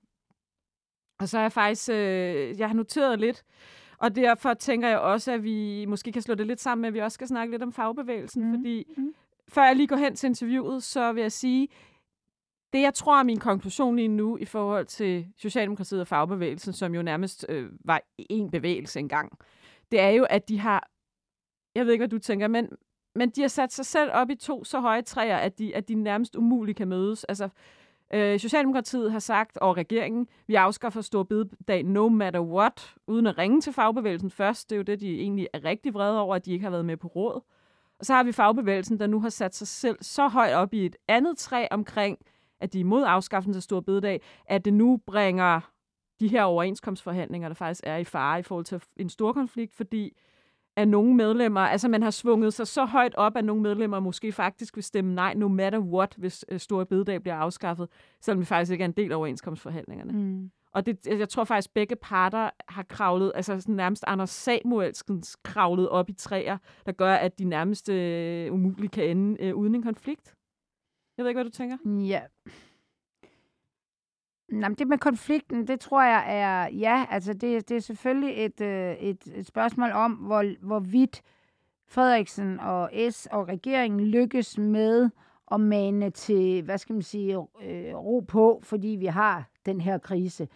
Og 1.19 1.29
så 1.29 1.37
er 1.37 1.41
jeg 1.41 1.51
faktisk, 1.51 1.89
øh, 1.89 2.59
jeg 2.59 2.67
har 2.67 2.75
noteret 2.75 3.19
lidt, 3.19 3.43
og 3.97 4.15
derfor 4.15 4.53
tænker 4.53 4.87
jeg 4.87 4.99
også, 4.99 5.31
at 5.31 5.43
vi 5.43 5.85
måske 5.85 6.11
kan 6.11 6.21
slå 6.21 6.35
det 6.35 6.47
lidt 6.47 6.61
sammen 6.61 6.81
med, 6.81 6.87
at 6.87 6.93
vi 6.93 6.99
også 6.99 7.15
skal 7.15 7.27
snakke 7.27 7.51
lidt 7.51 7.63
om 7.63 7.73
fagbevægelsen, 7.73 8.45
mm. 8.47 8.53
fordi 8.53 8.93
mm. 8.97 9.13
før 9.47 9.63
jeg 9.63 9.75
lige 9.75 9.87
går 9.87 9.95
hen 9.95 10.15
til 10.15 10.27
interviewet, 10.27 10.83
så 10.83 11.13
vil 11.13 11.21
jeg 11.21 11.31
sige, 11.31 11.67
det 12.73 12.81
jeg 12.81 12.93
tror 12.93 13.19
er 13.19 13.23
min 13.23 13.39
konklusion 13.39 13.95
lige 13.95 14.07
nu 14.07 14.37
i 14.37 14.45
forhold 14.45 14.85
til 14.85 15.27
Socialdemokratiet 15.37 16.01
og 16.01 16.07
fagbevægelsen, 16.07 16.73
som 16.73 16.95
jo 16.95 17.01
nærmest 17.01 17.45
øh, 17.49 17.69
var 17.85 18.01
en 18.17 18.51
bevægelse 18.51 18.99
engang, 18.99 19.37
det 19.91 20.01
er 20.01 20.09
jo, 20.09 20.25
at 20.29 20.49
de 20.49 20.59
har, 20.59 20.89
jeg 21.75 21.85
ved 21.85 21.93
ikke, 21.93 22.01
hvad 22.01 22.09
du 22.09 22.19
tænker, 22.19 22.47
men, 22.47 22.69
men 23.15 23.29
de 23.29 23.41
har 23.41 23.47
sat 23.47 23.73
sig 23.73 23.85
selv 23.85 24.11
op 24.13 24.29
i 24.29 24.35
to 24.35 24.63
så 24.63 24.79
høje 24.79 25.01
træer, 25.01 25.37
at 25.37 25.59
de, 25.59 25.75
at 25.75 25.87
de 25.87 25.95
nærmest 25.95 26.35
umuligt 26.35 26.77
kan 26.77 26.87
mødes. 26.87 27.23
Altså, 27.23 27.49
Øh, 28.13 28.39
Socialdemokratiet 28.39 29.11
har 29.11 29.19
sagt, 29.19 29.57
og 29.57 29.77
regeringen, 29.77 30.27
vi 30.47 30.55
afskaffer 30.55 31.01
stor 31.01 31.23
bededag 31.23 31.83
no 31.83 32.09
matter 32.09 32.39
what, 32.41 32.95
uden 33.07 33.27
at 33.27 33.37
ringe 33.37 33.61
til 33.61 33.73
fagbevægelsen 33.73 34.31
først. 34.31 34.69
Det 34.69 34.75
er 34.75 34.77
jo 34.77 34.83
det, 34.83 34.99
de 34.99 35.19
egentlig 35.19 35.47
er 35.53 35.63
rigtig 35.63 35.93
vrede 35.93 36.19
over, 36.19 36.35
at 36.35 36.45
de 36.45 36.51
ikke 36.51 36.63
har 36.63 36.69
været 36.69 36.85
med 36.85 36.97
på 36.97 37.07
råd. 37.07 37.41
Og 37.99 38.05
så 38.05 38.13
har 38.13 38.23
vi 38.23 38.31
fagbevægelsen, 38.31 38.99
der 38.99 39.07
nu 39.07 39.19
har 39.19 39.29
sat 39.29 39.55
sig 39.55 39.67
selv 39.67 39.97
så 40.01 40.27
højt 40.27 40.53
op 40.53 40.73
i 40.73 40.85
et 40.85 40.95
andet 41.07 41.37
træ 41.37 41.67
omkring, 41.71 42.17
at 42.59 42.73
de 42.73 42.77
er 42.77 42.79
imod 42.79 43.03
afskaffelsen 43.07 43.55
af 43.55 43.63
stor 43.63 43.79
bededag, 43.79 44.21
at 44.45 44.65
det 44.65 44.73
nu 44.73 44.99
bringer 45.07 45.59
de 46.19 46.27
her 46.27 46.43
overenskomstforhandlinger, 46.43 47.49
der 47.49 47.55
faktisk 47.55 47.81
er 47.83 47.97
i 47.97 48.03
fare 48.03 48.39
i 48.39 48.43
forhold 48.43 48.65
til 48.65 48.81
en 48.97 49.09
stor 49.09 49.33
konflikt, 49.33 49.73
fordi 49.73 50.17
at 50.75 50.87
nogle 50.87 51.15
medlemmer, 51.15 51.61
altså 51.61 51.87
man 51.87 52.01
har 52.01 52.11
svunget 52.11 52.53
sig 52.53 52.67
så 52.67 52.85
højt 52.85 53.15
op, 53.15 53.37
at 53.37 53.45
nogle 53.45 53.61
medlemmer 53.61 53.99
måske 53.99 54.31
faktisk 54.31 54.75
vil 54.75 54.83
stemme 54.83 55.13
nej, 55.13 55.33
no 55.33 55.47
matter 55.47 55.79
what, 55.79 56.15
hvis 56.17 56.45
øh, 56.49 56.59
Store 56.59 56.85
Bededag 56.85 57.21
bliver 57.21 57.35
afskaffet, 57.35 57.89
selvom 58.21 58.39
det 58.39 58.47
faktisk 58.47 58.71
ikke 58.71 58.81
er 58.81 58.87
en 58.87 58.91
del 58.91 59.11
af 59.11 59.15
overenskomstforhandlingerne. 59.15 60.13
Mm. 60.13 60.51
Og 60.73 60.85
det, 60.85 61.07
jeg 61.07 61.29
tror 61.29 61.43
faktisk, 61.43 61.69
at 61.69 61.73
begge 61.73 61.95
parter 61.95 62.49
har 62.69 62.83
kravlet, 62.83 63.31
altså 63.35 63.59
sådan 63.59 63.75
nærmest 63.75 64.03
Anders 64.07 64.29
Samuelsen 64.29 65.23
kravlet 65.43 65.89
op 65.89 66.09
i 66.09 66.13
træer, 66.13 66.57
der 66.85 66.91
gør, 66.91 67.13
at 67.13 67.39
de 67.39 67.45
nærmest 67.45 67.89
øh, 67.89 68.53
umuligt 68.53 68.91
kan 68.91 69.17
ende 69.17 69.43
øh, 69.43 69.55
uden 69.55 69.75
en 69.75 69.83
konflikt. 69.83 70.35
Jeg 71.17 71.23
ved 71.23 71.29
ikke, 71.29 71.37
hvad 71.37 71.45
du 71.45 71.51
tænker? 71.51 71.77
Ja. 72.07 72.21
Jamen, 74.61 74.75
det 74.75 74.87
med 74.87 74.97
konflikten, 74.97 75.67
det 75.67 75.79
tror 75.79 76.03
jeg 76.03 76.23
er, 76.27 76.67
ja, 76.67 77.05
altså 77.09 77.33
det, 77.33 77.69
det 77.69 77.77
er 77.77 77.81
selvfølgelig 77.81 78.45
et, 78.45 78.61
øh, 78.61 78.95
et, 78.95 79.27
et 79.35 79.45
spørgsmål 79.45 79.91
om, 79.91 80.11
hvor, 80.11 80.65
hvorvidt 80.65 81.21
Frederiksen 81.87 82.59
og 82.59 82.91
S 83.09 83.27
og 83.31 83.47
regeringen 83.47 83.99
lykkes 83.99 84.57
med 84.57 85.09
at 85.51 85.59
mane 85.59 86.09
til, 86.09 86.63
hvad 86.63 86.77
skal 86.77 86.93
man 86.93 87.01
sige, 87.01 87.35
øh, 87.35 87.95
ro 87.95 88.19
på, 88.19 88.59
fordi 88.63 88.87
vi 88.87 89.05
har 89.05 89.49
den 89.65 89.81
her 89.81 89.97
krise. 89.97 90.47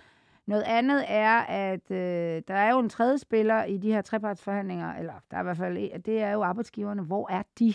Noget 0.46 0.64
andet 0.64 1.04
er, 1.08 1.40
at 1.40 1.92
øh, 1.92 2.42
der 2.48 2.54
er 2.54 2.72
jo 2.72 2.80
en 2.80 2.90
tredje 2.90 3.18
spiller 3.18 3.64
i 3.64 3.78
de 3.78 3.92
her 3.92 4.02
trepartsforhandlinger, 4.02 4.94
eller 4.94 5.14
der 5.32 5.38
er 5.38 5.42
i 5.42 5.44
hvert 5.44 5.58
fald, 5.58 6.04
det 6.04 6.22
er 6.22 6.32
jo 6.32 6.44
arbejdsgiverne. 6.44 7.02
Hvor 7.02 7.32
er 7.32 7.44
de? 7.60 7.74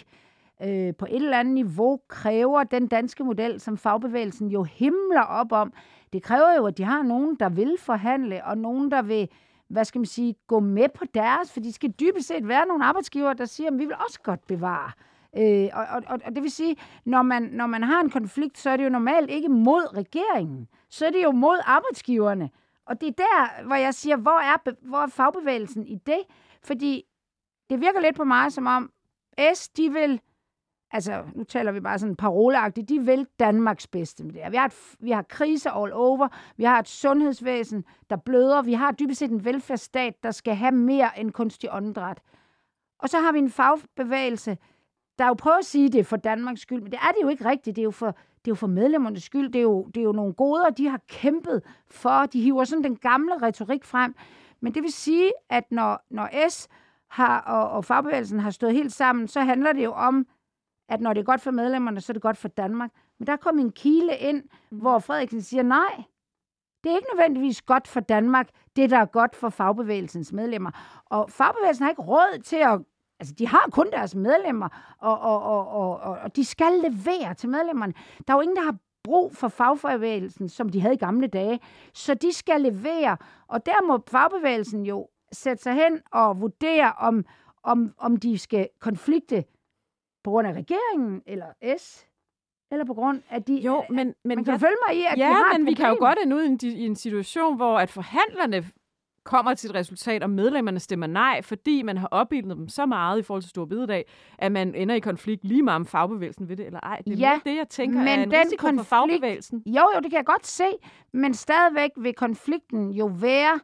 Øh, 0.64 0.94
på 0.94 1.06
et 1.10 1.16
eller 1.16 1.38
andet 1.38 1.54
niveau 1.54 2.00
kræver 2.08 2.64
den 2.64 2.86
danske 2.86 3.24
model, 3.24 3.60
som 3.60 3.76
fagbevægelsen 3.76 4.48
jo 4.48 4.62
himler 4.62 5.22
op 5.22 5.52
om, 5.52 5.72
det 6.12 6.22
kræver 6.22 6.56
jo, 6.56 6.66
at 6.66 6.78
de 6.78 6.84
har 6.84 7.02
nogen, 7.02 7.36
der 7.40 7.48
vil 7.48 7.76
forhandle, 7.78 8.44
og 8.44 8.58
nogen, 8.58 8.90
der 8.90 9.02
vil 9.02 9.28
hvad 9.72 9.84
skal 9.84 9.98
man 9.98 10.06
sige, 10.06 10.34
gå 10.46 10.60
med 10.60 10.88
på 10.94 11.04
deres, 11.14 11.52
for 11.52 11.60
de 11.60 11.72
skal 11.72 11.90
dybest 11.90 12.28
set 12.28 12.48
være 12.48 12.66
nogle 12.66 12.84
arbejdsgiver, 12.84 13.32
der 13.32 13.44
siger, 13.44 13.70
at 13.70 13.78
vi 13.78 13.84
vil 13.84 13.96
også 14.06 14.20
godt 14.22 14.46
bevare. 14.46 14.90
Øh, 15.36 15.68
og, 15.72 16.02
og, 16.06 16.20
og 16.24 16.34
det 16.34 16.42
vil 16.42 16.50
sige, 16.50 16.76
når 17.04 17.22
man, 17.22 17.42
når 17.42 17.66
man 17.66 17.82
har 17.82 18.00
en 18.00 18.10
konflikt, 18.10 18.58
så 18.58 18.70
er 18.70 18.76
det 18.76 18.84
jo 18.84 18.88
normalt 18.88 19.30
ikke 19.30 19.48
mod 19.48 19.96
regeringen. 19.96 20.68
Så 20.88 21.06
er 21.06 21.10
det 21.10 21.22
jo 21.22 21.30
mod 21.30 21.58
arbejdsgiverne. 21.64 22.50
Og 22.86 23.00
det 23.00 23.08
er 23.08 23.12
der, 23.12 23.64
hvor 23.66 23.74
jeg 23.74 23.94
siger, 23.94 24.16
hvor 24.16 24.40
er, 24.40 24.72
hvor 24.82 24.98
er 24.98 25.06
fagbevægelsen 25.06 25.86
i 25.86 25.94
det? 25.94 26.20
Fordi 26.62 27.04
det 27.70 27.80
virker 27.80 28.00
lidt 28.00 28.16
på 28.16 28.24
mig 28.24 28.52
som 28.52 28.66
om, 28.66 28.90
S, 29.54 29.68
de 29.68 29.92
vil 29.92 30.20
altså 30.92 31.22
nu 31.34 31.44
taler 31.44 31.72
vi 31.72 31.80
bare 31.80 31.98
sådan 31.98 32.16
paroleagtigt, 32.16 32.88
de 32.88 33.00
vil 33.00 33.26
Danmarks 33.38 33.86
bedste 33.86 34.24
med 34.24 34.32
det 34.32 34.42
Vi 34.50 34.56
har, 34.56 34.66
et, 34.66 34.96
vi 35.00 35.10
har 35.10 35.22
krise 35.22 35.70
all 35.70 35.92
over, 35.92 36.28
vi 36.56 36.64
har 36.64 36.78
et 36.78 36.88
sundhedsvæsen, 36.88 37.84
der 38.10 38.16
bløder, 38.16 38.62
vi 38.62 38.72
har 38.72 38.92
dybest 38.92 39.18
set 39.18 39.30
en 39.30 39.44
velfærdsstat, 39.44 40.22
der 40.22 40.30
skal 40.30 40.54
have 40.54 40.72
mere 40.72 41.20
end 41.20 41.30
kunstig 41.30 41.72
åndedræt. 41.72 42.20
Og 42.98 43.08
så 43.08 43.18
har 43.18 43.32
vi 43.32 43.38
en 43.38 43.50
fagbevægelse, 43.50 44.58
der 45.18 45.26
jo 45.26 45.34
prøver 45.34 45.58
at 45.58 45.64
sige, 45.64 45.86
at 45.86 45.92
det 45.92 45.98
er 45.98 46.04
for 46.04 46.16
Danmarks 46.16 46.60
skyld, 46.60 46.82
men 46.82 46.92
det 46.92 46.98
er 47.02 47.12
det 47.12 47.22
jo 47.22 47.28
ikke 47.28 47.44
rigtigt. 47.44 47.76
Det 47.76 47.82
er 47.82 47.84
jo 47.84 47.90
for, 47.90 48.06
det 48.06 48.46
er 48.46 48.50
jo 48.50 48.54
for 48.54 48.66
medlemmernes 48.66 49.22
skyld. 49.22 49.52
Det 49.52 49.58
er, 49.58 49.62
jo, 49.62 49.86
det 49.86 50.00
er 50.00 50.04
jo 50.04 50.12
nogle 50.12 50.32
goder, 50.32 50.70
de 50.70 50.88
har 50.88 51.00
kæmpet 51.08 51.62
for. 51.90 52.26
De 52.26 52.40
hiver 52.40 52.64
sådan 52.64 52.84
den 52.84 52.96
gamle 52.96 53.42
retorik 53.42 53.84
frem. 53.84 54.14
Men 54.60 54.74
det 54.74 54.82
vil 54.82 54.92
sige, 54.92 55.32
at 55.50 55.64
når, 55.72 56.04
når 56.10 56.48
S 56.48 56.68
har, 57.08 57.40
og, 57.40 57.70
og 57.70 57.84
fagbevægelsen 57.84 58.40
har 58.40 58.50
stået 58.50 58.72
helt 58.72 58.92
sammen, 58.92 59.28
så 59.28 59.40
handler 59.40 59.72
det 59.72 59.84
jo 59.84 59.92
om 59.92 60.26
at 60.92 61.00
når 61.00 61.12
det 61.12 61.20
er 61.20 61.24
godt 61.24 61.40
for 61.40 61.50
medlemmerne, 61.50 62.00
så 62.00 62.12
er 62.12 62.14
det 62.14 62.22
godt 62.22 62.36
for 62.36 62.48
Danmark. 62.48 62.90
Men 63.18 63.26
der 63.26 63.36
kom 63.36 63.58
en 63.58 63.72
kile 63.72 64.16
ind, 64.16 64.42
mm. 64.70 64.78
hvor 64.78 64.98
Frederiksen 64.98 65.42
siger, 65.42 65.62
nej, 65.62 66.02
det 66.84 66.92
er 66.92 66.96
ikke 66.96 67.08
nødvendigvis 67.14 67.62
godt 67.62 67.88
for 67.88 68.00
Danmark, 68.00 68.48
det 68.76 68.90
der 68.90 68.98
er 68.98 69.04
godt 69.04 69.36
for 69.36 69.48
fagbevægelsens 69.48 70.32
medlemmer. 70.32 70.70
Og 71.06 71.30
fagbevægelsen 71.30 71.82
har 71.82 71.90
ikke 71.90 72.02
råd 72.02 72.42
til 72.42 72.56
at 72.56 72.80
Altså, 73.20 73.34
de 73.38 73.46
har 73.48 73.68
kun 73.72 73.90
deres 73.90 74.14
medlemmer, 74.14 74.94
og, 74.98 75.20
og, 75.20 75.42
og, 75.42 75.68
og, 75.68 76.00
og, 76.00 76.18
og 76.18 76.36
de 76.36 76.44
skal 76.44 76.72
levere 76.72 77.34
til 77.34 77.48
medlemmerne. 77.48 77.94
Der 78.26 78.34
er 78.34 78.36
jo 78.36 78.40
ingen, 78.40 78.56
der 78.56 78.62
har 78.62 78.76
brug 79.04 79.36
for 79.36 79.48
fagbevægelsen, 79.48 80.48
som 80.48 80.68
de 80.68 80.80
havde 80.80 80.94
i 80.94 80.98
gamle 80.98 81.26
dage. 81.26 81.60
Så 81.94 82.14
de 82.14 82.32
skal 82.32 82.60
levere, 82.60 83.16
og 83.48 83.66
der 83.66 83.86
må 83.86 83.98
fagbevægelsen 84.08 84.86
jo 84.86 85.08
sætte 85.32 85.62
sig 85.62 85.74
hen 85.74 86.00
og 86.12 86.40
vurdere, 86.40 86.92
om, 86.98 87.24
om, 87.62 87.94
om 87.98 88.16
de 88.16 88.38
skal 88.38 88.68
konflikte 88.80 89.44
på 90.24 90.30
grund 90.30 90.46
af 90.48 90.52
regeringen, 90.52 91.22
eller 91.26 91.46
S, 91.78 92.06
eller 92.70 92.84
på 92.84 92.94
grund 92.94 93.22
af 93.30 93.42
de... 93.42 93.54
Jo, 93.54 93.84
men... 93.88 93.96
men 93.96 94.14
man 94.24 94.44
kan 94.44 94.52
jeg, 94.52 94.60
følge 94.60 94.76
mig 94.88 94.96
i, 94.96 95.04
at 95.04 95.18
ja, 95.18 95.28
de 95.28 95.34
har 95.34 95.58
men 95.58 95.66
vi 95.66 95.74
kan 95.74 95.88
jo 95.88 95.96
godt 95.98 96.18
ende 96.24 96.36
ud 96.36 96.42
i 96.42 96.46
en, 96.46 96.58
i 96.62 96.86
en 96.86 96.96
situation, 96.96 97.56
hvor 97.56 97.78
at 97.78 97.90
forhandlerne 97.90 98.64
kommer 99.24 99.54
til 99.54 99.70
et 99.70 99.74
resultat, 99.76 100.22
og 100.22 100.30
medlemmerne 100.30 100.80
stemmer 100.80 101.06
nej, 101.06 101.42
fordi 101.42 101.82
man 101.82 101.96
har 101.96 102.08
opbildet 102.10 102.56
dem 102.56 102.68
så 102.68 102.86
meget 102.86 103.18
i 103.18 103.22
forhold 103.22 103.42
til 103.42 103.50
Stor 103.50 103.64
Bededag, 103.64 104.04
at 104.38 104.52
man 104.52 104.74
ender 104.74 104.94
i 104.94 105.00
konflikt 105.00 105.44
lige 105.44 105.62
meget 105.62 105.76
om 105.76 105.86
fagbevægelsen 105.86 106.48
ved 106.48 106.56
det 106.56 106.66
eller 106.66 106.80
ej. 106.80 107.02
Det 107.06 107.12
er 107.12 107.16
ja, 107.16 107.40
det, 107.44 107.56
jeg 107.56 107.68
tænker 107.68 107.98
men 107.98 108.08
er 108.08 108.14
en 108.14 108.30
den 108.30 108.40
risiko 108.40 108.66
konflikt, 108.66 108.88
for 108.88 108.96
fagbevægelsen. 108.96 109.62
Jo, 109.66 109.90
jo, 109.94 110.00
det 110.00 110.10
kan 110.10 110.16
jeg 110.16 110.26
godt 110.26 110.46
se, 110.46 110.64
men 111.12 111.34
stadigvæk 111.34 111.90
vil 111.96 112.14
konflikten 112.14 112.90
jo 112.90 113.06
være 113.06 113.60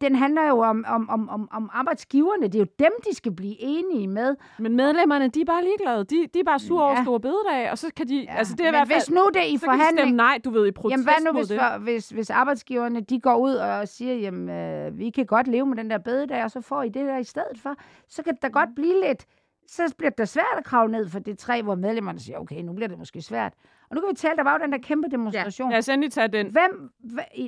den 0.00 0.14
handler 0.14 0.48
jo 0.48 0.58
om, 0.58 0.84
om, 0.88 1.08
om, 1.08 1.28
om, 1.28 1.48
om 1.52 1.70
arbejdsgiverne. 1.72 2.46
Det 2.46 2.54
er 2.54 2.58
jo 2.58 2.66
dem, 2.78 2.92
de 3.10 3.14
skal 3.16 3.32
blive 3.32 3.56
enige 3.58 4.08
med. 4.08 4.36
Men 4.58 4.76
medlemmerne, 4.76 5.28
de 5.28 5.40
er 5.40 5.44
bare 5.44 5.64
ligeglade. 5.64 6.04
De, 6.04 6.26
de 6.34 6.38
er 6.40 6.44
bare 6.44 6.58
sure 6.58 6.84
ja. 6.84 6.90
over 6.90 7.02
store 7.02 7.20
bededag, 7.20 7.70
og 7.70 7.78
så 7.78 7.90
kan 7.96 8.08
de... 8.08 8.16
Ja. 8.28 8.34
Altså, 8.34 8.54
det 8.54 8.60
er 8.60 8.64
Men 8.64 8.74
i 8.74 8.78
hvert 8.78 8.88
fald, 8.88 9.00
hvis 9.00 9.10
nu 9.10 9.30
det 9.34 9.46
i 9.46 9.56
så 9.56 9.64
forhandling... 9.64 9.96
Kan 9.96 9.96
de 9.96 10.02
stemme 10.02 10.16
nej, 10.16 10.38
du 10.44 10.50
ved, 10.50 10.66
i 10.66 10.70
protest 10.70 10.92
jamen, 10.92 11.04
hvad 11.04 11.32
nu, 11.32 11.38
hvis, 11.38 11.52
for, 11.58 11.78
hvis, 11.78 12.08
hvis 12.08 12.30
arbejdsgiverne, 12.30 13.00
de 13.00 13.20
går 13.20 13.36
ud 13.36 13.54
og 13.54 13.88
siger, 13.88 14.14
jamen, 14.14 14.48
øh, 14.48 14.98
vi 14.98 15.10
kan 15.10 15.26
godt 15.26 15.48
leve 15.48 15.66
med 15.66 15.76
den 15.76 15.90
der 15.90 15.98
bededag, 15.98 16.44
og 16.44 16.50
så 16.50 16.60
får 16.60 16.82
I 16.82 16.88
det 16.88 17.06
der 17.06 17.18
i 17.18 17.24
stedet 17.24 17.58
for, 17.62 17.74
så 18.08 18.22
kan 18.22 18.34
det 18.34 18.42
da 18.42 18.48
godt 18.48 18.68
mm. 18.68 18.74
blive 18.74 19.00
lidt 19.08 19.26
så 19.66 19.94
bliver 19.98 20.10
det 20.10 20.28
svært 20.28 20.58
at 20.58 20.64
kravle 20.64 20.92
ned 20.92 21.08
for 21.08 21.18
det 21.18 21.38
træ, 21.38 21.62
hvor 21.62 21.74
medlemmerne 21.74 22.20
siger, 22.20 22.38
okay, 22.38 22.62
nu 22.62 22.72
bliver 22.72 22.88
det 22.88 22.98
måske 22.98 23.22
svært. 23.22 23.52
Og 23.92 23.96
nu 23.96 24.00
kan 24.00 24.10
vi 24.10 24.14
tale, 24.14 24.36
der 24.36 24.42
var 24.42 24.52
jo 24.52 24.58
den 24.58 24.72
der 24.72 24.78
kæmpe 24.78 25.08
demonstration. 25.10 25.70
Ja, 25.70 25.74
lad 25.74 25.78
os 25.78 25.88
endelig 25.88 26.12
tage 26.12 26.28
den. 26.28 26.50
Hvem, 26.50 26.92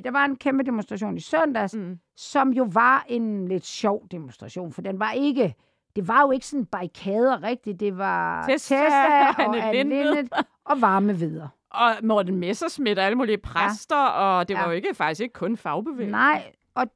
der 0.03 0.11
var 0.11 0.25
en 0.25 0.35
kæmpe 0.35 0.63
demonstration 0.63 1.17
i 1.17 1.19
søndags, 1.19 1.75
mm. 1.75 1.99
som 2.15 2.53
jo 2.53 2.67
var 2.73 3.05
en 3.07 3.47
lidt 3.47 3.65
sjov 3.65 4.07
demonstration, 4.11 4.73
for 4.73 4.81
den 4.81 4.99
var 4.99 5.11
ikke, 5.11 5.55
det 5.95 6.07
var 6.07 6.21
jo 6.21 6.31
ikke 6.31 6.45
sådan 6.45 6.65
barrikader 6.65 7.43
rigtigt, 7.43 7.79
det 7.79 7.97
var 7.97 8.47
Tessa, 8.47 8.75
Tessa 8.75 9.43
og 9.43 9.57
Anne 9.57 9.89
Lindet 9.89 10.33
og 10.65 10.81
varme 10.81 11.17
videre. 11.17 11.49
Og 11.71 11.91
Morten 12.03 12.35
Messersmith 12.35 12.99
og 12.99 13.05
alle 13.05 13.15
mulige 13.15 13.37
præster, 13.37 14.03
ja. 14.03 14.09
og 14.09 14.47
det 14.47 14.55
var 14.55 14.63
ja. 14.63 14.67
jo 14.67 14.73
ikke, 14.73 14.93
faktisk 14.93 15.21
ikke 15.21 15.33
kun 15.33 15.57
fagbevægelsen. 15.57 16.11
Nej, 16.11 16.51
og 16.75 16.87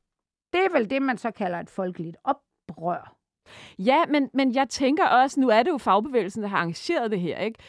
det 0.54 0.66
er 0.66 0.74
vel 0.74 0.90
det, 0.90 1.02
man 1.02 1.18
så 1.18 1.32
kalder 1.32 1.60
et 1.60 1.70
folkeligt 1.70 2.18
oprør. 2.24 3.16
Ja, 3.80 4.06
men, 4.10 4.30
men 4.34 4.56
jeg 4.56 4.70
tænker 4.70 5.08
også, 5.08 5.40
nu 5.40 5.50
er 5.50 5.64
det 5.64 5.72
jo 5.72 5.78
fagbevægelsen, 5.78 6.44
der 6.44 6.50
har 6.50 6.58
arrangeret 6.58 7.12
det 7.12 7.20
her, 7.20 7.38
ikke? 7.38 7.60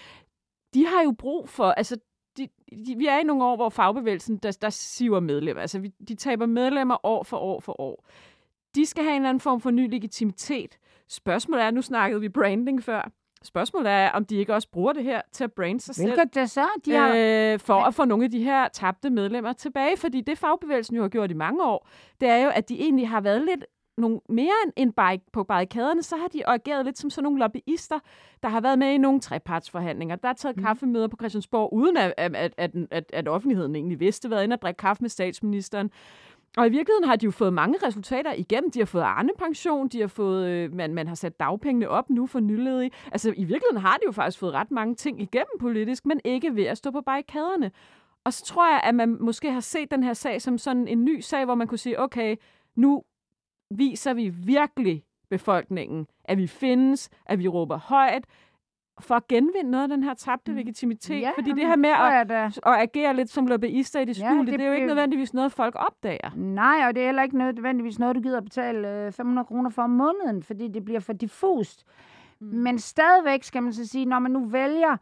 De 0.74 0.86
har 0.86 1.02
jo 1.02 1.14
brug 1.18 1.48
for, 1.48 1.64
altså 1.64 1.96
de, 2.38 2.48
de, 2.86 2.94
vi 2.96 3.06
er 3.06 3.18
i 3.18 3.22
nogle 3.22 3.44
år, 3.44 3.56
hvor 3.56 3.68
fagbevægelsen, 3.68 4.36
der, 4.36 4.58
der 4.62 4.70
siver 4.70 5.20
medlemmer. 5.20 5.60
Altså, 5.60 5.78
vi, 5.78 5.88
de 6.08 6.14
taber 6.14 6.46
medlemmer 6.46 7.06
år 7.06 7.22
for 7.22 7.36
år 7.36 7.60
for 7.60 7.80
år. 7.80 8.06
De 8.74 8.86
skal 8.86 9.04
have 9.04 9.16
en 9.16 9.22
eller 9.22 9.28
anden 9.28 9.40
form 9.40 9.60
for 9.60 9.70
ny 9.70 9.90
legitimitet. 9.90 10.78
Spørgsmålet 11.08 11.64
er, 11.64 11.70
nu 11.70 11.82
snakkede 11.82 12.20
vi 12.20 12.28
branding 12.28 12.82
før. 12.84 13.10
Spørgsmålet 13.42 13.90
er, 13.92 14.10
om 14.10 14.24
de 14.24 14.36
ikke 14.36 14.54
også 14.54 14.68
bruger 14.70 14.92
det 14.92 15.04
her 15.04 15.22
til 15.32 15.44
at 15.44 15.52
brande 15.52 15.80
sig 15.80 15.94
Hvilket 16.04 16.18
selv. 16.18 16.42
det 16.42 16.50
så? 16.50 16.66
De 16.84 16.92
har... 16.92 17.14
øh, 17.16 17.58
for 17.58 17.74
at 17.74 17.94
få 17.94 18.04
nogle 18.04 18.24
af 18.24 18.30
de 18.30 18.42
her 18.44 18.68
tabte 18.68 19.10
medlemmer 19.10 19.52
tilbage. 19.52 19.96
Fordi 19.96 20.20
det 20.20 20.38
fagbevægelsen 20.38 20.96
jo 20.96 21.02
har 21.02 21.08
gjort 21.08 21.30
i 21.30 21.34
mange 21.34 21.64
år, 21.64 21.88
det 22.20 22.28
er 22.28 22.36
jo, 22.36 22.50
at 22.54 22.68
de 22.68 22.80
egentlig 22.80 23.08
har 23.08 23.20
været 23.20 23.42
lidt 23.42 23.64
nogle 23.98 24.20
mere 24.28 24.72
end 24.76 24.92
bike 24.92 25.24
på 25.32 25.44
barrikaderne, 25.44 26.02
så 26.02 26.16
har 26.16 26.28
de 26.28 26.48
ageret 26.48 26.84
lidt 26.84 26.98
som 26.98 27.10
sådan 27.10 27.24
nogle 27.24 27.38
lobbyister, 27.38 27.98
der 28.42 28.48
har 28.48 28.60
været 28.60 28.78
med 28.78 28.92
i 28.92 28.98
nogle 28.98 29.20
trepartsforhandlinger. 29.20 30.16
Der 30.16 30.28
er 30.28 30.32
taget 30.32 30.56
mm. 30.56 30.62
kaffemøder 30.62 31.08
på 31.08 31.16
Christiansborg, 31.20 31.72
uden 31.72 31.96
at, 31.96 32.14
at, 32.16 32.54
at, 32.56 32.70
at, 32.90 33.04
at 33.12 33.28
offentligheden 33.28 33.76
egentlig 33.76 34.00
vidste, 34.00 34.30
været 34.30 34.44
inde 34.44 34.54
og 34.54 34.62
drikke 34.62 34.78
kaffe 34.78 35.02
med 35.02 35.10
statsministeren. 35.10 35.90
Og 36.56 36.66
i 36.66 36.70
virkeligheden 36.70 37.04
har 37.04 37.16
de 37.16 37.24
jo 37.24 37.30
fået 37.30 37.52
mange 37.52 37.78
resultater 37.86 38.32
igennem. 38.32 38.70
De 38.70 38.78
har 38.78 38.86
fået 38.86 39.02
Arne-pension, 39.02 39.88
de 39.88 40.00
har 40.00 40.06
fået, 40.06 40.48
øh, 40.48 40.74
man, 40.74 40.94
man 40.94 41.08
har 41.08 41.14
sat 41.14 41.40
dagpengene 41.40 41.88
op 41.88 42.10
nu 42.10 42.26
for 42.26 42.40
nyledige. 42.40 42.90
Altså 43.12 43.28
i 43.30 43.44
virkeligheden 43.44 43.76
har 43.76 43.96
de 43.96 44.02
jo 44.06 44.12
faktisk 44.12 44.38
fået 44.38 44.52
ret 44.52 44.70
mange 44.70 44.94
ting 44.94 45.22
igennem 45.22 45.58
politisk, 45.60 46.06
men 46.06 46.20
ikke 46.24 46.56
ved 46.56 46.64
at 46.64 46.78
stå 46.78 46.90
på 46.90 47.00
barrikaderne. 47.00 47.70
Og 48.24 48.32
så 48.32 48.44
tror 48.44 48.72
jeg, 48.72 48.80
at 48.84 48.94
man 48.94 49.16
måske 49.20 49.52
har 49.52 49.60
set 49.60 49.90
den 49.90 50.02
her 50.02 50.12
sag 50.12 50.42
som 50.42 50.58
sådan 50.58 50.88
en 50.88 51.04
ny 51.04 51.20
sag, 51.20 51.44
hvor 51.44 51.54
man 51.54 51.66
kunne 51.66 51.78
sige, 51.78 52.00
okay, 52.00 52.36
nu 52.76 53.02
viser 53.70 54.14
vi 54.14 54.28
virkelig 54.28 55.04
befolkningen, 55.30 56.06
at 56.24 56.38
vi 56.38 56.46
findes, 56.46 57.10
at 57.26 57.38
vi 57.38 57.48
råber 57.48 57.76
højt, 57.78 58.24
for 59.00 59.14
at 59.14 59.28
genvinde 59.28 59.70
noget 59.70 59.82
af 59.82 59.88
den 59.88 60.02
her 60.02 60.14
tabte 60.14 60.50
mm. 60.52 60.56
legitimitet. 60.56 61.20
Ja, 61.20 61.30
Fordi 61.36 61.52
det 61.52 61.66
her 61.66 61.76
med 61.76 61.90
at, 61.90 62.30
at 62.30 62.80
agere 62.80 63.16
lidt 63.16 63.30
som 63.30 63.46
lobbyister 63.46 64.00
i 64.00 64.04
det 64.04 64.16
skjulte, 64.16 64.36
ja, 64.36 64.40
det, 64.40 64.58
det 64.58 64.60
er 64.60 64.66
jo 64.66 64.74
ikke 64.74 64.86
nødvendigvis 64.86 65.34
noget, 65.34 65.52
folk 65.52 65.74
opdager. 65.78 66.30
Nej, 66.36 66.86
og 66.88 66.94
det 66.94 67.02
er 67.02 67.06
heller 67.06 67.22
ikke 67.22 67.38
nødvendigvis 67.38 67.98
noget, 67.98 68.16
du 68.16 68.20
gider 68.20 68.36
at 68.36 68.44
betale 68.44 69.12
500 69.12 69.44
øh, 69.44 69.46
kroner 69.46 69.70
for 69.70 69.82
om 69.82 69.90
måneden, 69.90 70.42
fordi 70.42 70.68
det 70.68 70.84
bliver 70.84 71.00
for 71.00 71.12
diffust. 71.12 71.84
Mm. 72.40 72.46
Men 72.46 72.78
stadigvæk 72.78 73.42
skal 73.42 73.62
man 73.62 73.72
så 73.72 73.86
sige, 73.86 74.04
når 74.04 74.18
man 74.18 74.30
nu 74.30 74.44
vælger 74.44 74.96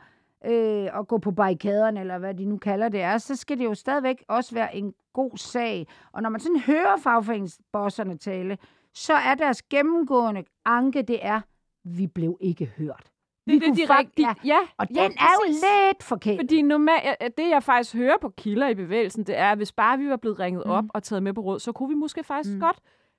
øh, 0.47 0.99
at 0.99 1.09
gå 1.09 1.19
på 1.19 1.31
barrikaderne, 1.31 2.01
eller 2.01 2.19
hvad 2.19 2.35
de 2.35 2.45
nu 2.45 2.57
kalder 2.57 2.89
det 2.89 3.01
er, 3.03 3.19
så 3.19 3.37
skal 3.37 3.59
det 3.59 3.65
jo 3.65 3.75
stadigvæk 3.75 4.25
også 4.29 4.55
være 4.55 4.77
en 4.77 4.95
god 5.13 5.37
sag. 5.37 5.87
Og 6.13 6.23
når 6.23 6.31
man 6.31 6.41
sådan 6.41 6.61
hører 6.61 6.97
fagforeningsbosserne 6.97 8.17
tale, 8.17 8.59
så 8.95 9.13
er 9.13 9.35
deres 9.35 9.63
gennemgående 9.63 10.45
anke, 10.65 11.03
det 11.03 11.19
er, 11.23 11.41
vi 11.85 12.07
blev 12.07 12.39
ikke 12.41 12.67
hørt. 12.79 13.11
Det 13.47 13.57
er 13.57 13.61
det 13.61 13.77
direkte, 13.77 14.23
ja. 14.23 14.35
ja. 14.45 14.59
Og 14.79 14.87
ja, 14.95 15.03
den 15.03 15.13
er 15.13 15.47
jo 15.47 15.53
lidt 15.53 16.03
forkert. 16.03 16.39
Fordi 16.41 16.63
normalt, 16.63 17.37
det 17.39 17.51
jeg 17.51 17.63
faktisk 17.63 17.95
hører 17.95 18.17
på 18.21 18.29
kilder 18.29 18.69
i 18.69 18.75
bevægelsen, 18.75 19.25
det 19.25 19.39
er, 19.39 19.51
at 19.51 19.59
hvis 19.59 19.73
bare 19.73 19.99
vi 19.99 20.09
var 20.09 20.17
blevet 20.17 20.39
ringet 20.39 20.63
mm. 20.67 20.73
op 20.73 20.85
og 20.89 21.03
taget 21.03 21.23
med 21.23 21.33
på 21.33 21.41
råd, 21.41 21.59
så 21.59 21.73
kunne 21.73 21.89
vi 21.89 21.95
måske 21.95 22.25
faktisk 22.25 22.55
mm. 22.55 22.61
godt 22.61 22.79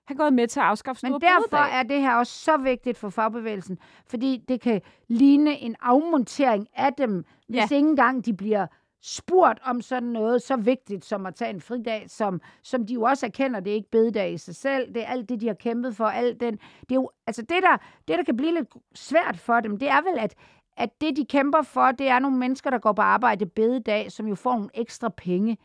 have 0.09 0.17
gået 0.17 0.33
med 0.33 0.47
til 0.47 0.59
at 0.59 0.65
afskaffe 0.65 1.09
Men 1.09 1.21
derfor 1.21 1.57
er 1.57 1.83
det 1.83 2.01
her 2.01 2.15
også 2.15 2.33
så 2.33 2.57
vigtigt 2.57 2.97
for 2.97 3.09
fagbevægelsen, 3.09 3.79
fordi 4.07 4.43
det 4.47 4.61
kan 4.61 4.81
ligne 5.07 5.59
en 5.59 5.75
afmontering 5.81 6.67
af 6.75 6.93
dem, 6.93 7.25
hvis 7.47 7.71
ja. 7.71 7.75
ikke 7.75 7.89
engang 7.89 8.25
de 8.25 8.33
bliver 8.33 8.67
spurgt 9.01 9.59
om 9.63 9.81
sådan 9.81 10.09
noget 10.09 10.41
så 10.41 10.55
vigtigt 10.55 11.05
som 11.05 11.25
at 11.25 11.35
tage 11.35 11.49
en 11.49 11.61
fridag, 11.61 12.05
som, 12.07 12.41
som 12.63 12.85
de 12.85 12.93
jo 12.93 13.01
også 13.01 13.25
erkender, 13.25 13.59
det 13.59 13.71
er 13.71 13.75
ikke 13.75 13.89
bededag 13.91 14.33
i 14.33 14.37
sig 14.37 14.55
selv. 14.55 14.93
Det 14.93 15.03
er 15.03 15.07
alt 15.07 15.29
det, 15.29 15.41
de 15.41 15.47
har 15.47 15.53
kæmpet 15.53 15.95
for. 15.95 16.05
Alt 16.05 16.39
den, 16.39 16.53
det, 16.81 16.91
er 16.91 16.95
jo, 16.95 17.09
altså 17.27 17.41
det, 17.41 17.63
der, 17.63 17.77
det, 18.07 18.17
der 18.17 18.23
kan 18.23 18.37
blive 18.37 18.53
lidt 18.53 18.67
svært 18.95 19.37
for 19.37 19.59
dem, 19.59 19.77
det 19.77 19.89
er 19.89 20.01
vel, 20.01 20.19
at, 20.19 20.35
at 20.77 21.01
det, 21.01 21.17
de 21.17 21.25
kæmper 21.25 21.61
for, 21.61 21.91
det 21.91 22.07
er 22.07 22.19
nogle 22.19 22.37
mennesker, 22.37 22.69
der 22.69 22.77
går 22.77 22.91
på 22.91 23.01
arbejde 23.01 23.45
bededag, 23.45 24.11
som 24.11 24.27
jo 24.27 24.35
får 24.35 24.53
nogle 24.55 24.69
ekstra 24.73 25.09
penge. 25.09 25.57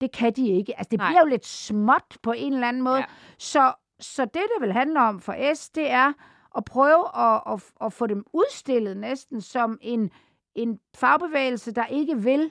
Det 0.00 0.12
kan 0.12 0.32
de 0.32 0.48
ikke. 0.48 0.78
Altså, 0.78 0.88
det 0.90 0.98
Nej. 0.98 1.08
bliver 1.10 1.20
jo 1.20 1.26
lidt 1.26 1.46
småt 1.46 2.18
på 2.22 2.32
en 2.32 2.52
eller 2.52 2.68
anden 2.68 2.82
måde. 2.82 2.96
Ja. 2.96 3.04
Så, 3.38 3.74
så 4.00 4.24
det, 4.24 4.34
det 4.34 4.60
vil 4.60 4.72
handle 4.72 5.00
om 5.00 5.20
for 5.20 5.54
S, 5.54 5.70
det 5.70 5.90
er 5.90 6.12
at 6.56 6.64
prøve 6.64 7.16
at, 7.16 7.42
at, 7.46 7.72
at 7.80 7.92
få 7.92 8.06
dem 8.06 8.24
udstillet 8.32 8.96
næsten 8.96 9.40
som 9.40 9.78
en, 9.80 10.10
en 10.54 10.80
fagbevægelse, 10.94 11.72
der 11.72 11.86
ikke 11.86 12.22
vil 12.22 12.50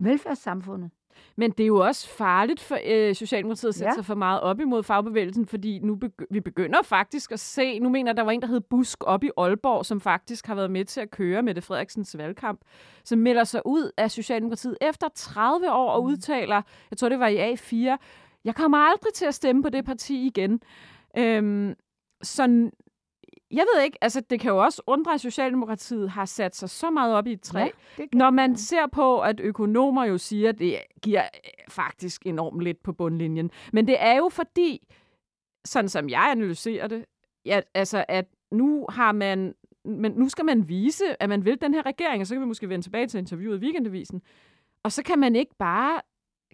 velfærdssamfundet. 0.00 0.90
Men 1.36 1.50
det 1.50 1.64
er 1.64 1.66
jo 1.66 1.76
også 1.78 2.08
farligt 2.08 2.60
for 2.60 2.78
øh, 2.86 3.14
Socialdemokratiet 3.14 3.68
at 3.68 3.74
sætte 3.74 3.90
ja. 3.90 3.94
sig 3.94 4.04
for 4.04 4.14
meget 4.14 4.40
op 4.40 4.60
imod 4.60 4.82
fagbevægelsen, 4.82 5.46
fordi 5.46 5.78
nu 5.78 5.98
begy- 6.04 6.26
vi 6.30 6.40
begynder 6.40 6.82
faktisk 6.82 7.32
at 7.32 7.40
se, 7.40 7.78
nu 7.78 7.88
mener 7.88 8.12
der 8.12 8.22
var 8.22 8.30
en, 8.30 8.42
der 8.42 8.48
hed 8.48 8.60
Busk 8.60 9.04
op 9.04 9.24
i 9.24 9.30
Aalborg, 9.36 9.86
som 9.86 10.00
faktisk 10.00 10.46
har 10.46 10.54
været 10.54 10.70
med 10.70 10.84
til 10.84 11.00
at 11.00 11.10
køre 11.10 11.42
med 11.42 11.54
det 11.54 11.64
Frederiksens 11.64 12.18
valgkamp, 12.18 12.60
som 13.04 13.18
melder 13.18 13.44
sig 13.44 13.60
ud 13.64 13.90
af 13.96 14.10
Socialdemokratiet 14.10 14.76
efter 14.80 15.08
30 15.14 15.72
år 15.72 15.90
og 15.90 16.02
mm. 16.02 16.08
udtaler, 16.08 16.62
jeg 16.90 16.98
tror 16.98 17.08
det 17.08 17.18
var 17.18 17.28
i 17.28 17.52
A4, 17.54 17.96
jeg 18.44 18.54
kommer 18.54 18.78
aldrig 18.78 19.12
til 19.14 19.24
at 19.24 19.34
stemme 19.34 19.62
på 19.62 19.68
det 19.68 19.84
parti 19.84 20.26
igen. 20.26 20.60
Øhm, 21.18 21.74
så 22.22 22.70
jeg 23.50 23.64
ved 23.74 23.82
ikke, 23.82 23.98
altså 24.00 24.20
det 24.20 24.40
kan 24.40 24.50
jo 24.50 24.58
også 24.58 24.82
undre, 24.86 25.14
at 25.14 25.20
Socialdemokratiet 25.20 26.10
har 26.10 26.24
sat 26.24 26.56
sig 26.56 26.70
så 26.70 26.90
meget 26.90 27.14
op 27.14 27.26
i 27.26 27.32
et 27.32 27.40
træ, 27.40 27.68
ja, 27.98 28.04
når 28.12 28.30
man 28.30 28.56
ser 28.56 28.86
på, 28.86 29.20
at 29.20 29.40
økonomer 29.40 30.04
jo 30.04 30.18
siger, 30.18 30.48
at 30.48 30.58
det 30.58 30.78
giver 31.02 31.22
øh, 31.22 31.50
faktisk 31.68 32.26
enormt 32.26 32.62
lidt 32.62 32.82
på 32.82 32.92
bundlinjen. 32.92 33.50
Men 33.72 33.86
det 33.86 33.96
er 33.98 34.16
jo 34.16 34.28
fordi, 34.28 34.88
sådan 35.64 35.88
som 35.88 36.08
jeg 36.08 36.30
analyserer 36.30 36.86
det, 36.86 37.04
ja, 37.44 37.60
altså 37.74 38.04
at 38.08 38.26
nu 38.50 38.86
har 38.88 39.12
man 39.12 39.54
men 39.84 40.12
nu 40.12 40.28
skal 40.28 40.44
man 40.44 40.68
vise, 40.68 41.22
at 41.22 41.28
man 41.28 41.44
vil 41.44 41.60
den 41.60 41.74
her 41.74 41.86
regering, 41.86 42.20
og 42.20 42.26
så 42.26 42.34
kan 42.34 42.40
vi 42.40 42.46
måske 42.46 42.68
vende 42.68 42.86
tilbage 42.86 43.06
til 43.06 43.18
interviewet 43.18 43.56
i 43.56 43.60
Weekendavisen. 43.60 44.22
Og 44.82 44.92
så 44.92 45.02
kan 45.02 45.18
man 45.18 45.36
ikke 45.36 45.54
bare 45.58 46.00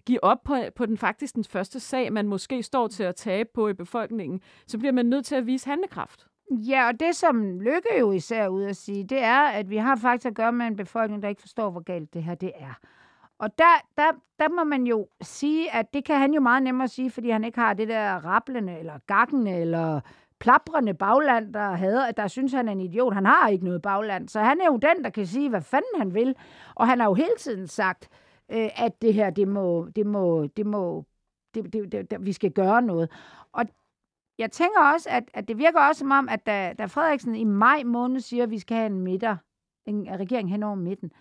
give 0.05 0.23
op 0.23 0.43
på, 0.43 0.55
på 0.75 0.85
den 0.85 0.97
faktisk 0.97 1.35
den 1.35 1.43
første 1.43 1.79
sag, 1.79 2.13
man 2.13 2.27
måske 2.27 2.63
står 2.63 2.87
til 2.87 3.03
at 3.03 3.15
tabe 3.15 3.49
på 3.53 3.67
i 3.67 3.73
befolkningen. 3.73 4.41
Så 4.67 4.77
bliver 4.77 4.91
man 4.91 5.05
nødt 5.05 5.25
til 5.25 5.35
at 5.35 5.45
vise 5.45 5.69
handlekraft. 5.69 6.27
Ja, 6.51 6.87
og 6.87 6.99
det 6.99 7.15
som 7.15 7.59
Lykke 7.59 7.99
jo 7.99 8.11
især 8.11 8.47
ud 8.47 8.63
at 8.63 8.75
sige, 8.75 9.03
det 9.03 9.23
er, 9.23 9.41
at 9.41 9.69
vi 9.69 9.77
har 9.77 9.95
faktisk 9.95 10.27
at 10.27 10.35
gøre 10.35 10.51
med 10.51 10.65
en 10.65 10.75
befolkning, 10.75 11.23
der 11.23 11.29
ikke 11.29 11.41
forstår, 11.41 11.69
hvor 11.69 11.81
galt 11.81 12.13
det 12.13 12.23
her 12.23 12.35
det 12.35 12.51
er. 12.55 12.73
Og 13.39 13.57
der, 13.57 13.85
der, 13.97 14.11
der 14.39 14.49
må 14.49 14.63
man 14.63 14.83
jo 14.87 15.07
sige, 15.21 15.73
at 15.75 15.93
det 15.93 16.05
kan 16.05 16.19
han 16.19 16.33
jo 16.33 16.41
meget 16.41 16.63
nemmere 16.63 16.87
sige, 16.87 17.11
fordi 17.11 17.29
han 17.29 17.43
ikke 17.43 17.59
har 17.59 17.73
det 17.73 17.87
der 17.87 18.13
rablende, 18.15 18.79
eller 18.79 18.99
gakkende, 19.07 19.51
eller 19.51 20.01
plaprende 20.39 20.93
bagland, 20.93 21.53
der 21.53 21.71
hader, 21.71 22.05
at 22.05 22.17
der 22.17 22.27
synes, 22.27 22.53
han 22.53 22.67
er 22.67 22.71
en 22.71 22.79
idiot. 22.79 23.13
Han 23.13 23.25
har 23.25 23.47
ikke 23.47 23.65
noget 23.65 23.81
bagland, 23.81 24.29
så 24.29 24.39
han 24.39 24.61
er 24.61 24.65
jo 24.65 24.77
den, 24.77 25.03
der 25.03 25.09
kan 25.09 25.25
sige, 25.27 25.49
hvad 25.49 25.61
fanden 25.61 25.97
han 25.97 26.13
vil. 26.13 26.35
Og 26.75 26.87
han 26.87 26.99
har 26.99 27.07
jo 27.07 27.13
hele 27.13 27.35
tiden 27.39 27.67
sagt, 27.67 28.09
øh, 28.51 28.69
at 28.75 29.01
det 29.01 29.13
her, 29.13 29.29
det 29.29 29.47
må, 29.47 29.87
det 29.95 30.05
må, 30.05 30.47
det 30.47 30.65
må, 30.65 31.05
det, 31.55 31.73
det, 31.73 31.91
det, 31.91 32.11
det, 32.11 32.25
vi 32.25 32.33
skal 32.33 32.51
gøre 32.51 32.81
noget. 32.81 33.11
Og 33.53 33.65
jeg 34.37 34.51
tænker 34.51 34.79
også, 34.93 35.09
at, 35.09 35.23
at 35.33 35.47
det 35.47 35.57
virker 35.57 35.79
også 35.79 35.99
som 35.99 36.11
om, 36.11 36.29
at 36.29 36.45
da, 36.45 36.73
da 36.77 36.85
Frederiksen 36.85 37.35
i 37.35 37.43
maj 37.43 37.83
måned 37.83 38.21
siger, 38.21 38.43
at 38.43 38.51
vi 38.51 38.59
skal 38.59 38.77
have 38.77 38.85
en 38.85 38.99
midter, 38.99 39.37
en 39.85 40.19
regering 40.19 40.49
hen 40.49 40.63
over 40.63 40.75
midten, 40.75 41.11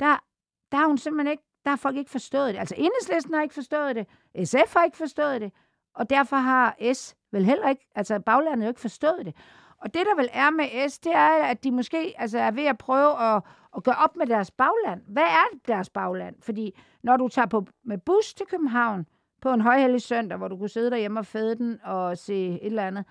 der, 0.00 0.24
der 0.72 0.78
har 0.78 0.86
hun 0.86 0.98
simpelthen 0.98 1.30
ikke, 1.30 1.42
der 1.64 1.70
har 1.70 1.76
folk 1.76 1.96
ikke 1.96 2.10
forstået 2.10 2.54
det. 2.54 2.60
Altså 2.60 2.74
enhedslisten 2.78 3.34
har 3.34 3.42
ikke 3.42 3.54
forstået 3.54 3.96
det, 3.96 4.06
SF 4.48 4.74
har 4.74 4.84
ikke 4.84 4.96
forstået 4.96 5.40
det, 5.40 5.52
og 5.94 6.10
derfor 6.10 6.36
har 6.36 6.92
S 6.92 7.16
vel 7.32 7.44
heller 7.44 7.68
ikke, 7.68 7.86
altså 7.94 8.20
baglandet 8.20 8.64
jo 8.64 8.68
ikke 8.68 8.80
forstået 8.80 9.26
det. 9.26 9.36
Og 9.78 9.94
det, 9.94 10.06
der 10.06 10.16
vel 10.16 10.28
er 10.32 10.50
med 10.50 10.88
S, 10.88 10.98
det 10.98 11.12
er, 11.14 11.44
at 11.44 11.64
de 11.64 11.70
måske 11.70 12.14
altså, 12.18 12.38
er 12.38 12.50
ved 12.50 12.64
at 12.64 12.78
prøve 12.78 13.20
at, 13.20 13.42
at 13.76 13.84
gøre 13.84 13.96
op 14.04 14.16
med 14.16 14.26
deres 14.26 14.50
bagland. 14.50 15.02
Hvad 15.08 15.22
er 15.22 15.58
deres 15.68 15.90
bagland? 15.90 16.36
Fordi 16.42 16.78
når 17.02 17.16
du 17.16 17.28
tager 17.28 17.46
på, 17.46 17.66
med 17.84 17.98
bus 17.98 18.34
til 18.34 18.46
København 18.46 19.06
på 19.42 19.52
en 19.52 19.60
højhellig 19.60 20.02
søndag, 20.02 20.38
hvor 20.38 20.48
du 20.48 20.56
kunne 20.56 20.68
sidde 20.68 20.90
derhjemme 20.90 21.20
og 21.20 21.26
fede 21.26 21.54
den 21.54 21.80
og 21.84 22.18
se 22.18 22.46
et 22.46 22.66
eller 22.66 22.86
andet, 22.86 23.04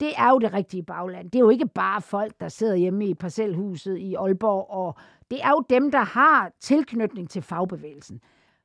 det 0.00 0.12
er 0.16 0.30
jo 0.30 0.38
det 0.38 0.52
rigtige 0.52 0.82
bagland. 0.82 1.30
Det 1.30 1.38
er 1.38 1.44
jo 1.44 1.50
ikke 1.50 1.68
bare 1.68 2.02
folk, 2.02 2.32
der 2.40 2.48
sidder 2.48 2.76
hjemme 2.76 3.06
i 3.06 3.14
parcelhuset 3.14 3.98
i 3.98 4.14
Aalborg, 4.14 4.70
og 4.70 4.94
det 5.30 5.42
er 5.42 5.50
jo 5.50 5.64
dem, 5.70 5.90
der 5.90 6.04
har 6.04 6.50
tilknytning 6.60 7.30
til 7.30 7.42
fagbevægelsen. 7.42 8.20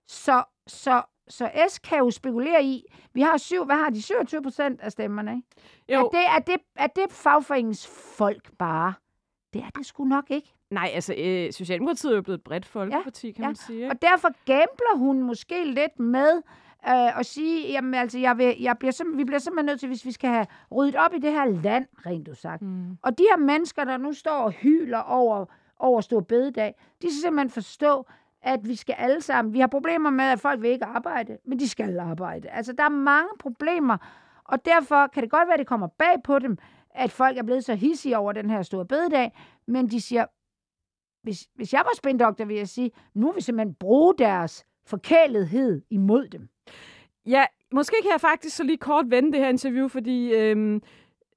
Så, 0.07 0.43
så 0.67 1.01
så 1.27 1.51
S 1.69 1.79
kan 1.79 1.97
jo 1.97 2.11
spekulere 2.11 2.63
i, 2.63 2.85
vi 3.13 3.21
har 3.21 3.37
syv, 3.37 3.65
hvad 3.65 3.75
har 3.75 3.89
de, 3.89 4.01
27 4.01 4.41
procent 4.41 4.81
af 4.81 4.91
stemmerne, 4.91 5.35
ikke? 5.35 5.47
Jo. 5.89 6.05
Er 6.05 6.09
det, 6.09 6.25
er 6.35 6.39
det, 6.39 6.65
er 6.75 6.87
det 6.87 7.11
fagforeningsfolk 7.11 8.51
bare? 8.57 8.93
Det 9.53 9.61
er 9.61 9.69
det 9.69 9.85
sgu 9.85 10.05
nok 10.05 10.25
ikke. 10.29 10.53
Nej, 10.71 10.91
altså 10.93 11.13
øh, 11.17 11.53
Socialdemokratiet 11.53 12.11
er 12.11 12.15
jo 12.15 12.21
blevet 12.21 12.37
et 12.37 12.43
bredt 12.43 12.65
folkeparti, 12.65 13.27
ja, 13.27 13.33
kan 13.33 13.41
ja. 13.41 13.47
man 13.47 13.55
sige. 13.55 13.77
Ikke? 13.77 13.89
Og 13.89 14.01
derfor 14.01 14.29
gambler 14.45 14.97
hun 14.97 15.23
måske 15.23 15.65
lidt 15.65 15.99
med 15.99 16.41
øh, 16.87 17.19
at 17.19 17.25
sige, 17.25 17.71
jamen 17.71 17.93
altså, 17.93 18.19
jeg 18.19 18.37
vil, 18.37 18.55
jeg 18.59 18.77
bliver 18.77 18.91
sim- 18.91 19.17
vi 19.17 19.23
bliver 19.23 19.39
simpelthen 19.39 19.65
nødt 19.65 19.79
til, 19.79 19.87
hvis 19.87 20.05
vi 20.05 20.11
skal 20.11 20.29
have 20.29 20.45
ryddet 20.75 20.95
op 20.95 21.13
i 21.13 21.19
det 21.19 21.31
her 21.31 21.45
land, 21.45 21.85
rent 22.05 22.27
du 22.27 22.35
sagt. 22.35 22.61
Mm. 22.61 22.97
Og 23.01 23.17
de 23.17 23.23
her 23.31 23.37
mennesker, 23.37 23.83
der 23.83 23.97
nu 23.97 24.13
står 24.13 24.37
og 24.37 24.51
hyler 24.51 24.97
over, 24.99 25.45
over 25.79 26.01
stor 26.01 26.19
bededag, 26.19 26.75
de 27.01 27.07
skal 27.07 27.21
simpelthen 27.21 27.49
forstå, 27.49 28.05
at 28.41 28.67
vi 28.67 28.75
skal 28.75 28.95
alle 28.97 29.21
sammen, 29.21 29.53
vi 29.53 29.59
har 29.59 29.67
problemer 29.67 30.09
med, 30.09 30.25
at 30.25 30.39
folk 30.39 30.61
vil 30.61 30.69
ikke 30.69 30.85
arbejde, 30.85 31.37
men 31.45 31.59
de 31.59 31.69
skal 31.69 31.99
arbejde. 31.99 32.49
Altså, 32.49 32.73
der 32.73 32.83
er 32.83 32.89
mange 32.89 33.29
problemer, 33.39 33.97
og 34.43 34.65
derfor 34.65 35.07
kan 35.07 35.23
det 35.23 35.31
godt 35.31 35.47
være, 35.47 35.53
at 35.53 35.59
det 35.59 35.67
kommer 35.67 35.87
bag 35.87 36.23
på 36.23 36.39
dem, 36.39 36.57
at 36.89 37.11
folk 37.11 37.37
er 37.37 37.43
blevet 37.43 37.65
så 37.65 37.75
hissige 37.75 38.17
over 38.17 38.31
den 38.31 38.49
her 38.49 38.61
store 38.61 38.85
bededag, 38.85 39.31
men 39.67 39.87
de 39.87 40.01
siger, 40.01 40.25
hvis, 41.23 41.47
hvis 41.55 41.73
jeg 41.73 41.81
var 41.85 41.95
spindoktor, 41.97 42.45
vil 42.45 42.57
jeg 42.57 42.67
sige, 42.67 42.91
nu 43.13 43.27
vil 43.27 43.35
vi 43.35 43.41
simpelthen 43.41 43.75
bruge 43.75 44.13
deres 44.17 44.65
forkælethed 44.87 45.81
imod 45.89 46.27
dem. 46.27 46.49
Ja, 47.25 47.45
måske 47.71 47.95
kan 48.01 48.11
jeg 48.11 48.21
faktisk 48.21 48.55
så 48.55 48.63
lige 48.63 48.77
kort 48.77 49.05
vende 49.09 49.31
det 49.31 49.39
her 49.39 49.49
interview, 49.49 49.87
fordi 49.87 50.33
øhm, 50.33 50.81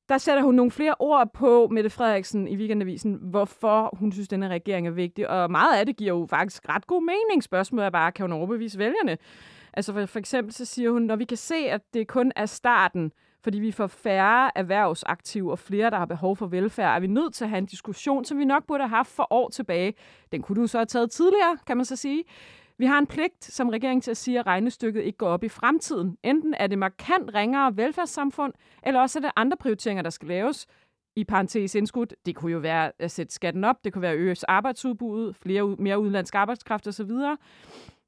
der 0.08 0.18
sætter 0.18 0.42
hun 0.42 0.54
nogle 0.54 0.70
flere 0.70 0.94
ord 0.98 1.32
på 1.32 1.68
Mette 1.70 1.90
Frederiksen 1.90 2.48
i 2.48 2.56
Weekendavisen, 2.56 3.18
hvorfor 3.22 3.96
hun 3.98 4.12
synes, 4.12 4.28
denne 4.28 4.48
regering 4.48 4.86
er 4.86 4.90
vigtig. 4.90 5.28
Og 5.28 5.50
meget 5.50 5.78
af 5.78 5.86
det 5.86 5.96
giver 5.96 6.14
jo 6.14 6.26
faktisk 6.30 6.68
ret 6.68 6.86
god 6.86 7.02
mening. 7.02 7.42
Spørgsmålet 7.42 7.86
er 7.86 7.90
bare, 7.90 8.12
kan 8.12 8.24
hun 8.24 8.32
overbevise 8.32 8.78
vælgerne? 8.78 9.18
Altså 9.72 9.92
for, 9.92 10.06
for 10.06 10.18
eksempel 10.18 10.54
så 10.54 10.64
siger 10.64 10.90
hun, 10.90 11.02
når 11.02 11.16
vi 11.16 11.24
kan 11.24 11.36
se, 11.36 11.54
at 11.54 11.80
det 11.94 12.08
kun 12.08 12.32
er 12.36 12.46
starten, 12.46 13.12
fordi 13.42 13.58
vi 13.58 13.72
får 13.72 13.86
færre 13.86 14.58
erhvervsaktive 14.58 15.50
og 15.50 15.58
flere, 15.58 15.90
der 15.90 15.96
har 15.96 16.06
behov 16.06 16.36
for 16.36 16.46
velfærd, 16.46 16.96
er 16.96 17.00
vi 17.00 17.06
nødt 17.06 17.34
til 17.34 17.44
at 17.44 17.50
have 17.50 17.58
en 17.58 17.66
diskussion, 17.66 18.24
som 18.24 18.38
vi 18.38 18.44
nok 18.44 18.66
burde 18.66 18.82
have 18.82 18.96
haft 18.96 19.10
for 19.10 19.26
år 19.30 19.48
tilbage. 19.48 19.94
Den 20.32 20.42
kunne 20.42 20.62
du 20.62 20.66
så 20.66 20.78
have 20.78 20.86
taget 20.86 21.10
tidligere, 21.10 21.58
kan 21.66 21.76
man 21.76 21.86
så 21.86 21.96
sige. 21.96 22.24
Vi 22.78 22.86
har 22.86 22.98
en 22.98 23.06
pligt 23.06 23.44
som 23.44 23.68
regering 23.68 24.02
til 24.02 24.10
at 24.10 24.16
sige, 24.16 24.38
at 24.38 24.46
regnestykket 24.46 25.02
ikke 25.02 25.18
går 25.18 25.28
op 25.28 25.44
i 25.44 25.48
fremtiden. 25.48 26.16
Enten 26.22 26.54
er 26.54 26.66
det 26.66 26.78
markant 26.78 27.34
ringere 27.34 27.76
velfærdssamfund, 27.76 28.52
eller 28.82 29.00
også 29.00 29.18
er 29.18 29.20
det 29.20 29.30
andre 29.36 29.56
prioriteringer, 29.56 30.02
der 30.02 30.10
skal 30.10 30.28
laves. 30.28 30.66
I 31.16 31.24
parentes 31.24 31.74
indskud, 31.74 32.06
det 32.26 32.36
kunne 32.36 32.52
jo 32.52 32.58
være 32.58 32.92
at 32.98 33.10
sætte 33.10 33.34
skatten 33.34 33.64
op, 33.64 33.84
det 33.84 33.92
kunne 33.92 34.02
være 34.02 34.12
at 34.12 34.18
øge 34.18 34.36
arbejdsudbuddet, 34.48 35.36
flere, 35.36 35.76
mere 35.78 35.98
udenlandsk 35.98 36.34
arbejdskraft 36.34 36.86
osv. 36.86 37.10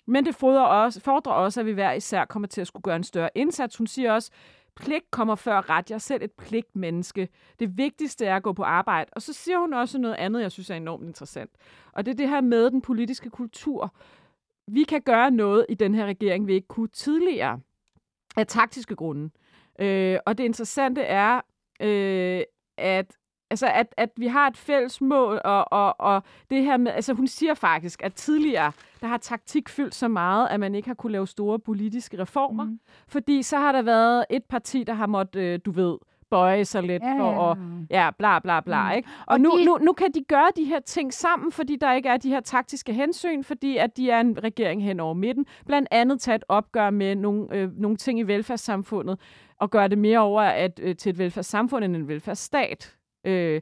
Men 0.06 0.24
det 0.24 0.34
fordrer 0.34 0.62
også, 0.62 1.00
fordrer 1.00 1.32
også, 1.32 1.60
at 1.60 1.66
vi 1.66 1.72
hver 1.72 1.92
især 1.92 2.24
kommer 2.24 2.48
til 2.48 2.60
at 2.60 2.66
skulle 2.66 2.82
gøre 2.82 2.96
en 2.96 3.04
større 3.04 3.30
indsats. 3.34 3.76
Hun 3.76 3.86
siger 3.86 4.12
også, 4.12 4.30
pligt 4.76 5.10
kommer 5.10 5.34
før 5.34 5.70
ret. 5.70 5.90
Jeg 5.90 5.94
er 5.94 5.98
selv 5.98 6.22
et 6.22 6.32
pligtmenneske. 6.32 7.28
Det 7.58 7.78
vigtigste 7.78 8.26
er 8.26 8.36
at 8.36 8.42
gå 8.42 8.52
på 8.52 8.62
arbejde. 8.62 9.10
Og 9.12 9.22
så 9.22 9.32
siger 9.32 9.58
hun 9.58 9.74
også 9.74 9.98
noget 9.98 10.14
andet, 10.14 10.42
jeg 10.42 10.52
synes 10.52 10.70
er 10.70 10.74
enormt 10.74 11.06
interessant. 11.06 11.50
Og 11.92 12.06
det 12.06 12.12
er 12.12 12.16
det 12.16 12.28
her 12.28 12.40
med 12.40 12.70
den 12.70 12.82
politiske 12.82 13.30
kultur 13.30 13.94
vi 14.70 14.82
kan 14.82 15.00
gøre 15.00 15.30
noget 15.30 15.66
i 15.68 15.74
den 15.74 15.94
her 15.94 16.06
regering, 16.06 16.46
vi 16.46 16.54
ikke 16.54 16.68
kunne 16.68 16.88
tidligere 16.88 17.60
af 18.36 18.46
taktiske 18.46 18.96
grunde. 18.96 19.30
Øh, 19.80 20.18
og 20.26 20.38
det 20.38 20.44
interessante 20.44 21.02
er, 21.02 21.40
øh, 21.80 22.42
at 22.78 23.16
altså 23.50 23.66
at, 23.66 23.94
at 23.96 24.10
vi 24.16 24.26
har 24.26 24.46
et 24.46 24.56
fælles 24.56 25.00
mål, 25.00 25.40
og, 25.44 25.72
og, 25.72 26.00
og 26.00 26.22
det 26.50 26.62
her 26.62 26.76
med, 26.76 26.92
altså 26.92 27.12
hun 27.12 27.26
siger 27.26 27.54
faktisk, 27.54 28.02
at 28.02 28.14
tidligere, 28.14 28.72
der 29.00 29.06
har 29.06 29.16
taktik 29.16 29.68
fyldt 29.68 29.94
så 29.94 30.08
meget, 30.08 30.48
at 30.48 30.60
man 30.60 30.74
ikke 30.74 30.88
har 30.88 30.94
kunne 30.94 31.12
lave 31.12 31.26
store 31.26 31.58
politiske 31.58 32.18
reformer, 32.18 32.64
mm. 32.64 32.80
fordi 33.08 33.42
så 33.42 33.58
har 33.58 33.72
der 33.72 33.82
været 33.82 34.24
et 34.30 34.44
parti, 34.44 34.84
der 34.84 34.94
har 34.94 35.06
måttet, 35.06 35.40
øh, 35.40 35.60
du 35.64 35.70
ved, 35.70 35.96
bøje 36.30 36.64
sig 36.64 36.82
lidt 36.82 37.02
ja, 37.02 37.18
for 37.18 37.50
at, 37.50 37.58
ja, 37.90 38.10
bla 38.18 38.38
bla 38.38 38.60
bla, 38.60 38.90
mm. 38.90 38.96
ikke? 38.96 39.08
Og, 39.26 39.32
og 39.32 39.40
nu, 39.40 39.58
de... 39.58 39.64
nu, 39.64 39.78
nu 39.78 39.92
kan 39.92 40.12
de 40.12 40.24
gøre 40.28 40.48
de 40.56 40.64
her 40.64 40.80
ting 40.80 41.14
sammen, 41.14 41.52
fordi 41.52 41.76
der 41.76 41.92
ikke 41.92 42.08
er 42.08 42.16
de 42.16 42.28
her 42.28 42.40
taktiske 42.40 42.92
hensyn, 42.92 43.44
fordi 43.44 43.76
at 43.76 43.96
de 43.96 44.10
er 44.10 44.20
en 44.20 44.44
regering 44.44 44.82
hen 44.82 45.00
over 45.00 45.14
midten. 45.14 45.46
Blandt 45.66 45.88
andet 45.90 46.20
tage 46.20 46.34
et 46.34 46.44
opgør 46.48 46.90
med 46.90 47.16
nogle, 47.16 47.46
øh, 47.52 47.68
nogle 47.76 47.96
ting 47.96 48.18
i 48.18 48.22
velfærdssamfundet, 48.22 49.20
og 49.60 49.70
gøre 49.70 49.88
det 49.88 49.98
mere 49.98 50.18
over 50.18 50.42
at, 50.42 50.80
øh, 50.82 50.96
til 50.96 51.10
et 51.10 51.18
velfærdssamfund 51.18 51.84
end 51.84 51.96
en 51.96 52.08
velfærdsstat. 52.08 52.96
Øh, 53.26 53.60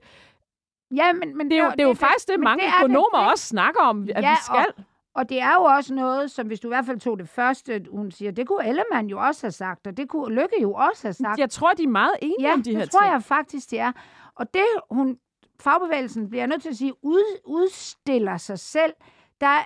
Ja, 0.97 1.13
men, 1.13 1.37
men 1.37 1.51
det, 1.51 1.59
er 1.59 1.65
jo, 1.65 1.71
det 1.71 1.81
er 1.81 1.85
jo 1.85 1.91
det, 1.91 1.99
faktisk 1.99 2.29
det, 2.29 2.41
mange 2.41 2.65
det 2.65 2.73
økonomer 2.79 3.19
det, 3.21 3.31
også 3.31 3.47
snakker 3.47 3.81
om, 3.81 4.09
at 4.15 4.25
ja, 4.25 4.31
vi 4.31 4.37
skal. 4.43 4.67
Og, 4.79 4.85
og 5.19 5.29
det 5.29 5.41
er 5.41 5.55
jo 5.55 5.63
også 5.63 5.95
noget, 5.95 6.31
som 6.31 6.47
hvis 6.47 6.61
du 6.61 6.69
i 6.69 6.71
hvert 6.71 6.87
fald 6.87 7.01
tog 7.01 7.19
det 7.19 7.29
første, 7.29 7.87
hun 7.91 8.11
siger, 8.11 8.31
det 8.31 8.47
kunne 8.47 8.69
Ellemann 8.69 9.09
jo 9.09 9.19
også 9.21 9.47
have 9.47 9.53
sagt, 9.53 9.87
og 9.87 9.97
det 9.97 10.09
kunne 10.09 10.35
Lykke 10.35 10.63
jo 10.63 10.75
også 10.75 11.07
have 11.07 11.13
sagt. 11.13 11.39
Jeg 11.39 11.51
tror, 11.51 11.73
de 11.73 11.83
er 11.83 11.89
meget 11.89 12.15
enige 12.23 12.49
ja, 12.49 12.53
om 12.53 12.63
de 12.63 12.71
her 12.71 12.75
ting. 12.75 12.79
Ja, 12.79 12.85
det 12.85 12.91
tror 12.91 13.13
jeg 13.13 13.23
faktisk, 13.23 13.71
det 13.71 13.81
er. 13.81 13.93
Og 14.35 14.55
det, 14.55 14.65
hun, 14.91 15.19
fagbevægelsen 15.61 16.31
bliver 16.31 16.47
nødt 16.47 16.63
til 16.63 16.69
at 16.69 16.77
sige, 16.77 16.93
ud, 17.03 17.41
udstiller 17.45 18.37
sig 18.37 18.59
selv, 18.59 18.93
der, 19.41 19.59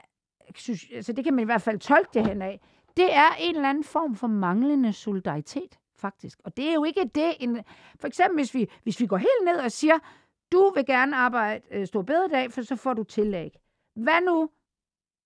altså 0.95 1.13
det 1.13 1.25
kan 1.25 1.35
man 1.35 1.43
i 1.43 1.45
hvert 1.45 1.63
fald 1.63 1.79
tolke 1.79 2.11
det 2.15 2.27
hen 2.27 2.43
af, 2.43 2.61
det 2.97 3.15
er 3.15 3.29
en 3.41 3.55
eller 3.57 3.69
anden 3.69 3.85
form 3.85 4.17
for 4.17 4.27
manglende 4.27 4.93
solidaritet, 4.93 5.79
faktisk. 5.97 6.39
Og 6.45 6.57
det 6.57 6.69
er 6.69 6.75
jo 6.75 6.85
ikke 6.85 7.11
det, 7.15 7.35
en, 7.41 7.65
for 8.01 8.07
eksempel 8.07 8.39
hvis 8.39 8.55
vi, 8.55 8.71
hvis 8.83 9.01
vi 9.01 9.07
går 9.07 9.17
helt 9.17 9.45
ned 9.45 9.57
og 9.57 9.73
siger, 9.73 9.99
du 10.53 10.73
vil 10.75 10.87
gerne 10.87 11.17
arbejde 11.17 11.65
øh, 11.71 11.87
stor 11.87 12.03
bededag, 12.03 12.53
for 12.53 12.63
så 12.63 12.77
får 12.77 12.95
du 12.95 13.03
tillæg. 13.03 13.51
Hvad 13.97 14.21
nu, 14.27 14.49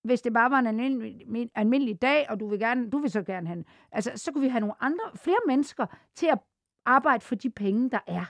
hvis 0.03 0.21
det 0.21 0.33
bare 0.33 0.51
var 0.51 0.59
en 0.59 0.67
almindelig, 0.67 1.49
almindelig 1.55 2.01
dag, 2.01 2.25
og 2.29 2.39
du 2.39 2.47
vil, 2.47 2.59
gerne, 2.59 2.89
du 2.89 2.97
vil 2.97 3.11
så 3.11 3.23
gerne 3.23 3.47
have 3.47 3.63
altså, 3.91 4.11
så 4.15 4.31
kunne 4.31 4.41
vi 4.41 4.47
have 4.47 4.59
nogle 4.59 4.75
andre, 4.79 5.03
flere 5.15 5.39
mennesker 5.47 5.85
til 6.15 6.25
at 6.25 6.39
arbejde 6.85 7.23
for 7.23 7.35
de 7.35 7.49
penge, 7.49 7.89
der 7.89 7.99
er. 8.07 8.25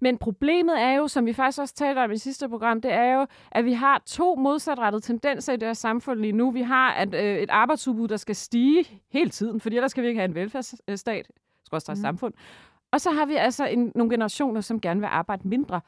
Men 0.00 0.18
problemet 0.18 0.80
er 0.82 0.92
jo, 0.92 1.08
som 1.08 1.26
vi 1.26 1.32
faktisk 1.32 1.60
også 1.60 1.74
talte 1.74 1.98
om 1.98 2.10
i 2.10 2.16
sidste 2.16 2.48
program, 2.48 2.80
det 2.80 2.92
er 2.92 3.14
jo, 3.14 3.26
at 3.50 3.64
vi 3.64 3.72
har 3.72 4.02
to 4.06 4.34
modsatrettede 4.34 5.02
tendenser 5.02 5.52
i 5.52 5.56
det 5.56 5.68
her 5.68 5.72
samfund 5.72 6.20
lige 6.20 6.32
nu. 6.32 6.50
Vi 6.50 6.62
har 6.62 6.90
at, 6.92 7.14
øh, 7.14 7.38
et 7.38 7.50
arbejdsudbud, 7.50 8.08
der 8.08 8.16
skal 8.16 8.36
stige 8.36 9.02
hele 9.10 9.30
tiden, 9.30 9.60
fordi 9.60 9.76
ellers 9.76 9.90
skal 9.90 10.02
vi 10.02 10.08
ikke 10.08 10.20
have 10.20 10.28
en 10.28 10.34
velfærdsstat, 10.34 11.30
skråstrej 11.64 11.94
mm. 11.94 12.00
samfund. 12.00 12.34
Og 12.90 13.00
så 13.00 13.10
har 13.10 13.26
vi 13.26 13.34
altså 13.34 13.66
en, 13.66 13.92
nogle 13.94 14.10
generationer, 14.10 14.60
som 14.60 14.80
gerne 14.80 15.00
vil 15.00 15.06
arbejde 15.06 15.48
mindre 15.48 15.80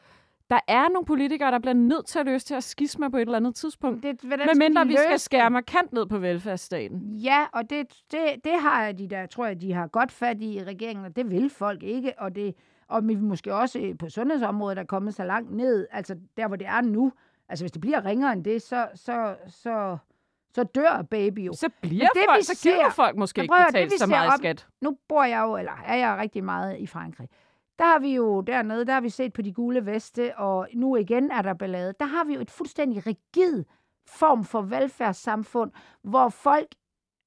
der 0.50 0.60
er 0.68 0.88
nogle 0.88 1.06
politikere, 1.06 1.50
der 1.50 1.58
bliver 1.58 1.74
nødt 1.74 2.06
til 2.06 2.18
at 2.18 2.26
løse 2.26 2.46
til 2.46 2.54
at 2.54 2.64
skisme 2.64 3.10
på 3.10 3.16
et 3.16 3.20
eller 3.20 3.36
andet 3.36 3.54
tidspunkt. 3.54 4.02
Det, 4.02 4.24
med 4.24 4.58
mindre 4.58 4.86
vi 4.86 4.96
skal 4.96 5.18
skære 5.18 5.50
markant 5.50 5.92
ned 5.92 6.06
på 6.06 6.18
velfærdsstaten. 6.18 7.14
Ja, 7.14 7.46
og 7.52 7.70
det, 7.70 7.86
det, 8.12 8.20
det 8.44 8.52
har 8.60 8.92
de 8.92 9.08
der, 9.08 9.26
tror 9.26 9.46
jeg, 9.46 9.60
de 9.60 9.72
har 9.72 9.86
godt 9.86 10.12
fat 10.12 10.36
i 10.40 10.64
regeringen, 10.64 11.04
og 11.04 11.16
det 11.16 11.30
vil 11.30 11.50
folk 11.50 11.82
ikke. 11.82 12.12
Og, 12.18 12.34
det, 12.34 12.54
og 12.88 13.08
vi 13.08 13.14
måske 13.14 13.54
også 13.54 13.94
på 13.98 14.08
sundhedsområdet 14.08 14.78
er 14.78 14.84
kommet 14.84 15.14
så 15.14 15.24
langt 15.24 15.50
ned, 15.50 15.86
altså 15.90 16.16
der, 16.36 16.46
hvor 16.46 16.56
det 16.56 16.66
er 16.66 16.80
nu. 16.80 17.12
Altså 17.48 17.64
hvis 17.64 17.72
det 17.72 17.80
bliver 17.80 18.04
ringere 18.04 18.32
end 18.32 18.44
det, 18.44 18.62
så, 18.62 18.88
så, 18.94 19.34
så, 19.46 19.96
så 20.54 20.62
dør 20.62 21.02
baby 21.10 21.38
jo. 21.38 21.52
Så 21.52 21.68
bliver 21.80 22.08
det, 22.14 22.22
folk, 22.28 22.44
så 22.44 22.60
giver 22.62 22.90
folk 22.90 23.16
måske 23.16 23.42
ikke 23.42 23.54
betalt 23.68 23.92
så 23.98 24.06
meget 24.06 24.32
op, 24.32 24.38
skat. 24.38 24.66
Nu 24.80 24.96
bor 25.08 25.24
jeg 25.24 25.42
jo, 25.42 25.56
eller 25.56 25.72
er 25.86 25.96
jeg 25.96 26.18
rigtig 26.18 26.44
meget 26.44 26.78
i 26.78 26.86
Frankrig 26.86 27.28
der 27.78 27.84
har 27.84 27.98
vi 27.98 28.14
jo 28.14 28.40
dernede, 28.40 28.84
der 28.84 28.92
har 28.92 29.00
vi 29.00 29.08
set 29.08 29.32
på 29.32 29.42
de 29.42 29.52
gule 29.52 29.86
veste, 29.86 30.36
og 30.38 30.68
nu 30.74 30.96
igen 30.96 31.30
er 31.30 31.42
der 31.42 31.54
ballade. 31.54 31.94
Der 32.00 32.06
har 32.06 32.24
vi 32.24 32.34
jo 32.34 32.40
et 32.40 32.50
fuldstændig 32.50 33.06
rigid 33.06 33.64
form 34.08 34.44
for 34.44 34.62
velfærdssamfund, 34.62 35.72
hvor 36.02 36.28
folk 36.28 36.74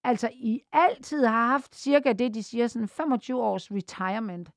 altså 0.04 0.30
i 0.34 0.62
altid 0.72 1.26
har 1.26 1.48
haft 1.48 1.76
cirka 1.76 2.14
det, 2.14 2.34
de 2.34 2.44
siger, 2.44 2.68
sådan 2.68 2.88
25 2.88 3.42
års 3.44 3.72
retirement. 3.72 4.50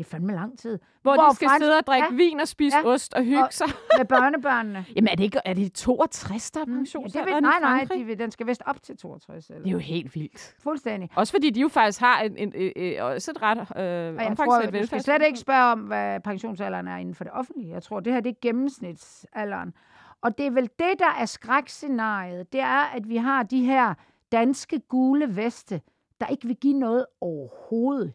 Det 0.00 0.06
er 0.06 0.10
fandme 0.10 0.32
lang 0.32 0.58
tid. 0.58 0.78
Hvor, 1.02 1.14
Hvor 1.14 1.22
de 1.28 1.34
skal 1.36 1.48
fransk- 1.48 1.64
sidde 1.64 1.78
og 1.78 1.86
drikke 1.86 2.08
Ja. 2.10 2.14
vin 2.16 2.40
og 2.40 2.48
spise 2.48 2.76
Ja. 2.76 2.86
ost 2.86 3.14
og 3.14 3.22
hygge 3.24 3.44
Og- 3.44 3.52
sig. 3.52 3.66
Med 3.98 4.04
børnebørnene. 4.06 4.84
Jamen 4.96 5.08
er 5.08 5.14
det 5.14 5.24
ikke 5.24 5.38
er 5.44 5.52
det 5.54 5.72
62, 5.72 6.50
der 6.50 6.60
er 6.60 6.64
Mm, 6.64 6.70
ja, 6.72 6.74
det 6.74 6.78
pensionsalderen 6.78 7.34
ved, 7.34 7.40
nej, 7.40 7.58
nej, 7.60 7.84
de, 7.98 8.04
vil- 8.04 8.18
den 8.18 8.30
skal 8.30 8.46
vist 8.46 8.62
op 8.66 8.82
til 8.82 8.96
62. 8.96 9.46
Eller. 9.48 9.62
Det 9.62 9.68
er 9.68 9.72
jo 9.72 9.78
helt 9.78 10.14
vildt. 10.14 10.54
Fuldstændig. 10.62 11.10
Også 11.16 11.32
fordi 11.32 11.50
de 11.50 11.60
jo 11.60 11.68
faktisk 11.68 12.00
har 12.00 12.20
en, 12.20 12.36
en, 12.36 12.52
en, 12.54 12.72
en, 12.76 13.00
også 13.00 13.30
et 13.30 13.42
ret 13.42 13.58
øh, 13.58 13.66
Og 13.66 14.24
jeg 14.24 14.36
tror, 14.36 14.60
du 14.80 14.86
skal 14.86 15.02
slet 15.02 15.22
ikke 15.26 15.38
spørge 15.38 15.72
om, 15.72 15.78
hvad 15.80 16.20
pensionsalderen 16.20 16.88
er 16.88 16.96
inden 16.96 17.14
for 17.14 17.24
det 17.24 17.32
offentlige. 17.32 17.72
Jeg 17.72 17.82
tror, 17.82 18.00
det 18.00 18.12
her 18.12 18.20
det 18.20 18.30
er 18.30 18.34
gennemsnitsalderen. 18.42 19.74
Og 20.22 20.38
det 20.38 20.46
er 20.46 20.50
vel 20.50 20.62
det, 20.78 20.98
der 20.98 21.14
er 21.20 21.26
skrækscenariet. 21.26 22.52
Det 22.52 22.60
er, 22.60 22.92
at 22.96 23.08
vi 23.08 23.16
har 23.16 23.42
de 23.42 23.64
her 23.64 23.94
danske 24.32 24.80
gule 24.88 25.36
veste, 25.36 25.80
der 26.20 26.26
ikke 26.26 26.46
vil 26.46 26.56
give 26.56 26.74
noget 26.78 27.06
overhovedet. 27.20 28.12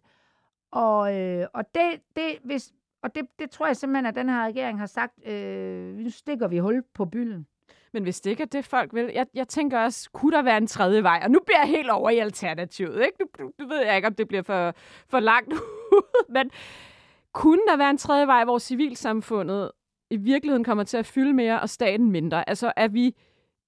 Og, 0.76 1.16
øh, 1.20 1.48
og, 1.54 1.64
det, 1.76 2.02
det, 2.16 2.38
hvis, 2.44 2.74
og 3.04 3.16
det, 3.16 3.26
det 3.40 3.50
tror 3.50 3.68
jeg 3.68 3.78
simpelthen, 3.78 4.06
at 4.06 4.16
den 4.16 4.30
her 4.30 4.46
regering 4.46 4.80
har 4.80 4.86
sagt, 4.86 5.28
øh, 5.28 5.96
nu 5.96 6.10
stikker 6.10 6.48
vi 6.48 6.58
hul 6.58 6.84
på 6.94 7.06
bylden. 7.06 7.48
Men 7.94 8.04
hvis 8.04 8.22
det 8.22 8.30
ikke 8.30 8.44
er 8.44 8.48
det, 8.48 8.66
folk 8.66 8.94
vil... 8.94 9.12
Jeg, 9.14 9.26
jeg 9.34 9.48
tænker 9.48 9.80
også, 9.80 10.10
kunne 10.14 10.32
der 10.32 10.42
være 10.42 10.58
en 10.58 10.68
tredje 10.68 11.04
vej? 11.04 11.22
Og 11.24 11.32
nu 11.32 11.40
bliver 11.46 11.60
jeg 11.60 11.70
helt 11.70 11.90
over 11.90 12.10
i 12.10 12.18
alternativet, 12.18 13.06
ikke? 13.06 13.18
Nu, 13.20 13.26
nu, 13.40 13.52
nu 13.60 13.68
ved 13.68 13.86
jeg 13.86 13.96
ikke, 13.96 14.08
om 14.08 14.16
det 14.16 14.28
bliver 14.28 14.44
for, 14.44 14.74
for 15.08 15.20
langt 15.20 15.54
ud, 15.94 16.24
men 16.30 16.52
kunne 17.32 17.62
der 17.70 17.78
være 17.78 17.90
en 17.90 17.98
tredje 17.98 18.28
vej, 18.28 18.44
hvor 18.44 18.60
civilsamfundet 18.60 19.72
i 20.10 20.18
virkeligheden 20.18 20.64
kommer 20.64 20.84
til 20.84 20.98
at 20.98 21.06
fylde 21.06 21.34
mere, 21.34 21.62
og 21.62 21.70
staten 21.70 22.12
mindre? 22.12 22.50
Altså, 22.50 22.74
er 22.76 22.88
vi 22.88 23.16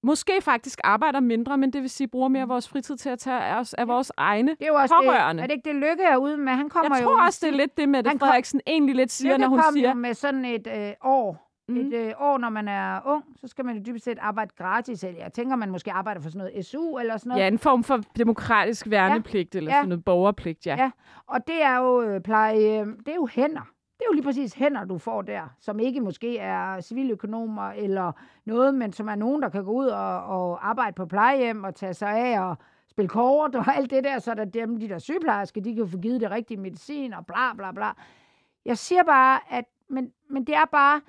måske 0.02 0.32
faktisk 0.40 0.78
arbejder 0.84 1.20
mindre, 1.20 1.58
men 1.58 1.72
det 1.72 1.82
vil 1.82 1.90
sige, 1.90 2.08
bruger 2.08 2.28
mere 2.28 2.42
af 2.42 2.48
vores 2.48 2.68
fritid 2.68 2.96
til 2.96 3.08
at 3.10 3.18
tage 3.18 3.40
af 3.40 3.58
os 3.60 3.74
af 3.74 3.88
vores 3.88 4.12
egne 4.16 4.50
Det 4.50 4.62
er 4.62 4.66
jo 4.66 4.74
også 4.74 4.94
pårørende. 5.04 5.42
det, 5.42 5.44
er 5.44 5.46
det 5.46 5.54
ikke 5.54 5.68
det 5.68 5.74
Lykke 5.90 6.02
er 6.02 6.16
ude 6.16 6.36
med? 6.36 6.52
Han 6.52 6.68
kommer 6.68 6.96
Jeg 6.96 7.02
jo 7.04 7.08
tror 7.08 7.24
også, 7.26 7.38
det 7.46 7.52
er 7.52 7.56
lidt 7.56 7.76
det, 7.76 7.96
Han 7.96 8.04
kom- 8.04 8.18
Frederiksen 8.18 8.60
egentlig 8.66 8.94
lidt 8.94 9.10
siger, 9.12 9.32
Lykke 9.32 9.40
når 9.42 9.48
hun 9.48 9.58
kom 9.58 9.72
siger... 9.72 9.94
med 9.94 10.14
sådan 10.14 10.44
et 10.44 10.66
øh, 10.76 10.92
år. 11.04 11.44
Mm. 11.68 11.74
Mm. 11.74 11.80
Et 11.80 11.92
øh, 11.94 12.12
år, 12.18 12.38
når 12.38 12.48
man 12.50 12.68
er 12.68 13.00
ung, 13.06 13.24
så 13.40 13.48
skal 13.48 13.64
man 13.64 13.76
jo 13.76 13.82
dybest 13.86 14.04
set 14.04 14.18
arbejde 14.20 14.50
gratis. 14.58 15.04
Eller 15.04 15.20
Jeg 15.22 15.32
tænker, 15.32 15.56
man 15.56 15.70
måske 15.70 15.92
arbejder 15.92 16.20
for 16.20 16.28
sådan 16.30 16.38
noget 16.52 16.66
SU 16.66 16.98
eller 16.98 17.16
sådan 17.16 17.28
noget. 17.30 17.42
Ja, 17.42 17.48
en 17.48 17.58
form 17.58 17.84
for 17.84 18.00
demokratisk 18.18 18.90
værnepligt, 18.90 19.54
eller 19.54 19.70
Ja. 19.70 19.76
sådan 19.78 19.88
noget 19.88 20.04
borgerpligt, 20.04 20.66
ja. 20.66 20.76
Ja. 20.78 20.90
Og 21.26 21.46
det 21.46 21.62
er 21.62 21.76
jo 21.76 22.02
øh, 22.02 22.20
pleje, 22.20 22.80
øh, 22.80 22.86
det 22.86 23.08
er 23.08 23.14
jo 23.14 23.28
hænder. 23.32 23.68
Det 23.98 24.04
er 24.04 24.08
jo 24.10 24.14
lige 24.14 24.24
præcis 24.24 24.54
hænder, 24.54 24.84
du 24.84 24.98
får 24.98 25.22
der, 25.22 25.48
som 25.60 25.80
ikke 25.80 26.00
måske 26.00 26.38
er 26.38 26.80
civiløkonomer 26.80 27.70
eller 27.70 28.12
noget, 28.44 28.74
men 28.74 28.92
som 28.92 29.08
er 29.08 29.14
nogen, 29.14 29.42
der 29.42 29.48
kan 29.48 29.64
gå 29.64 29.72
ud 29.72 29.86
og, 29.86 30.24
og 30.24 30.68
arbejde 30.68 30.94
på 30.94 31.06
plejehjem 31.06 31.64
og 31.64 31.74
tage 31.74 31.94
sig 31.94 32.10
af 32.10 32.40
og 32.40 32.56
spille 32.88 33.08
kort 33.08 33.54
og 33.54 33.76
alt 33.76 33.90
det 33.90 34.04
der, 34.04 34.18
så 34.18 34.34
der 34.34 34.44
dem, 34.44 34.80
de 34.80 34.88
der 34.88 34.98
sygeplejersker, 34.98 35.60
de 35.60 35.74
kan 35.74 35.88
få 35.88 35.98
givet 35.98 36.20
det 36.20 36.30
rigtige 36.30 36.60
medicin 36.60 37.12
og 37.12 37.26
bla 37.26 37.54
bla 37.54 37.72
bla. 37.72 37.92
Jeg 38.64 38.78
siger 38.78 39.02
bare, 39.02 39.40
at, 39.50 39.64
men, 39.88 40.12
men 40.30 40.44
det 40.44 40.54
er 40.54 40.64
bare, 40.72 41.00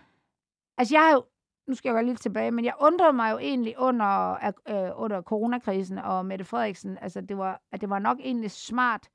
altså 0.78 0.96
jeg 0.96 1.02
har 1.02 1.14
jo, 1.14 1.24
nu 1.68 1.76
skal 1.76 1.90
jeg 1.90 2.04
gå 2.04 2.08
lidt 2.08 2.22
tilbage, 2.22 2.52
men 2.52 2.66
jeg 2.66 2.74
undrede 2.82 3.14
mig 3.14 3.32
jo 3.32 3.38
egentlig 3.38 3.76
under, 3.80 4.34
øh, 4.70 5.02
under 5.02 5.22
coronakrisen 5.22 5.98
og 5.98 6.26
Mette 6.26 6.46
Frederiksen, 6.46 6.98
altså 7.02 7.22
det 7.22 7.38
var, 7.38 7.62
at 7.72 7.82
det 7.82 7.90
var 7.90 8.00
nok 8.00 8.18
egentlig 8.20 8.52
smart, 8.52 9.10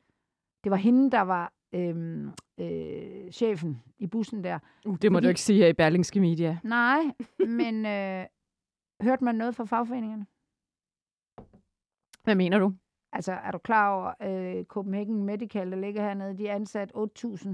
det 0.65 0.71
var 0.71 0.77
hende, 0.77 1.11
der 1.11 1.21
var 1.21 1.53
øhm, 1.75 2.31
øh, 2.61 3.31
chefen 3.33 3.83
i 3.99 4.07
bussen 4.07 4.45
der. 4.45 4.59
Uh, 4.87 4.97
det 5.03 5.13
må 5.13 5.17
Fordi- 5.17 5.25
du 5.25 5.29
ikke 5.29 5.41
sige 5.41 5.59
her 5.59 5.69
i 5.69 5.73
Berlingske 5.73 6.21
Media. 6.21 6.59
Nej, 6.65 7.01
men 7.59 7.87
øh, 7.87 8.27
hørte 9.03 9.25
man 9.25 9.35
noget 9.35 9.55
fra 9.55 9.65
fagforeningerne? 9.65 10.27
Hvad 12.25 12.35
mener 12.35 12.59
du? 12.59 12.73
Altså, 13.13 13.33
er 13.33 13.51
du 13.51 13.59
klar 13.59 13.95
over, 13.95 14.13
øh, 14.59 14.65
Copenhagen 14.65 15.25
Medical, 15.25 15.71
der 15.71 15.77
ligger 15.79 16.03
hernede, 16.03 16.39
de 16.39 16.51
ansat 16.51 16.93
8.000 16.95 17.49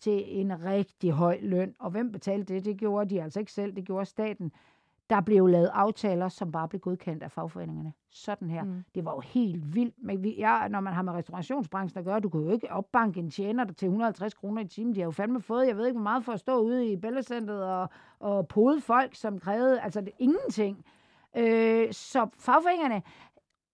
til 0.00 0.40
en 0.40 0.64
rigtig 0.64 1.10
høj 1.12 1.38
løn. 1.42 1.74
Og 1.78 1.90
hvem 1.90 2.12
betalte 2.12 2.54
det? 2.54 2.64
Det 2.64 2.76
gjorde 2.78 3.10
de 3.10 3.22
altså 3.22 3.40
ikke 3.40 3.52
selv, 3.52 3.76
det 3.76 3.84
gjorde 3.84 4.04
staten. 4.06 4.52
Der 5.12 5.20
blev 5.20 5.46
lavet 5.46 5.70
aftaler, 5.72 6.28
som 6.28 6.52
bare 6.52 6.68
blev 6.68 6.80
godkendt 6.80 7.22
af 7.22 7.30
fagforeningerne. 7.30 7.92
Sådan 8.10 8.50
her. 8.50 8.64
Mm. 8.64 8.84
Det 8.94 9.04
var 9.04 9.12
jo 9.12 9.20
helt 9.20 9.74
vildt. 9.74 9.94
Men 9.98 10.22
vi, 10.22 10.34
ja, 10.38 10.68
når 10.68 10.80
man 10.80 10.92
har 10.92 11.02
med 11.02 11.12
restaurationsbranchen 11.12 11.98
at 11.98 12.04
gøre, 12.04 12.20
du 12.20 12.28
kan 12.28 12.40
jo 12.40 12.50
ikke 12.50 12.72
opbanke 12.72 13.20
en 13.20 13.30
tjener 13.30 13.64
til 13.64 13.86
150 13.86 14.34
kroner 14.34 14.62
i 14.62 14.68
timen. 14.68 14.94
De 14.94 15.00
har 15.00 15.04
jo 15.04 15.10
fandme 15.10 15.40
fået, 15.40 15.66
jeg 15.66 15.76
ved 15.76 15.86
ikke 15.86 15.98
hvor 15.98 16.02
meget, 16.02 16.24
for 16.24 16.32
at 16.32 16.40
stå 16.40 16.58
ude 16.58 16.92
i 16.92 16.96
Bellacenteret 16.96 17.64
og, 17.64 17.88
og 18.18 18.48
pode 18.48 18.80
folk, 18.80 19.14
som 19.14 19.38
krævede, 19.38 19.80
altså 19.80 20.00
det, 20.00 20.12
ingenting. 20.18 20.84
Øh, 21.36 21.92
så 21.92 22.28
fagforeningerne 22.38 23.02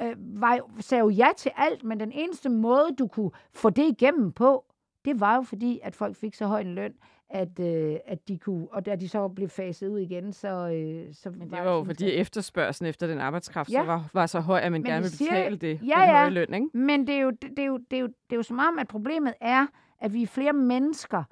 øh, 0.03 0.16
var 0.18 0.61
sagde 0.80 1.01
jo 1.01 1.09
ja 1.09 1.28
til 1.36 1.53
alt, 1.57 1.84
men 1.84 2.01
den 2.01 2.12
eneste 2.12 2.49
måde, 2.49 2.95
du 2.99 3.07
kunne 3.07 3.30
få 3.53 3.70
det 3.70 3.89
igennem 3.89 4.32
på, 4.32 4.64
det 5.05 5.20
var 5.20 5.34
jo 5.34 5.43
fordi, 5.43 5.80
at 5.82 5.97
folk 5.97 6.16
fik 6.16 6.34
så 6.34 6.47
høj 6.47 6.61
en 6.61 6.74
løn, 6.74 6.95
at, 7.31 7.61
øh, 7.61 7.97
at 8.07 8.29
de 8.29 8.39
kunne, 8.39 8.66
og 8.70 8.87
da 8.87 8.97
de 8.97 9.09
så 9.09 9.29
blev 9.29 9.49
faset 9.49 9.89
ud 9.89 9.99
igen, 9.99 10.33
så... 10.33 10.49
Øh, 10.49 11.14
så 11.14 11.31
Men 11.31 11.41
det 11.41 11.53
var 11.53 11.72
jo 11.76 11.85
fordi 11.85 12.11
efterspørgselen 12.12 12.89
efter 12.89 13.07
den 13.07 13.18
arbejdskraft 13.18 13.70
ja. 13.72 13.81
Så 13.81 13.87
var, 13.87 14.11
var 14.14 14.26
så 14.26 14.41
høj, 14.41 14.59
at 14.61 14.72
man 14.72 14.81
Men 14.83 14.91
gerne 14.91 14.99
de 14.99 15.03
vil 15.03 15.18
siger- 15.18 15.31
betale 15.31 15.57
det, 15.57 15.68
Ja, 15.68 15.76
den 15.76 15.87
ja. 15.89 16.12
høje 16.18 16.31
løn, 16.31 16.55
ikke? 16.55 16.68
Men 16.79 17.07
det 17.07 17.14
er, 17.14 17.20
jo, 17.20 17.31
det, 17.31 17.59
er 17.59 17.64
jo, 17.64 17.76
det, 17.91 17.97
er 17.97 18.01
jo, 18.01 18.07
det 18.07 18.33
er 18.33 18.37
jo 18.37 18.43
som 18.43 18.59
om, 18.59 18.79
at 18.79 18.89
problemet 18.89 19.35
er, 19.41 19.66
at 20.01 20.12
vi 20.12 20.22
er 20.22 20.26
flere 20.26 20.53
mennesker, 20.53 21.22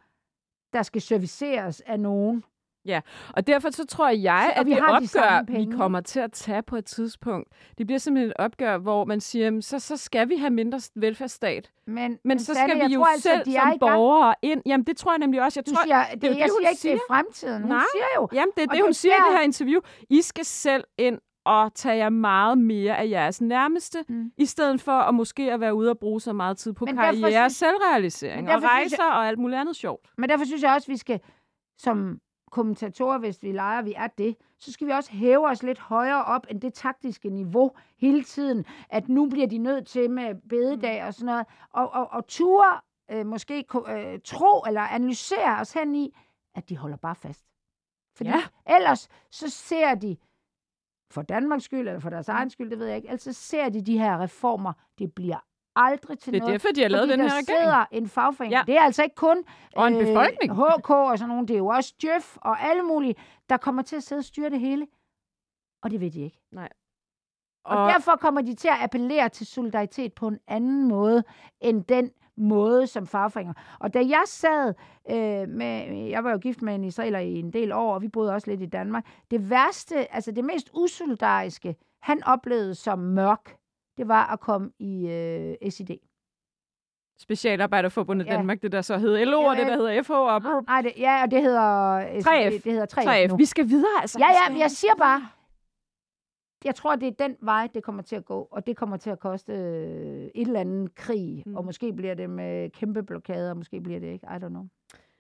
der 0.73 0.83
skal 0.83 1.01
serviceres 1.03 1.81
af 1.87 2.01
nogen. 2.01 2.45
Og 3.37 3.47
derfor 3.47 3.71
så 3.71 3.87
tror 3.87 4.09
jeg, 4.09 4.51
Så- 4.55 4.61
at 4.61 4.67
vi 4.67 4.71
det 4.71 4.81
har 4.81 4.87
de 4.89 4.95
opgør, 4.95 5.07
samme 5.07 5.57
vi 5.57 5.77
kommer 5.77 6.01
til 6.01 6.21
at 6.21 6.33
tage 6.33 6.63
på 6.63 6.77
et 6.77 6.85
tidspunkt, 6.85 7.49
det 7.79 7.87
bliver 7.87 7.99
simpelthen 7.99 8.31
et 8.31 8.37
opgør, 8.39 8.79
hvor 8.79 9.05
man 9.05 9.21
siger, 9.21 9.61
så, 9.61 9.79
så 9.79 9.97
skal 9.97 10.29
vi 10.29 10.37
have 10.37 10.51
mindre 10.51 10.81
velfærdsstat. 10.95 11.71
Men, 11.87 12.19
Men 12.25 12.39
så 12.39 12.55
Sanne, 12.55 12.69
skal 12.69 12.79
jeg 12.79 12.89
vi 12.89 12.95
jo 12.95 13.01
tror 13.01 13.07
altså, 13.07 13.29
selv 13.29 13.45
de 13.45 13.53
som 13.53 13.79
borgere 13.81 14.35
ind. 14.43 14.63
Jamen, 14.67 14.85
det 14.87 14.97
tror 14.97 15.13
jeg 15.13 15.19
nemlig 15.19 15.43
også. 15.43 15.61
Jeg 15.67 15.75
tror, 15.75 15.85
siger, 15.85 16.05
det, 16.13 16.23
det 16.23 16.29
jeg 16.29 16.35
det, 16.37 16.43
hun 16.43 16.49
siger 16.51 16.61
ikke, 16.61 16.71
det 16.71 16.79
siger. 16.81 16.95
er 16.95 16.99
fremtiden. 17.09 17.63
Hun 17.63 17.71
Nej. 17.71 17.83
siger 17.95 18.05
jo, 18.17 18.29
Jamen, 18.33 18.53
det 18.57 18.63
er 18.63 18.67
det, 18.67 18.73
det 18.75 18.81
hun 18.81 18.89
er 18.89 18.93
siger 18.95 19.15
i 19.15 19.31
det 19.31 19.39
her 19.39 19.45
interview. 19.45 19.81
I 20.11 20.23
skal 20.23 20.45
selv 20.45 20.85
ind 20.99 21.19
og 21.45 21.75
tage 21.75 21.97
jer 21.97 22.09
meget 22.09 22.59
mere 22.59 22.99
af 22.99 23.09
jeres 23.11 23.41
nærmeste, 23.41 23.99
mm. 24.09 24.31
I 24.39 24.47
stedet 24.47 24.81
for 24.81 24.93
at 24.93 25.15
måske 25.15 25.53
at 25.53 25.61
være 25.61 25.75
ude 25.75 25.91
og 25.91 25.99
bruge 25.99 26.21
så 26.21 26.33
meget 26.33 26.57
tid 26.59 26.73
på 26.73 26.85
Men 26.85 26.97
karriere, 26.97 27.31
synes- 27.51 27.57
selvrealisering 27.57 28.45
Men 28.47 28.55
og 28.55 28.63
rejser 28.63 29.05
og 29.05 29.29
alt 29.29 29.39
muligt 29.39 29.61
andet 29.61 29.77
sjovt. 29.77 30.07
Men 30.19 30.29
derfor 30.31 30.45
synes 30.45 30.63
jeg 30.63 30.73
også, 30.73 30.85
at 30.85 30.93
vi 30.93 30.97
skal, 30.97 31.21
som 31.79 32.19
kommentatorer, 32.51 33.19
hvis 33.19 33.43
vi 33.43 33.53
leger, 33.53 33.83
vi 33.83 33.93
er 33.97 34.07
det, 34.07 34.37
så 34.59 34.73
skal 34.73 34.87
vi 34.87 34.93
også 34.93 35.11
hæve 35.13 35.49
os 35.49 35.63
lidt 35.63 35.79
højere 35.79 36.25
op 36.25 36.47
end 36.51 36.61
det 36.61 36.75
taktiske 36.75 37.31
niveau 37.31 37.71
hele 37.99 38.25
tiden, 38.25 38.65
at 38.89 39.09
nu 39.09 39.29
bliver 39.29 39.47
de 39.47 39.59
nødt 39.59 39.87
til 39.87 40.11
med 40.11 40.35
bededag 40.49 41.05
og 41.05 41.15
sådan 41.15 41.27
noget, 41.27 41.47
og, 41.71 41.91
og, 41.93 42.11
og 42.11 42.27
ture 42.27 42.81
øh, 43.11 43.27
måske 43.27 43.65
øh, 43.89 44.21
tro 44.25 44.63
eller 44.67 44.81
analysere 44.81 45.61
os 45.61 45.73
hen 45.73 45.95
i, 45.95 46.17
at 46.55 46.69
de 46.69 46.77
holder 46.77 46.97
bare 46.97 47.15
fast. 47.15 47.45
Fordi 48.17 48.31
Ja. 48.31 48.43
ellers 48.77 49.09
så 49.31 49.51
ser 49.51 49.95
de, 49.95 50.17
for 51.11 51.23
Danmarks 51.23 51.65
skyld, 51.65 51.89
eller 51.89 52.01
for 52.01 52.11
deres 52.11 52.29
egen 52.29 52.51
skyld, 52.51 52.71
det 52.71 52.79
ved 52.79 52.87
jeg 52.87 52.97
ikke, 52.97 53.11
altså 53.11 53.33
ser 53.33 53.69
de 53.69 53.83
de 53.83 53.99
her 53.99 54.21
reformer, 54.23 54.73
det 54.99 55.15
bliver 55.15 55.45
aldrig 55.77 56.19
til 56.19 56.33
Det 56.33 56.39
er 56.39 56.41
noget. 56.41 56.53
derfor, 56.53 56.69
de 56.75 56.83
har 56.83 56.89
lavet 56.89 57.09
den 57.09 57.21
her 57.21 57.27
regering. 57.27 57.47
sidder 57.47 57.85
en 57.93 58.09
fagforening. 58.09 58.53
Ja. 58.53 58.63
Det 58.67 58.77
er 58.77 58.83
altså 58.83 59.03
ikke 59.03 59.15
kun 59.15 59.45
Og 59.77 59.87
en 59.89 59.99
befolkning. 60.07 60.53
HK 60.55 60.91
og 60.91 61.19
sådan 61.19 61.29
nogle. 61.29 61.47
Det 61.47 61.55
er 61.55 61.59
jo 61.59 61.67
også 61.67 61.95
Djøf 62.03 62.37
og 62.37 62.61
alle 62.63 62.83
mulige, 62.83 63.15
der 63.49 63.57
kommer 63.57 63.83
til 63.83 63.97
at 63.97 64.03
sidde 64.03 64.21
og 64.21 64.25
styre 64.25 64.51
det 64.51 64.61
hele. 64.61 64.87
Og 65.83 65.91
det 65.91 66.01
ved 66.01 66.11
de 66.11 66.21
ikke. 66.21 66.39
Og, 67.65 67.77
og 67.79 67.93
derfor 67.93 68.17
kommer 68.17 68.41
de 68.41 68.55
til 68.55 68.69
at 68.69 68.77
appellere 68.81 69.29
til 69.29 69.47
solidaritet 69.47 70.13
på 70.13 70.29
en 70.29 70.39
anden 70.49 70.89
måde, 70.89 71.25
end 71.61 71.85
den 71.85 72.11
måde 72.37 72.87
som 72.87 73.07
fagforeninger. 73.07 73.55
Og 73.81 73.95
da 73.95 73.99
jeg 73.99 74.23
sad 74.27 74.75
øh, 75.11 75.49
med, 75.49 75.95
jeg 76.09 76.25
var 76.25 76.31
jo 76.31 76.39
gift 76.39 76.63
med 76.63 76.75
en 76.75 76.85
israeler 76.85 77.19
i 77.19 77.35
en 77.35 77.53
del 77.53 77.73
år, 77.73 77.95
og 77.95 78.03
vi 78.03 78.09
boede 78.09 78.33
også 78.33 78.51
lidt 78.51 78.63
i 78.63 78.67
Danmark. 78.67 79.07
Det 79.31 79.51
værste, 79.51 80.15
altså 80.15 80.31
det 80.33 80.45
mest 80.45 80.71
usolidariske, 80.75 81.77
han 82.03 82.25
oplevede 82.25 82.75
som 82.75 82.99
mørk, 82.99 83.57
det 83.99 84.09
var 84.09 84.33
at 84.33 84.41
komme 84.41 84.71
i 84.79 85.09
øh, 85.09 85.71
SID. 85.71 85.91
Specialarbejderforbundet 87.19 88.27
Ja. 88.27 88.33
Danmark, 88.33 88.63
det 88.63 88.73
der 88.73 88.83
så 88.83 88.99
hedder 88.99 89.25
LO, 89.25 89.41
og 89.41 89.55
Ja, 89.55 89.61
det 89.61 89.69
der 89.69 89.77
hedder 89.77 90.03
FH, 90.03 90.11
og 90.11 90.43
brr, 90.43 90.65
Nej, 90.67 90.81
det, 90.83 90.93
ja, 90.99 91.23
og 91.23 91.31
det 91.31 91.43
hedder 91.43 92.01
3F. 92.01 92.51
Det 92.65 92.73
hedder 92.73 92.87
3F, 92.87 93.07
3F. 93.07 93.27
nu. 93.29 93.37
Vi 93.37 93.45
skal 93.45 93.69
videre, 93.69 94.01
altså. 94.01 94.19
Ja, 94.19 94.27
ja, 94.27 94.53
men 94.53 94.59
jeg 94.59 94.71
siger 94.71 94.95
bare, 94.99 95.29
jeg 96.65 96.75
tror, 96.75 96.97
det 96.97 97.09
er 97.09 97.27
den 97.27 97.37
vej, 97.41 97.69
det 97.75 97.83
kommer 97.83 98.03
til 98.03 98.17
at 98.17 98.25
gå, 98.25 98.49
og 98.51 98.67
det 98.67 98.77
kommer 98.77 98.97
til 98.97 99.11
at 99.11 99.21
koste 99.21 99.53
øh, 99.53 100.31
et 100.35 100.47
eller 100.47 100.61
andet 100.61 100.95
krig, 100.95 101.43
mm. 101.47 101.57
og 101.57 101.65
måske 101.65 101.93
bliver 101.93 102.15
det 102.15 102.31
med 102.31 102.71
kæmpe 102.71 103.03
blokader, 103.03 103.51
og 103.51 103.57
måske 103.57 103.81
bliver 103.81 104.01
det 104.01 104.07
ikke, 104.07 104.27
I 104.27 104.37
don't 104.45 104.49
know. 104.49 104.65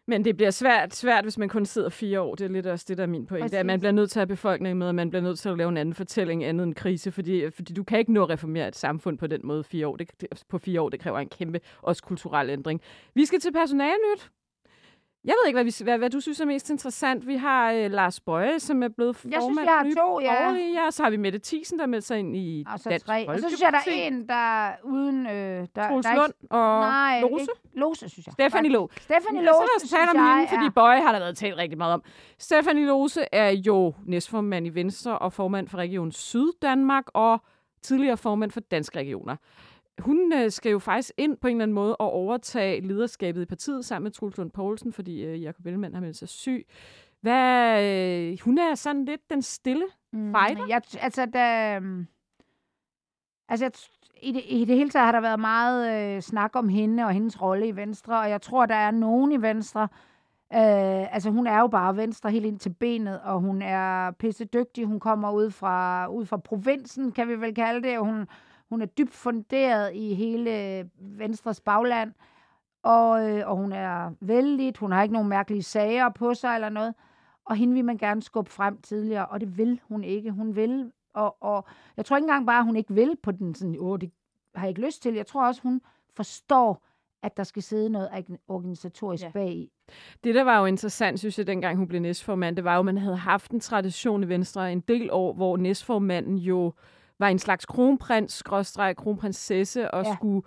Men 0.08 0.24
det 0.24 0.36
bliver 0.36 0.50
svært, 0.50 0.94
svært, 0.94 1.24
hvis 1.24 1.38
man 1.38 1.48
kun 1.48 1.66
sidder 1.66 1.88
fire 1.88 2.20
år. 2.20 2.34
Det 2.34 2.44
er 2.44 2.48
lidt 2.48 2.66
også 2.66 2.84
det, 2.88 2.96
der 2.96 3.02
er 3.02 3.08
min 3.08 3.26
pointe. 3.26 3.58
At 3.58 3.66
man 3.66 3.80
bliver 3.80 3.92
nødt 3.92 4.10
til 4.10 4.18
at 4.18 4.20
have 4.20 4.26
befolkningen 4.26 4.78
med, 4.78 4.88
og 4.88 4.94
man 4.94 5.10
bliver 5.10 5.22
nødt 5.22 5.38
til 5.38 5.48
at 5.48 5.58
lave 5.58 5.68
en 5.68 5.76
anden 5.76 5.94
fortælling 5.94 6.44
andet 6.44 6.66
end 6.66 6.74
krise, 6.74 7.12
fordi, 7.12 7.50
fordi 7.50 7.74
du 7.74 7.84
kan 7.84 7.98
ikke 7.98 8.12
nå 8.12 8.22
at 8.22 8.30
reformere 8.30 8.68
et 8.68 8.76
samfund 8.76 9.18
på 9.18 9.26
den 9.26 9.40
måde 9.44 9.64
fire 9.64 9.86
år. 9.86 9.96
Det, 9.96 10.10
det, 10.20 10.28
på 10.48 10.58
fire 10.58 10.80
år, 10.80 10.88
det 10.88 11.00
kræver 11.00 11.18
en 11.18 11.28
kæmpe, 11.28 11.60
også 11.82 12.02
kulturel 12.02 12.50
ændring. 12.50 12.80
Vi 13.14 13.24
skal 13.24 13.40
til 13.40 13.52
personalnyt. 13.52 14.30
Jeg 15.26 15.34
ved 15.42 15.46
ikke, 15.46 15.56
hvad, 15.56 15.64
vi, 15.64 15.84
hvad, 15.84 15.98
hvad 15.98 16.10
du 16.10 16.20
synes 16.20 16.40
er 16.40 16.44
mest 16.44 16.70
interessant. 16.70 17.26
Vi 17.26 17.36
har 17.36 17.72
øh, 17.72 17.90
Lars 17.90 18.20
Bøje, 18.20 18.60
som 18.60 18.82
er 18.82 18.88
blevet 18.88 19.16
formand. 19.16 19.34
Jeg 19.34 19.42
synes, 19.42 19.58
jeg 19.64 19.72
har 19.72 20.06
to, 20.06 20.20
ja. 20.20 20.52
Ja. 20.84 20.90
Så 20.90 21.02
har 21.02 21.10
vi 21.10 21.16
Mette 21.16 21.40
Thiesen, 21.44 21.78
der 21.78 21.86
meldte 21.86 22.06
sig 22.06 22.18
ind 22.18 22.36
i 22.36 22.64
Og 22.72 22.78
så 22.80 22.88
Dansk 22.90 23.06
tre. 23.06 23.28
Og 23.28 23.38
så 23.38 23.48
synes 23.48 23.60
jeg, 23.60 23.72
der 23.72 23.78
er 23.78 24.06
en, 24.06 24.28
der 24.28 24.70
uden... 24.84 25.26
Øh, 25.26 25.32
der, 25.76 25.88
Troels 25.88 26.06
der 26.06 26.14
Lund 26.14 26.32
og 26.50 26.80
Nej, 26.80 27.20
Lose. 27.20 27.42
ikke 27.42 27.52
Lose, 27.74 28.08
synes 28.08 28.26
jeg. 28.26 28.32
Stephanie 28.32 28.70
Lose. 28.70 28.94
Stephanie 29.00 29.42
Ja, 29.42 29.46
så 29.46 29.52
Lose, 29.52 29.60
lad 29.60 29.84
os 29.84 29.90
tale 29.90 30.10
om 30.10 30.16
jeg, 30.16 30.36
hende, 30.36 30.48
fordi 30.48 30.70
Bøje 30.74 31.00
har 31.00 31.12
der 31.12 31.18
været 31.18 31.36
talt 31.36 31.56
rigtig 31.56 31.78
meget 31.78 31.94
om. 31.94 32.02
Stephanie 32.38 32.86
Lose 32.86 33.20
er 33.32 33.48
jo 33.50 33.94
næstformand 34.06 34.66
i 34.66 34.70
Venstre 34.70 35.18
og 35.18 35.32
formand 35.32 35.68
for 35.68 35.78
Region 35.78 36.12
Syddanmark 36.12 37.04
og 37.14 37.40
tidligere 37.82 38.16
formand 38.16 38.50
for 38.50 38.60
Danske 38.60 38.98
Regioner. 38.98 39.36
Hun 39.98 40.32
øh, 40.32 40.50
skal 40.50 40.70
jo 40.72 40.78
faktisk 40.78 41.12
ind 41.16 41.36
på 41.36 41.46
en 41.48 41.56
eller 41.56 41.62
anden 41.62 41.74
måde 41.74 41.96
og 41.96 42.12
overtage 42.12 42.80
lederskabet 42.80 43.42
i 43.42 43.46
partiet 43.46 43.84
sammen 43.84 44.04
med 44.04 44.10
Troels 44.12 44.36
Lund 44.36 44.50
Poulsen, 44.50 44.92
fordi 44.92 45.24
øh, 45.24 45.42
Jacob 45.42 45.66
Ellemann 45.66 45.94
har 45.94 46.00
meldt 46.00 46.16
sig 46.16 46.28
syg. 46.28 46.66
Hvad, 47.20 47.84
øh, 47.84 48.38
hun 48.44 48.58
er 48.58 48.74
sådan 48.74 49.04
lidt 49.04 49.30
den 49.30 49.42
stille 49.42 49.84
Mm, 50.12 50.34
fighter? 50.34 50.66
Jeg, 50.68 50.82
t- 50.86 50.98
altså, 51.04 51.26
da, 51.26 51.76
øhm, 51.76 52.06
altså 53.48 53.64
jeg 53.64 53.72
i, 54.22 54.32
det, 54.32 54.42
i 54.48 54.64
det 54.64 54.76
hele 54.76 54.90
taget 54.90 55.04
har 55.04 55.12
der 55.12 55.20
været 55.20 55.40
meget 55.40 56.14
øh, 56.16 56.22
snak 56.22 56.56
om 56.56 56.68
hende 56.68 57.04
og 57.04 57.12
hendes 57.12 57.42
rolle 57.42 57.68
i 57.68 57.76
Venstre, 57.76 58.20
og 58.20 58.30
jeg 58.30 58.42
tror, 58.42 58.66
der 58.66 58.74
er 58.74 58.90
nogen 58.90 59.32
i 59.32 59.42
Venstre, 59.42 59.82
øh, 60.52 61.14
altså 61.14 61.30
hun 61.30 61.46
er 61.46 61.60
jo 61.60 61.66
bare 61.66 61.96
Venstre 61.96 62.30
helt 62.30 62.46
ind 62.46 62.58
til 62.58 62.74
benet, 62.74 63.20
og 63.20 63.40
hun 63.40 63.62
er 63.62 64.10
pisse 64.10 64.44
dygtig. 64.44 64.86
Hun 64.86 65.00
kommer 65.00 65.32
ud 65.32 65.50
fra, 65.50 66.06
ud 66.08 66.26
fra 66.26 66.36
provinsen, 66.36 67.12
kan 67.12 67.28
vi 67.28 67.40
vel 67.40 67.54
kalde 67.54 67.88
det, 67.88 67.98
og 67.98 68.04
hun, 68.04 68.26
hun 68.70 68.82
er 68.82 68.86
dybt 68.86 69.14
funderet 69.14 69.94
i 69.94 70.14
hele 70.14 70.90
Venstres 70.98 71.60
bagland, 71.60 72.12
og, 72.82 73.30
øh, 73.30 73.48
og 73.48 73.56
hun 73.56 73.72
er 73.72 74.12
vældig, 74.20 74.74
hun 74.80 74.92
har 74.92 75.02
ikke 75.02 75.12
nogen 75.12 75.28
mærkelige 75.28 75.62
sager 75.62 76.08
på 76.08 76.34
sig 76.34 76.54
eller 76.54 76.68
noget, 76.68 76.94
og 77.44 77.56
hende 77.56 77.74
vil 77.74 77.84
man 77.84 77.96
gerne 77.98 78.22
skubbe 78.22 78.50
frem 78.50 78.80
tidligere, 78.80 79.26
og 79.26 79.40
det 79.40 79.58
vil 79.58 79.80
hun 79.88 80.04
ikke. 80.04 80.30
Hun 80.30 80.56
vil, 80.56 80.92
og, 81.14 81.42
og 81.42 81.64
jeg 81.96 82.04
tror 82.04 82.16
ikke 82.16 82.24
engang 82.24 82.46
bare, 82.46 82.58
at 82.58 82.64
hun 82.64 82.76
ikke 82.76 82.94
vil 82.94 83.16
på 83.22 83.30
den 83.32 83.54
sådan, 83.54 83.76
åh, 83.78 83.98
det 84.00 84.10
har 84.54 84.62
jeg 84.62 84.68
ikke 84.68 84.80
lyst 84.86 85.02
til. 85.02 85.14
Jeg 85.14 85.26
tror 85.26 85.46
også, 85.46 85.62
hun 85.62 85.80
forstår, 86.16 86.82
at 87.22 87.36
der 87.36 87.42
skal 87.44 87.62
sidde 87.62 87.88
noget 87.90 88.08
organisatorisk 88.48 89.24
Ja. 89.24 89.30
bag 89.30 89.50
i. 89.52 89.70
Det, 90.24 90.34
der 90.34 90.42
var 90.44 90.58
jo 90.60 90.64
interessant, 90.64 91.18
synes 91.18 91.38
jeg, 91.38 91.46
dengang 91.46 91.76
hun 91.78 91.88
blev 91.88 92.00
næstformand, 92.00 92.56
det 92.56 92.64
var 92.64 92.74
jo, 92.74 92.78
at 92.78 92.84
man 92.84 92.98
havde 92.98 93.16
haft 93.16 93.50
en 93.50 93.60
tradition 93.60 94.22
i 94.22 94.28
Venstre 94.28 94.72
en 94.72 94.80
del 94.80 95.08
år, 95.12 95.32
hvor 95.34 95.56
næstformanden 95.56 96.38
jo 96.38 96.72
var 97.18 97.28
en 97.28 97.38
slags 97.38 97.66
kronprins, 97.66 98.32
skråstreg 98.32 98.96
kronprinsesse, 98.96 99.90
og 99.90 100.02
ja. 100.04 100.08
Ja. 100.08 100.14
skulle, 100.14 100.42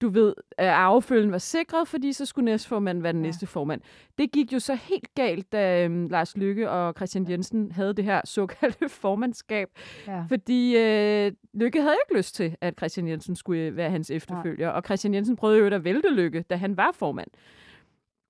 du 0.00 0.08
ved, 0.08 0.34
at 0.58 0.68
arvefølgen 0.68 1.32
var 1.32 1.38
sikret, 1.38 1.88
fordi 1.88 2.12
så 2.12 2.26
skulle 2.26 2.44
næstformanden 2.44 3.02
være 3.04 3.12
den 3.12 3.20
ja. 3.20 3.24
Ja. 3.24 3.28
næste 3.28 3.46
formand. 3.46 3.80
Det 4.18 4.32
gik 4.32 4.52
jo 4.52 4.58
så 4.58 4.74
helt 4.74 5.14
galt, 5.14 5.52
da 5.52 5.84
øhm, 5.84 6.06
Lars 6.06 6.36
Lykke 6.36 6.70
og 6.70 6.92
Christian 6.96 7.30
Jensen 7.30 7.72
havde 7.72 7.94
det 7.94 8.04
her 8.04 8.20
såkaldte 8.24 8.88
formandskab, 9.02 9.68
Ja. 10.06 10.24
fordi 10.28 10.76
øh, 10.76 11.32
Lykke 11.54 11.80
havde 11.82 11.96
ikke 12.08 12.16
lyst 12.18 12.34
til, 12.34 12.56
at 12.60 12.74
Christian 12.78 13.08
Jensen 13.08 13.36
skulle 13.36 13.62
øh, 13.62 13.76
være 13.76 13.90
hans 13.90 14.10
efterfølger, 14.10 14.68
og 14.68 14.82
Christian 14.84 15.14
Jensen 15.14 15.36
prøvede 15.36 15.58
jo 15.58 15.66
at 15.66 15.84
vælte 15.84 16.08
Lykke, 16.14 16.44
da 16.50 16.56
han 16.56 16.76
var 16.76 16.90
formand. 16.94 17.28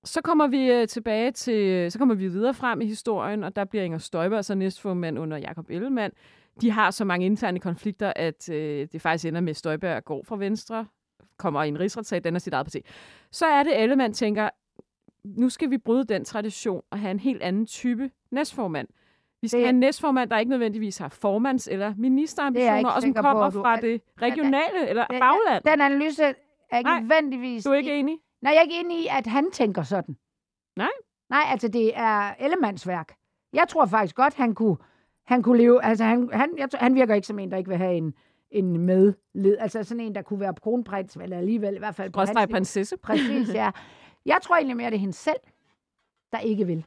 Så 0.03 0.21
kommer 0.21 0.47
vi 0.47 0.71
øh, 0.71 0.87
tilbage 0.87 1.31
til, 1.31 1.91
så 1.91 1.99
kommer 1.99 2.15
vi 2.15 2.27
videre 2.27 2.53
frem 2.53 2.81
i 2.81 2.85
historien, 2.85 3.43
og 3.43 3.55
der 3.55 3.65
bliver 3.65 3.83
Inger 3.83 3.97
Støjberg 3.97 4.45
så 4.45 4.55
næstformand 4.55 5.19
under 5.19 5.37
Jakob 5.37 5.65
Ellemann. 5.69 6.13
De 6.61 6.71
har 6.71 6.91
så 6.91 7.05
mange 7.05 7.25
interne 7.25 7.59
konflikter, 7.59 8.13
at 8.15 8.49
øh, 8.49 8.87
det 8.91 9.01
faktisk 9.01 9.25
ender 9.25 9.41
med, 9.41 9.49
at 9.49 9.55
Støjberg 9.57 10.03
går 10.03 10.23
fra 10.23 10.35
Venstre, 10.37 10.85
kommer 11.37 11.63
i 11.63 11.67
en 11.67 11.79
rigsretssag, 11.79 12.23
den 12.23 12.35
er 12.35 12.39
sit 12.39 12.53
eget 12.53 12.65
parti. 12.65 12.81
Så 13.31 13.45
er 13.45 13.63
det, 13.63 13.81
Ellemann 13.83 14.13
tænker, 14.13 14.49
nu 15.23 15.49
skal 15.49 15.69
vi 15.71 15.77
bryde 15.77 16.03
den 16.03 16.25
tradition 16.25 16.81
og 16.91 16.99
have 16.99 17.11
en 17.11 17.19
helt 17.19 17.41
anden 17.41 17.65
type 17.65 18.11
næstformand. 18.31 18.87
Vi 19.41 19.47
skal 19.47 19.57
Det- 19.59 19.65
have 19.65 19.69
en 19.73 19.79
næstformand, 19.79 20.29
der 20.29 20.37
ikke 20.37 20.49
nødvendigvis 20.49 20.97
har 20.97 21.09
formands- 21.09 21.67
eller 21.71 21.93
ministerambitioner, 21.97 22.89
og 22.89 23.01
som 23.01 23.13
på, 23.13 23.21
kommer 23.21 23.49
du- 23.49 23.61
fra 23.61 23.81
det 23.81 24.01
regionale 24.21 24.89
eller 24.89 25.07
det- 25.07 25.19
bagland. 25.19 25.63
Den 25.63 25.81
analyse 25.81 26.23
er 26.71 26.77
ikke 26.77 26.89
Nej, 26.89 26.99
nødvendigvis... 26.99 27.63
Du 27.63 27.69
er 27.69 27.75
ikke 27.75 27.99
enig? 27.99 28.17
Nej, 28.41 28.51
jeg 28.51 28.57
er 28.57 28.61
ikke 28.63 28.79
enig 28.79 28.99
i, 29.03 29.07
at 29.17 29.27
han 29.27 29.51
tænker 29.51 29.83
sådan. 29.83 30.15
Nej? 30.77 30.89
Nej, 31.29 31.41
altså 31.51 31.67
det 31.67 31.91
er 31.97 32.33
Ellemanns 32.39 32.87
værk. 32.87 33.13
Jeg 33.53 33.65
tror 33.69 33.85
faktisk 33.85 34.15
godt, 34.15 34.33
han 34.33 34.53
kunne, 34.55 34.77
han 35.25 35.43
kunne 35.43 35.57
leve... 35.57 35.83
Altså 35.85 36.03
han, 36.03 36.29
han, 36.33 36.49
jeg, 36.57 36.69
han 36.73 36.95
virker 36.95 37.15
ikke 37.15 37.27
som 37.27 37.39
en, 37.39 37.51
der 37.51 37.57
ikke 37.57 37.69
vil 37.69 37.77
have 37.77 37.93
en, 37.95 38.13
en 38.51 38.77
medled. 38.77 39.57
Altså 39.59 39.83
sådan 39.83 40.01
en, 40.01 40.15
der 40.15 40.21
kunne 40.21 40.39
være 40.39 40.53
kronprins, 40.61 41.15
eller 41.15 41.37
alligevel 41.37 41.75
i 41.75 41.79
hvert 41.79 41.95
fald 41.95 42.11
niveau. 42.35 42.45
prinsesse. 42.51 42.97
Præcis, 42.97 43.53
ja. 43.53 43.71
Jeg 44.25 44.37
tror 44.41 44.55
egentlig 44.55 44.77
mere, 44.77 44.89
det 44.89 44.95
er 44.95 44.99
hende 44.99 45.13
selv, 45.13 45.35
der 46.31 46.39
ikke 46.39 46.65
vil. 46.67 46.85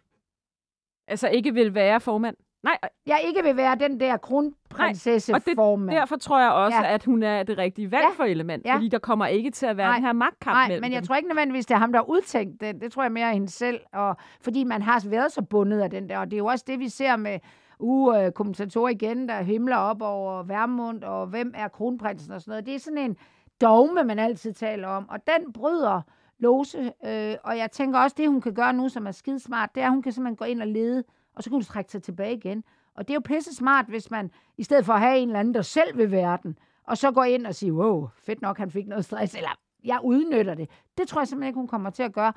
Altså 1.09 1.29
ikke 1.29 1.55
vil 1.55 1.75
være 1.75 2.01
formand. 2.01 2.37
Nej, 2.63 2.79
Jeg 3.07 3.21
ikke 3.27 3.43
vil 3.43 3.57
være 3.57 3.75
den 3.75 4.01
der 4.01 4.17
kronprinsesse 4.17 5.35
og 5.35 5.45
det- 5.47 5.53
formand. 5.57 5.97
derfor 5.97 6.17
tror 6.17 6.41
jeg 6.41 6.51
også, 6.51 6.79
Ja. 6.79 6.95
at 6.95 7.05
hun 7.05 7.23
er 7.23 7.43
det 7.43 7.59
rigtige 7.59 7.91
valg 7.93 8.05
Ja, 8.05 8.11
for 8.23 8.25
Ellemann. 8.25 8.63
ja. 8.65 8.75
Fordi 8.75 8.89
der 8.89 8.99
kommer 8.99 9.27
ikke 9.27 9.51
til 9.51 9.67
at 9.67 9.77
være 9.77 9.87
Nej, 9.87 9.95
den 9.97 10.05
her 10.05 10.13
magtkamp 10.13 10.55
Nej, 10.55 10.69
mellem 10.69 10.81
men 10.83 10.93
jeg 10.93 11.01
dem. 11.03 11.07
tror 11.07 11.17
ikke 11.17 11.29
nødvendigvis, 11.29 11.67
det 11.67 11.75
er 11.75 11.79
ham, 11.79 11.93
der 11.93 11.99
har 11.99 12.09
udtænkt 12.09 12.61
den. 12.61 12.81
Det 12.81 12.93
tror 12.93 13.03
jeg 13.03 13.13
mere 13.13 13.29
er 13.29 13.33
hende 13.33 13.49
selv. 13.49 13.81
Og, 13.93 14.17
fordi 14.41 14.65
man 14.65 14.83
har 14.83 15.05
været 15.09 15.33
så 15.33 15.43
bundet 15.43 15.81
af 15.81 15.91
den 15.91 16.09
der. 16.09 16.19
Og 16.19 16.27
det 16.27 16.33
er 16.33 16.39
jo 16.39 16.47
også 16.47 16.65
det, 16.69 16.79
vi 16.79 16.89
ser 16.89 17.17
med 17.17 17.39
uh, 17.79 18.25
øh, 18.25 18.33
kommentatorer 18.33 18.89
igen, 18.89 19.29
der 19.29 19.43
himler 19.43 19.77
op 19.77 20.03
over 20.03 20.43
Værmund, 20.43 21.05
og 21.05 21.27
hvem 21.27 21.53
er 21.57 21.69
kronprinsen 21.69 22.33
og 22.33 22.41
sådan 22.41 22.51
noget. 22.51 22.67
Det 22.67 22.75
er 22.75 22.79
sådan 22.79 22.99
en 22.99 23.17
dogme, 23.61 24.05
man 24.05 24.19
altid 24.19 24.53
taler 24.53 24.89
om. 24.89 25.09
Og 25.09 25.19
den 25.27 25.53
bryder 25.53 26.03
Lose. 26.39 26.93
Øh, 27.05 27.35
og 27.45 27.59
jeg 27.59 27.71
tænker 27.73 27.99
også, 27.99 28.15
det 28.19 28.29
hun 28.29 28.41
kan 28.41 28.55
gøre 28.55 28.73
nu, 28.73 28.89
som 28.89 29.07
er 29.07 29.11
skidesmart, 29.11 29.75
det 29.75 29.83
er, 29.83 29.87
at 29.87 29.93
hun 29.93 30.03
kan 30.03 30.13
simpelthen 30.13 30.37
gå 30.37 30.45
ind 30.45 30.63
og 30.63 30.69
lede, 30.69 31.05
og 31.35 31.43
så 31.43 31.51
kan 31.51 31.55
hun 31.55 31.63
trække 31.63 31.93
sig 31.93 32.03
tilbage 32.03 32.35
igen. 32.35 32.65
Og 32.95 33.09
det 33.09 33.15
er 33.15 33.17
jo 33.17 33.21
pisse 33.25 33.55
smart, 33.55 33.87
hvis 33.87 34.11
man, 34.11 34.31
i 34.57 34.63
stedet 34.63 34.85
for 34.85 34.93
at 34.93 35.01
have 35.01 35.19
en 35.19 35.29
eller 35.29 35.41
anden, 35.41 35.55
der 35.55 35.63
selv 35.63 35.99
vil 35.99 36.11
verden, 36.11 36.59
og 36.87 36.99
så 36.99 37.13
går 37.13 37.25
ind 37.25 37.47
og 37.47 37.55
siger, 37.55 37.73
wow, 37.73 38.09
fedt 38.17 38.43
nok, 38.43 38.59
han 38.59 38.71
fik 38.71 38.87
noget 38.87 39.05
stress, 39.05 39.35
eller 39.35 39.51
jeg 39.85 40.01
udnytter 40.05 40.55
det. 40.55 40.71
Det 40.99 41.09
tror 41.09 41.21
jeg 41.21 41.29
simpelthen 41.29 41.49
ikke, 41.49 41.59
hun 41.59 41.69
kommer 41.69 41.91
til 41.91 42.03
at 42.03 42.13
gøre. 42.13 42.33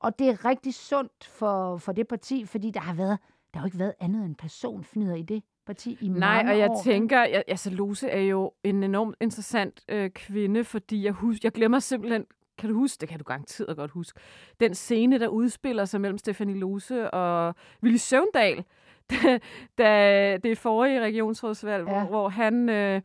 Og 0.00 0.18
det 0.18 0.28
er 0.28 0.44
rigtig 0.44 0.74
sundt 0.74 1.24
for, 1.24 1.76
for 1.76 1.92
det 1.92 2.08
parti, 2.08 2.46
fordi 2.46 2.70
der 2.70 2.80
har 2.80 2.94
været, 2.94 3.18
der 3.54 3.60
har 3.60 3.64
jo 3.64 3.66
ikke 3.66 3.78
været 3.78 3.94
andet 4.00 4.24
end 4.24 4.36
personfnider 4.36 5.14
i 5.14 5.22
det 5.22 5.42
parti 5.66 5.98
i 6.00 6.08
Nej, 6.08 6.36
mange 6.36 6.52
og 6.52 6.58
jeg 6.58 6.70
år. 6.70 6.82
tænker, 6.84 7.24
jeg, 7.24 7.44
altså 7.48 7.70
Lose 7.70 8.08
er 8.08 8.20
jo 8.20 8.52
en 8.64 8.82
enormt 8.82 9.16
interessant 9.20 9.84
øh, 9.88 10.10
kvinde, 10.10 10.64
fordi 10.64 11.04
jeg, 11.04 11.12
hus, 11.12 11.36
jeg 11.44 11.52
glemmer 11.52 11.78
simpelthen, 11.78 12.24
kan 12.58 12.70
du 12.70 12.76
huske, 12.76 13.00
det 13.00 13.08
kan 13.08 13.18
du 13.18 13.24
garanteret 13.24 13.76
godt 13.76 13.90
huske, 13.90 14.20
den 14.60 14.74
scene, 14.74 15.18
der 15.18 15.28
udspiller 15.28 15.84
sig 15.84 16.00
mellem 16.00 16.18
Stefanie 16.18 16.56
Lose 16.58 17.10
og 17.10 17.54
Willy 17.82 17.96
Søvndal, 17.96 18.64
da, 19.10 19.38
da 19.78 20.38
det 20.42 20.52
er 20.52 20.56
forrige 20.56 21.00
regionsrådsvalg. 21.00 21.88
Ja. 21.88 21.92
hvor, 21.92 22.08
hvor 22.08 22.28
han, 22.28 22.68
øh, 22.68 23.00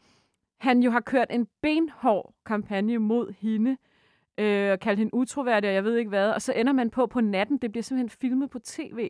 han 0.60 0.84
jo 0.84 0.92
har 0.92 1.00
kørt 1.02 1.28
en 1.30 1.48
benhård 1.62 2.34
kampagne 2.46 2.98
mod 2.98 3.34
hende, 3.42 3.78
øh, 4.38 4.72
og 4.72 4.80
kaldt 4.80 5.00
hende 5.00 5.14
utroværdig, 5.14 5.70
og 5.70 5.74
jeg 5.74 5.84
ved 5.84 5.96
ikke 5.98 6.10
hvad, 6.10 6.32
og 6.32 6.42
så 6.42 6.54
ender 6.54 6.74
man 6.74 6.90
på 6.90 7.08
på 7.08 7.22
natten, 7.22 7.58
det 7.58 7.72
bliver 7.72 7.84
simpelthen 7.84 8.10
filmet 8.10 8.50
på 8.50 8.60
tv, 8.60 9.10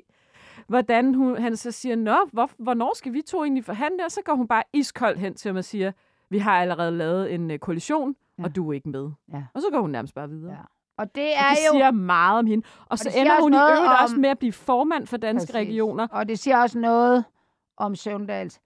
hvordan 0.68 1.14
hun, 1.14 1.38
han 1.41 1.55
så 1.57 1.72
siger, 1.72 1.95
Nå, 1.95 2.16
hvor, 2.32 2.49
hvornår 2.57 2.95
skal 2.95 3.14
vi 3.14 3.22
to 3.22 3.43
egentlig 3.43 3.66
forhandle? 3.66 4.05
Og 4.05 4.12
så 4.12 4.22
går 4.26 4.34
hun 4.36 4.47
bare 4.47 4.64
iskoldt 4.74 5.20
hen 5.20 5.34
til 5.36 5.49
ham 5.49 5.55
og 5.57 5.64
siger, 5.64 5.91
vi 6.30 6.38
har 6.38 6.51
allerede 6.62 6.91
lavet 6.91 7.34
en 7.34 7.51
uh, 7.51 7.57
koalition, 7.57 8.16
ja. 8.39 8.43
Og 8.43 8.55
du 8.55 8.70
er 8.70 8.74
ikke 8.74 8.89
med. 8.89 9.10
Ja. 9.34 9.43
Og 9.53 9.62
så 9.62 9.68
går 9.72 9.80
hun 9.82 9.89
nærmest 9.89 10.16
bare 10.16 10.30
videre. 10.30 10.51
Ja. 10.53 10.62
Og 10.97 11.16
det 11.16 11.24
Og 11.24 11.30
er 11.45 11.49
det 11.49 11.57
jo... 11.68 11.72
siger 11.72 11.91
meget 11.91 12.39
om 12.39 12.45
hende. 12.47 12.66
Og, 12.80 12.86
og 12.89 12.99
så 12.99 13.10
ender 13.18 13.41
hun 13.41 13.53
i 13.53 13.57
øvrigt 13.57 13.80
om- 13.91 13.95
også 14.03 14.16
med 14.20 14.30
at 14.30 14.39
blive 14.39 14.53
formand 14.53 15.07
for 15.07 15.18
Danske 15.18 15.51
Præcis. 15.53 15.68
Regioner. 15.70 16.07
Og 16.12 16.28
det 16.30 16.39
siger 16.39 16.57
også 16.62 16.80
noget 16.80 17.26
om 17.78 17.95
Søvndals 17.95 18.60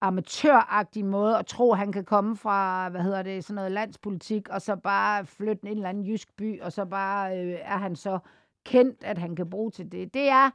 amatøragtige 0.00 1.04
måde 1.04 1.38
at 1.38 1.46
tro, 1.46 1.72
at 1.72 1.78
han 1.78 1.92
kan 1.92 2.04
komme 2.04 2.36
fra, 2.36 2.88
hvad 2.88 3.00
hedder 3.00 3.22
det, 3.22 3.44
sådan 3.44 3.54
noget 3.54 3.72
landspolitik, 3.72 4.48
og 4.48 4.62
så 4.62 4.76
bare 4.76 5.26
flytte 5.26 5.66
en 5.68 5.76
eller 5.76 5.88
anden 5.88 6.04
jysk 6.04 6.28
by, 6.36 6.60
og 6.60 6.72
så 6.72 6.84
bare 6.84 7.38
øh, 7.40 7.58
er 7.62 7.76
han 7.78 7.96
så 7.96 8.18
kendt, 8.66 9.04
at 9.04 9.18
han 9.18 9.36
kan 9.36 9.50
bruge 9.50 9.70
til 9.70 9.92
det. 9.92 10.14
Det 10.14 10.28
er, 10.28 10.50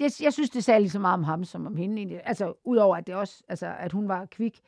jeg, 0.00 0.10
jeg 0.22 0.32
synes, 0.32 0.50
det 0.50 0.64
sagde 0.64 0.80
lige 0.80 0.90
så 0.90 0.98
meget 0.98 1.14
om 1.14 1.24
ham, 1.24 1.44
som 1.44 1.66
om 1.66 1.76
hende 1.76 1.96
egentlig. 1.96 2.20
Altså, 2.24 2.54
udover 2.64 2.96
at 2.96 3.06
det 3.06 3.14
også, 3.14 3.42
altså, 3.48 3.74
at 3.78 3.92
hun 3.92 4.08
var 4.08 4.26
kvik. 4.26 4.60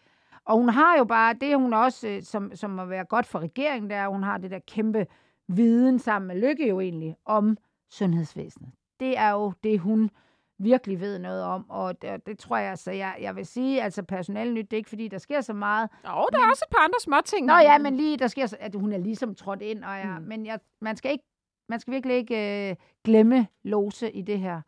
Og 0.44 0.56
hun 0.56 0.68
har 0.68 0.98
jo 0.98 1.04
bare, 1.04 1.34
det 1.40 1.56
hun 1.56 1.72
også, 1.72 2.08
øh, 2.08 2.22
som, 2.22 2.50
som 2.54 2.70
må 2.70 2.84
være 2.84 3.04
godt 3.04 3.26
for 3.26 3.38
regeringen, 3.38 3.90
er, 3.90 4.04
at 4.04 4.12
hun 4.12 4.22
har 4.22 4.38
det 4.38 4.50
der 4.50 4.58
kæmpe 4.58 5.06
viden 5.48 5.98
sammen 5.98 6.28
med 6.28 6.48
Lykke 6.48 6.68
jo 6.68 6.80
egentlig, 6.80 7.16
om 7.24 7.56
sundhedsvæsenet. 7.90 8.70
Det 9.00 9.18
er 9.18 9.30
jo 9.30 9.52
det, 9.64 9.78
hun 9.80 10.10
virkelig 10.58 11.00
ved 11.00 11.18
noget 11.18 11.42
om, 11.42 11.70
og 11.70 12.02
det, 12.02 12.26
det 12.26 12.38
tror 12.38 12.56
jeg, 12.56 12.78
så 12.78 12.90
jeg, 12.90 13.16
jeg 13.20 13.36
vil 13.36 13.46
sige, 13.46 13.82
altså 13.82 14.02
personalnyt, 14.02 14.70
det 14.70 14.76
er 14.76 14.78
ikke 14.78 14.88
fordi, 14.88 15.08
der 15.08 15.18
sker 15.18 15.40
så 15.40 15.52
meget. 15.52 15.90
Og 16.04 16.28
der 16.32 16.38
er 16.38 16.50
også 16.50 16.64
et 16.70 16.76
par 16.76 16.84
andre 16.84 16.98
små 17.00 17.16
ting. 17.24 17.46
Nå 17.46 17.52
ja, 17.52 17.78
men 17.78 17.96
lige, 17.96 18.16
der 18.16 18.26
sker, 18.26 18.54
at 18.60 18.74
hun 18.74 18.92
er 18.92 18.98
ligesom 18.98 19.34
trådt 19.34 19.62
ind, 19.62 19.84
og 19.84 19.90
jeg, 19.98 20.04
Mm. 20.06 20.22
mm. 20.22 20.28
men 20.28 20.46
jeg, 20.46 20.58
man 20.80 20.96
skal 20.96 21.12
ikke, 21.12 21.24
man 21.68 21.80
skal 21.80 21.92
virkelig 21.94 22.16
ikke 22.16 22.70
øh, 22.70 22.76
glemme 23.04 23.46
Lose 23.62 24.12
i 24.12 24.22
det 24.22 24.38
her. 24.40 24.60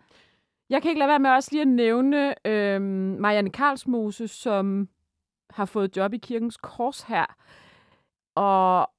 Jeg 0.70 0.82
kan 0.82 0.88
ikke 0.88 0.98
lade 0.98 1.08
være 1.08 1.18
med 1.18 1.30
også 1.30 1.48
lige 1.52 1.62
at 1.62 1.68
nævne 1.68 2.34
øhm, 2.46 3.16
Marianne 3.20 3.50
Karlsmose, 3.50 4.28
som 4.28 4.88
har 5.50 5.64
fået 5.64 5.96
job 5.96 6.12
i 6.14 6.18
kirkens 6.18 6.56
kors 6.56 7.02
her. 7.02 7.26
Og 8.34 8.90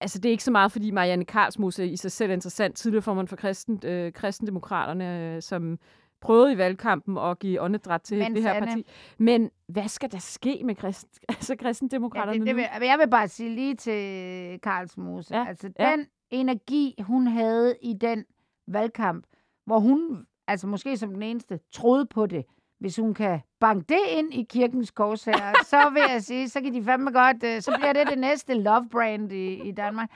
altså, 0.00 0.18
det 0.18 0.28
er 0.28 0.30
ikke 0.30 0.44
så 0.44 0.50
meget, 0.50 0.72
fordi 0.72 0.90
Marianne 0.90 1.24
Karlsmose 1.24 1.86
i 1.86 1.96
sig 1.96 2.12
selv 2.12 2.30
er 2.30 2.34
interessant. 2.34 2.76
Tidligere 2.76 3.02
formand 3.02 3.28
for 3.28 3.36
kristen, 3.36 3.80
øh, 3.84 4.12
kristendemokraterne, 4.12 5.34
øh, 5.34 5.42
som 5.42 5.78
prøvede 6.20 6.52
i 6.52 6.58
valgkampen 6.58 7.18
at 7.18 7.38
give 7.38 7.60
åndedræt 7.62 8.00
til 8.00 8.18
Men 8.18 8.34
det 8.34 8.42
her 8.42 8.60
parti. 8.64 8.86
Men 9.18 9.50
hvad 9.68 9.88
skal 9.88 10.12
der 10.12 10.18
ske 10.18 10.62
med 10.64 10.74
krist, 10.74 11.06
altså, 11.28 11.52
Ja, 11.52 11.56
kristendemokraterne 11.64 12.38
det, 12.38 12.46
det 12.46 12.56
nu? 12.56 12.62
vil, 12.80 12.86
jeg 12.86 12.98
vil 12.98 13.10
bare 13.10 13.28
sige 13.28 13.54
lige 13.54 13.74
til 13.74 14.60
Karlsmose. 14.60 15.34
Ja, 15.34 15.40
Ja, 15.40 15.48
altså, 15.48 15.70
ja. 15.78 15.90
den 15.92 16.06
energi, 16.30 16.94
hun 17.00 17.26
havde 17.26 17.76
i 17.82 17.92
den 18.00 18.24
valgkamp, 18.68 19.24
hvor 19.66 19.78
hun, 19.78 20.26
altså 20.48 20.66
måske 20.66 20.96
som 20.96 21.12
den 21.12 21.22
eneste, 21.22 21.58
troede 21.72 22.06
på 22.06 22.26
det. 22.26 22.44
Hvis 22.80 22.96
hun 22.96 23.14
kan 23.14 23.40
banke 23.60 23.84
det 23.88 23.98
ind 24.08 24.34
i 24.34 24.46
kirkens 24.50 24.90
korsherre, 24.90 25.54
så 25.64 25.90
vil 25.92 26.02
jeg 26.12 26.22
sige, 26.22 26.48
så 26.48 26.60
kan 26.60 26.74
de 26.74 26.84
fandme 26.84 27.10
godt, 27.10 27.42
øh, 27.44 27.60
så 27.62 27.74
bliver 27.78 27.92
det 27.92 28.06
det 28.10 28.18
næste 28.18 28.54
love 28.54 28.88
brand 28.90 29.32
i, 29.32 29.68
i 29.68 29.72
Danmark. 29.72 30.10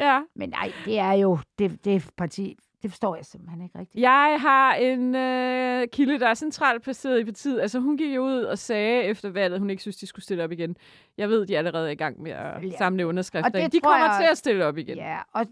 Ja. 0.00 0.20
Men 0.36 0.48
nej, 0.50 0.72
det 0.84 0.98
er 0.98 1.12
jo, 1.12 1.38
det, 1.58 1.84
det 1.84 2.10
parti, 2.16 2.56
det 2.82 2.90
forstår 2.90 3.16
jeg 3.16 3.24
simpelthen 3.24 3.62
ikke 3.62 3.78
rigtigt. 3.78 4.02
Jeg 4.02 4.36
har 4.40 4.74
en 4.74 5.14
øh, 5.14 5.88
kilde, 5.92 6.18
der 6.20 6.28
er 6.28 6.34
centralt 6.34 6.82
placeret 6.82 7.20
i 7.20 7.24
partiet. 7.24 7.60
Altså, 7.60 7.78
hun 7.80 7.96
gik 7.96 8.14
jo 8.14 8.22
ud 8.24 8.42
og 8.42 8.58
sagde 8.58 9.02
efter 9.02 9.30
valget, 9.30 9.54
at 9.54 9.60
hun 9.60 9.70
ikke 9.70 9.82
synes, 9.82 9.96
de 9.96 10.06
skulle 10.06 10.22
stille 10.24 10.44
op 10.44 10.52
igen. 10.52 10.76
Jeg 11.18 11.28
ved, 11.28 11.46
de 11.46 11.54
er 11.54 11.58
allerede 11.58 11.92
i 11.92 11.96
gang 11.96 12.22
med 12.22 12.30
at 12.30 12.64
Ja. 12.70 12.76
samle 12.76 13.06
underskrifter. 13.06 13.50
Og 13.50 13.52
det 13.52 13.72
De 13.72 13.80
kommer 13.80 14.06
jeg 14.06 14.16
til 14.20 14.30
at 14.30 14.38
stille 14.38 14.64
op 14.66 14.78
igen. 14.78 14.96
Ja, 14.96 15.18
og 15.32 15.46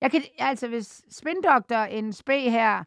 jeg 0.00 0.10
kan, 0.10 0.22
altså 0.38 0.68
hvis 0.68 1.02
spindoktor 1.10 1.76
en 1.76 2.12
spæ 2.12 2.48
her, 2.50 2.84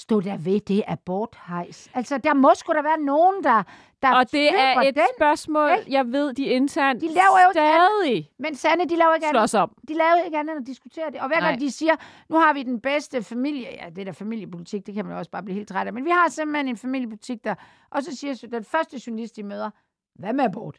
stod 0.00 0.22
der 0.22 0.36
ved 0.36 0.60
det 0.60 0.82
aborthejs. 0.86 1.90
Altså, 1.94 2.18
der 2.18 2.34
må 2.34 2.54
sgu 2.54 2.72
da 2.72 2.82
være 2.82 3.00
nogen, 3.00 3.44
der, 3.44 3.62
der 4.02 4.14
Og 4.14 4.32
det 4.32 4.54
er 4.60 4.80
et 4.80 4.94
den. 4.94 5.02
spørgsmål, 5.18 5.70
ikke? 5.78 5.92
jeg 5.92 6.06
ved, 6.12 6.32
de 6.34 6.44
internt 6.44 7.00
De 7.00 7.06
laver 7.06 7.40
jo 7.46 7.50
stadig 7.52 8.30
Men 8.38 8.54
Sanne, 8.54 8.84
de 8.84 8.96
laver 8.96 9.14
ikke 9.14 9.26
andet. 9.26 9.54
om. 9.54 9.74
De 9.88 9.94
laver 9.94 10.24
ikke 10.24 10.38
andet 10.38 10.52
end 10.52 10.60
at 10.62 10.66
diskutere 10.66 11.10
det. 11.10 11.20
Og 11.20 11.26
hver 11.26 11.40
gang 11.40 11.52
Nej. 11.52 11.58
de 11.58 11.70
siger, 11.70 11.96
nu 12.28 12.36
har 12.38 12.52
vi 12.52 12.62
den 12.62 12.80
bedste 12.80 13.22
familie, 13.22 13.68
ja, 13.84 13.90
det 13.90 14.06
der 14.06 14.12
familiepolitik, 14.12 14.86
det 14.86 14.94
kan 14.94 15.04
man 15.04 15.12
jo 15.14 15.18
også 15.18 15.30
bare 15.30 15.42
blive 15.42 15.54
helt 15.56 15.68
træt 15.68 15.86
af, 15.86 15.92
men 15.92 16.04
vi 16.04 16.10
har 16.10 16.28
simpelthen 16.28 16.68
en 16.68 16.76
familiepolitik 16.76 17.44
der, 17.44 17.54
og 17.90 18.02
så 18.02 18.16
siger 18.16 18.48
den 18.52 18.64
første 18.64 19.00
journalist, 19.06 19.36
de 19.36 19.42
møder, 19.42 19.70
hvad 20.14 20.32
med 20.32 20.44
abort? 20.44 20.78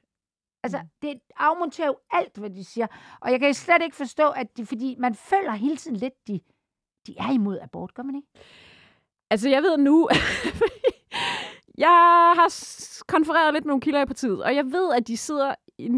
Altså, 0.63 0.77
Mm. 0.77 0.87
det 1.01 1.19
afmonterer 1.37 1.87
jo 1.87 1.95
alt, 2.11 2.37
hvad 2.37 2.49
de 2.49 2.63
siger. 2.65 2.87
Og 3.21 3.31
jeg 3.31 3.39
kan 3.39 3.53
slet 3.53 3.81
ikke 3.81 3.95
forstå, 3.95 4.29
at 4.29 4.57
de, 4.57 4.65
fordi 4.65 4.95
man 4.99 5.15
føler 5.15 5.51
hele 5.51 5.77
tiden 5.77 5.97
lidt, 5.97 6.13
de, 6.27 6.39
de 7.07 7.15
er 7.17 7.31
imod 7.31 7.59
abort, 7.61 7.93
gør 7.93 8.03
man 8.03 8.15
ikke? 8.15 8.27
Altså, 9.31 9.49
jeg 9.49 9.63
ved 9.63 9.77
nu... 9.77 10.09
jeg 11.85 12.33
har 12.35 12.53
konfereret 13.07 13.53
lidt 13.53 13.65
med 13.65 13.69
nogle 13.69 13.81
kilder 13.81 14.01
i 14.01 14.05
partiet, 14.05 14.43
og 14.43 14.55
jeg 14.55 14.65
ved, 14.65 14.93
at 14.93 15.07
de 15.07 15.17
sidder 15.17 15.55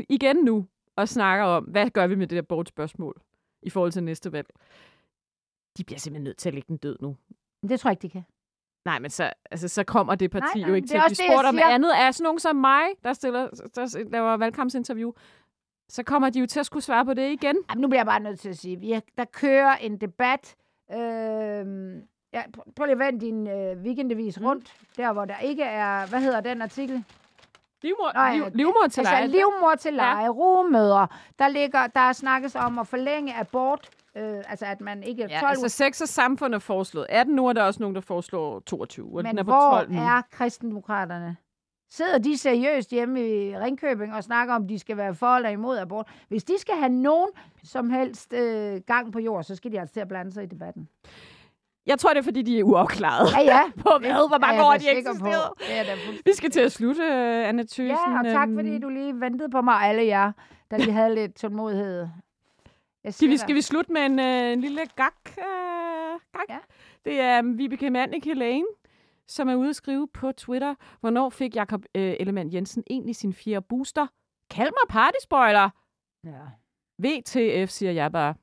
igen 0.10 0.36
nu 0.36 0.68
og 0.96 1.10
snakker 1.10 1.46
om, 1.46 1.64
hvad 1.64 1.90
gør 1.90 2.08
vi 2.08 2.16
med 2.16 2.28
det 2.28 2.36
der 2.36 2.42
bortspørgsmål 2.42 3.22
i 3.64 3.70
forhold 3.70 3.92
til 3.92 4.04
næste 4.04 4.32
valg. 4.32 4.48
De 5.78 5.84
bliver 5.84 6.00
simpelthen 6.00 6.24
nødt 6.24 6.38
til 6.38 6.50
at 6.50 6.54
lægge 6.54 6.68
den 6.68 6.78
død 6.78 6.98
nu. 7.02 7.18
Det 7.70 7.80
tror 7.80 7.90
jeg 7.90 7.94
ikke, 7.94 8.02
de 8.02 8.10
kan. 8.10 8.24
Nej, 8.86 9.00
men 9.00 9.10
så, 9.10 9.34
altså, 9.52 9.68
så 9.68 9.84
kommer 9.84 10.16
det 10.16 10.32
parti 10.32 10.60
Nej, 10.60 10.62
jo 10.62 10.68
nej, 10.68 10.76
ikke 10.76 10.84
det 10.86 10.90
til 10.90 10.98
at 10.98 11.04
blive 11.08 11.30
spurgt 11.30 11.48
om 11.48 11.60
andet. 11.64 11.92
Er 11.98 12.12
sådan 12.12 12.24
nogen 12.24 12.40
som 12.40 12.56
mig, 12.56 12.84
der, 13.04 13.14
stiller, 13.14 13.48
der 13.76 14.10
laver 14.10 14.38
valgkampsinterview, 14.38 15.12
så 15.90 16.04
kommer 16.04 16.30
de 16.30 16.40
jo 16.40 16.46
til 16.46 16.60
at 16.60 16.66
skulle 16.66 16.84
svare 16.84 17.06
på 17.06 17.14
det 17.14 17.32
igen. 17.32 17.56
Jamen, 17.70 17.82
nu 17.82 17.88
bliver 17.88 18.00
jeg 18.00 18.06
bare 18.06 18.20
nødt 18.20 18.40
til 18.40 18.50
at 18.50 18.58
sige, 18.58 18.80
vi 18.80 18.92
er, 18.92 19.00
der 19.18 19.26
kører 19.26 19.76
en 19.76 20.02
debat. 20.02 20.56
Øh, 20.94 21.66
ja, 22.34 22.42
pr- 22.58 22.72
prøv 22.76 22.86
lige 22.86 22.92
at 22.94 23.00
vende 23.00 23.26
din 23.26 23.48
øh, 23.48 23.78
weekendavis 23.84 24.40
Mm. 24.40 24.46
rundt, 24.46 24.74
der 24.98 25.14
hvor 25.14 25.26
der 25.26 25.38
ikke 25.38 25.64
er, 25.64 26.08
hvad 26.08 26.20
hedder 26.22 26.42
den 26.42 26.62
artikel? 26.62 27.04
Livmor, 27.82 28.12
Nej, 28.14 28.36
liv, 28.36 28.46
livmor 28.54 28.88
til 28.92 29.00
altså 29.02 29.14
leje. 29.14 29.28
livmor 29.28 29.76
til 29.80 29.94
leje, 29.94 30.24
ja. 30.24 30.30
rugemøder. 30.30 31.08
Der, 31.40 31.48
ligger, 31.48 31.88
der 31.88 32.14
snakkes 32.14 32.56
om 32.56 32.80
at 32.80 32.88
forlænge 32.88 33.36
abort, 33.40 33.90
øh, 34.18 34.44
altså 34.48 34.66
at 34.66 34.82
man 34.82 35.04
ikke 35.04 35.24
er 35.24 35.28
12 35.28 35.32
Ja, 35.34 35.40
uger. 35.42 35.48
altså 35.50 35.70
sex 35.70 36.02
og 36.02 36.08
samfund 36.08 36.56
er 36.56 36.60
foreslået 36.60 37.06
18 37.10 37.36
nu, 37.36 37.48
er 37.48 37.54
der 37.54 37.64
også 37.64 37.80
nogen, 37.80 37.96
der 37.96 38.02
foreslår 38.02 38.60
22, 38.60 39.06
og 39.08 39.14
Men 39.16 39.26
den 39.26 39.38
er 39.40 39.44
på 39.44 39.52
hvor 39.52 39.72
12 39.72 39.92
nu. 39.92 40.00
er 40.00 40.22
kristendemokraterne? 40.32 41.38
Sidder 41.92 42.18
de 42.18 42.38
seriøst 42.38 42.90
hjemme 42.92 43.28
i 43.28 43.58
Ringkøbing 43.58 44.14
og 44.14 44.24
snakker 44.24 44.54
om, 44.56 44.68
de 44.68 44.80
skal 44.80 44.98
være 44.98 45.16
for 45.16 45.36
eller 45.36 45.50
imod 45.50 45.78
abort? 45.78 46.08
Hvis 46.28 46.44
de 46.44 46.60
skal 46.60 46.76
have 46.76 46.90
nogen 46.90 47.30
som 47.64 47.90
helst 47.90 48.34
øh, 48.34 48.82
gang 48.88 49.12
på 49.14 49.20
jord, 49.20 49.44
så 49.44 49.56
skal 49.56 49.72
de 49.72 49.80
altså 49.80 49.94
til 49.94 50.00
at 50.00 50.08
blande 50.08 50.32
sig 50.34 50.44
i 50.44 50.48
debatten. 50.48 50.90
Jeg 51.86 52.00
tror, 52.00 52.10
det 52.10 52.20
er, 52.20 52.24
fordi 52.24 52.42
de 52.42 52.60
er 52.60 52.64
uafklarede. 52.64 53.30
Ja, 53.38 53.42
ja. 53.42 53.72
På 53.84 53.98
hvad? 54.00 54.28
Hvor 54.28 54.40
mange 54.40 54.62
er 54.62 54.66
år 54.66 54.74
de 54.78 54.90
er 54.90 55.84
da 55.84 55.94
fuldstændig 55.94 56.26
Vi 56.26 56.32
skal 56.34 56.52
til 56.52 56.60
at 56.60 56.72
slutte, 56.72 57.02
uh, 57.02 57.48
Anna 57.50 57.64
Thyssen. 57.64 58.12
Ja, 58.12 58.20
og 58.20 58.26
tak 58.26 58.48
Øhm, 58.48 58.58
fordi 58.58 58.80
du 58.80 58.90
lige 58.90 59.20
ventede 59.20 59.50
på 59.50 59.62
mig, 59.62 59.76
alle 59.82 60.06
jer, 60.06 60.32
der 60.72 60.78
lige 60.78 60.92
havde 61.00 61.16
lidt 61.16 61.36
tålmodighed. 61.36 62.08
Jeg 63.04 63.14
Skal 63.14 63.30
vi, 63.30 63.38
skal 63.38 63.56
vi 63.56 63.62
slutte 63.62 63.92
med 63.94 64.02
en, 64.02 64.20
øh, 64.20 64.54
en 64.54 64.62
lille 64.62 64.82
gag? 64.96 65.08
Øh, 65.28 66.20
gag? 66.34 66.46
Ja. 66.50 66.58
Det 67.06 67.20
er 67.20 67.40
um, 67.40 67.58
Vibeke 67.58 67.90
Mannicke 67.90 68.34
Lane, 68.34 68.66
som 69.28 69.50
er 69.50 69.56
ude 69.56 69.70
at 69.70 69.76
skrive 69.76 70.08
på 70.08 70.32
Twitter, 70.32 70.76
hvornår 71.00 71.30
fik 71.30 71.56
Jakob 71.56 71.86
øh, 71.96 72.16
Ellemann 72.20 72.54
Jensen 72.54 72.84
egentlig 72.90 73.16
sin 73.16 73.34
fjerde 73.34 73.66
booster? 73.70 74.08
Kald 74.50 74.70
mig 74.70 74.90
partyspoiler. 74.90 75.70
Ja. 76.24 76.40
VTF, 76.98 77.70
siger 77.70 77.92
jeg 77.92 78.12
bare. 78.12 78.36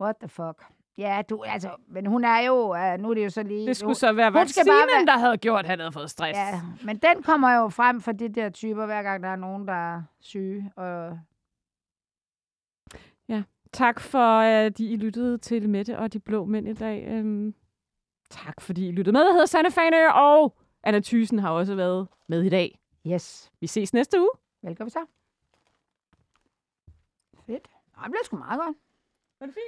What 0.00 0.16
the 0.20 0.28
fuck? 0.28 0.73
Ja, 0.98 1.22
du, 1.30 1.42
altså, 1.42 1.76
men 1.88 2.06
hun 2.06 2.24
er 2.24 2.38
jo, 2.38 2.54
uh, 2.54 3.00
nu 3.02 3.10
er 3.10 3.14
det 3.14 3.24
jo 3.24 3.30
så 3.30 3.42
lige... 3.42 3.66
Det 3.66 3.76
skulle 3.76 3.88
hun, 3.88 3.94
så 3.94 4.12
være 4.12 4.32
vaccinen, 4.32 4.66
være- 4.68 5.06
der 5.06 5.18
havde 5.18 5.38
gjort, 5.38 5.60
at 5.60 5.66
han 5.66 5.78
havde 5.78 5.92
fået 5.92 6.10
stress. 6.10 6.36
Ja, 6.38 6.60
men 6.84 6.96
den 6.96 7.22
kommer 7.22 7.54
jo 7.56 7.68
frem 7.68 8.00
for 8.00 8.12
de 8.12 8.28
der 8.28 8.50
typer, 8.50 8.86
hver 8.86 9.02
gang 9.02 9.22
der 9.22 9.28
er 9.28 9.36
nogen, 9.36 9.68
der 9.68 9.94
er 9.96 10.02
syge. 10.20 10.72
Og 10.76 11.18
Tak 13.72 14.00
for, 14.00 14.38
at 14.40 14.80
I 14.80 14.96
lyttede 14.96 15.38
til 15.38 15.68
Mette 15.68 15.98
og 15.98 16.12
de 16.12 16.20
blå 16.20 16.44
mænd 16.44 16.68
i 16.68 16.72
dag. 16.72 17.04
Øhm, 17.08 17.54
tak 18.30 18.60
fordi 18.60 18.88
I 18.88 18.92
lyttede 18.92 19.12
med. 19.12 19.20
Jeg 19.24 19.32
hedder 19.32 19.46
Sanne 19.46 19.70
Fanø, 19.70 20.08
og 20.08 20.56
Anna 20.82 21.00
Thysen 21.00 21.38
har 21.38 21.50
også 21.50 21.74
været 21.74 22.08
med 22.28 22.42
i 22.42 22.48
dag. 22.48 22.80
yes, 23.06 23.52
Vi 23.60 23.66
ses 23.66 23.92
næste 23.94 24.20
uge. 24.20 24.30
velkommen 24.62 24.90
så. 24.90 24.98
Fedt. 27.46 27.68
Nå, 27.96 28.02
det 28.02 28.10
bliver 28.10 28.24
sgu 28.24 28.36
meget 28.36 28.60
godt. 28.60 28.76
Var 29.40 29.46
det 29.46 29.54
fint? 29.54 29.62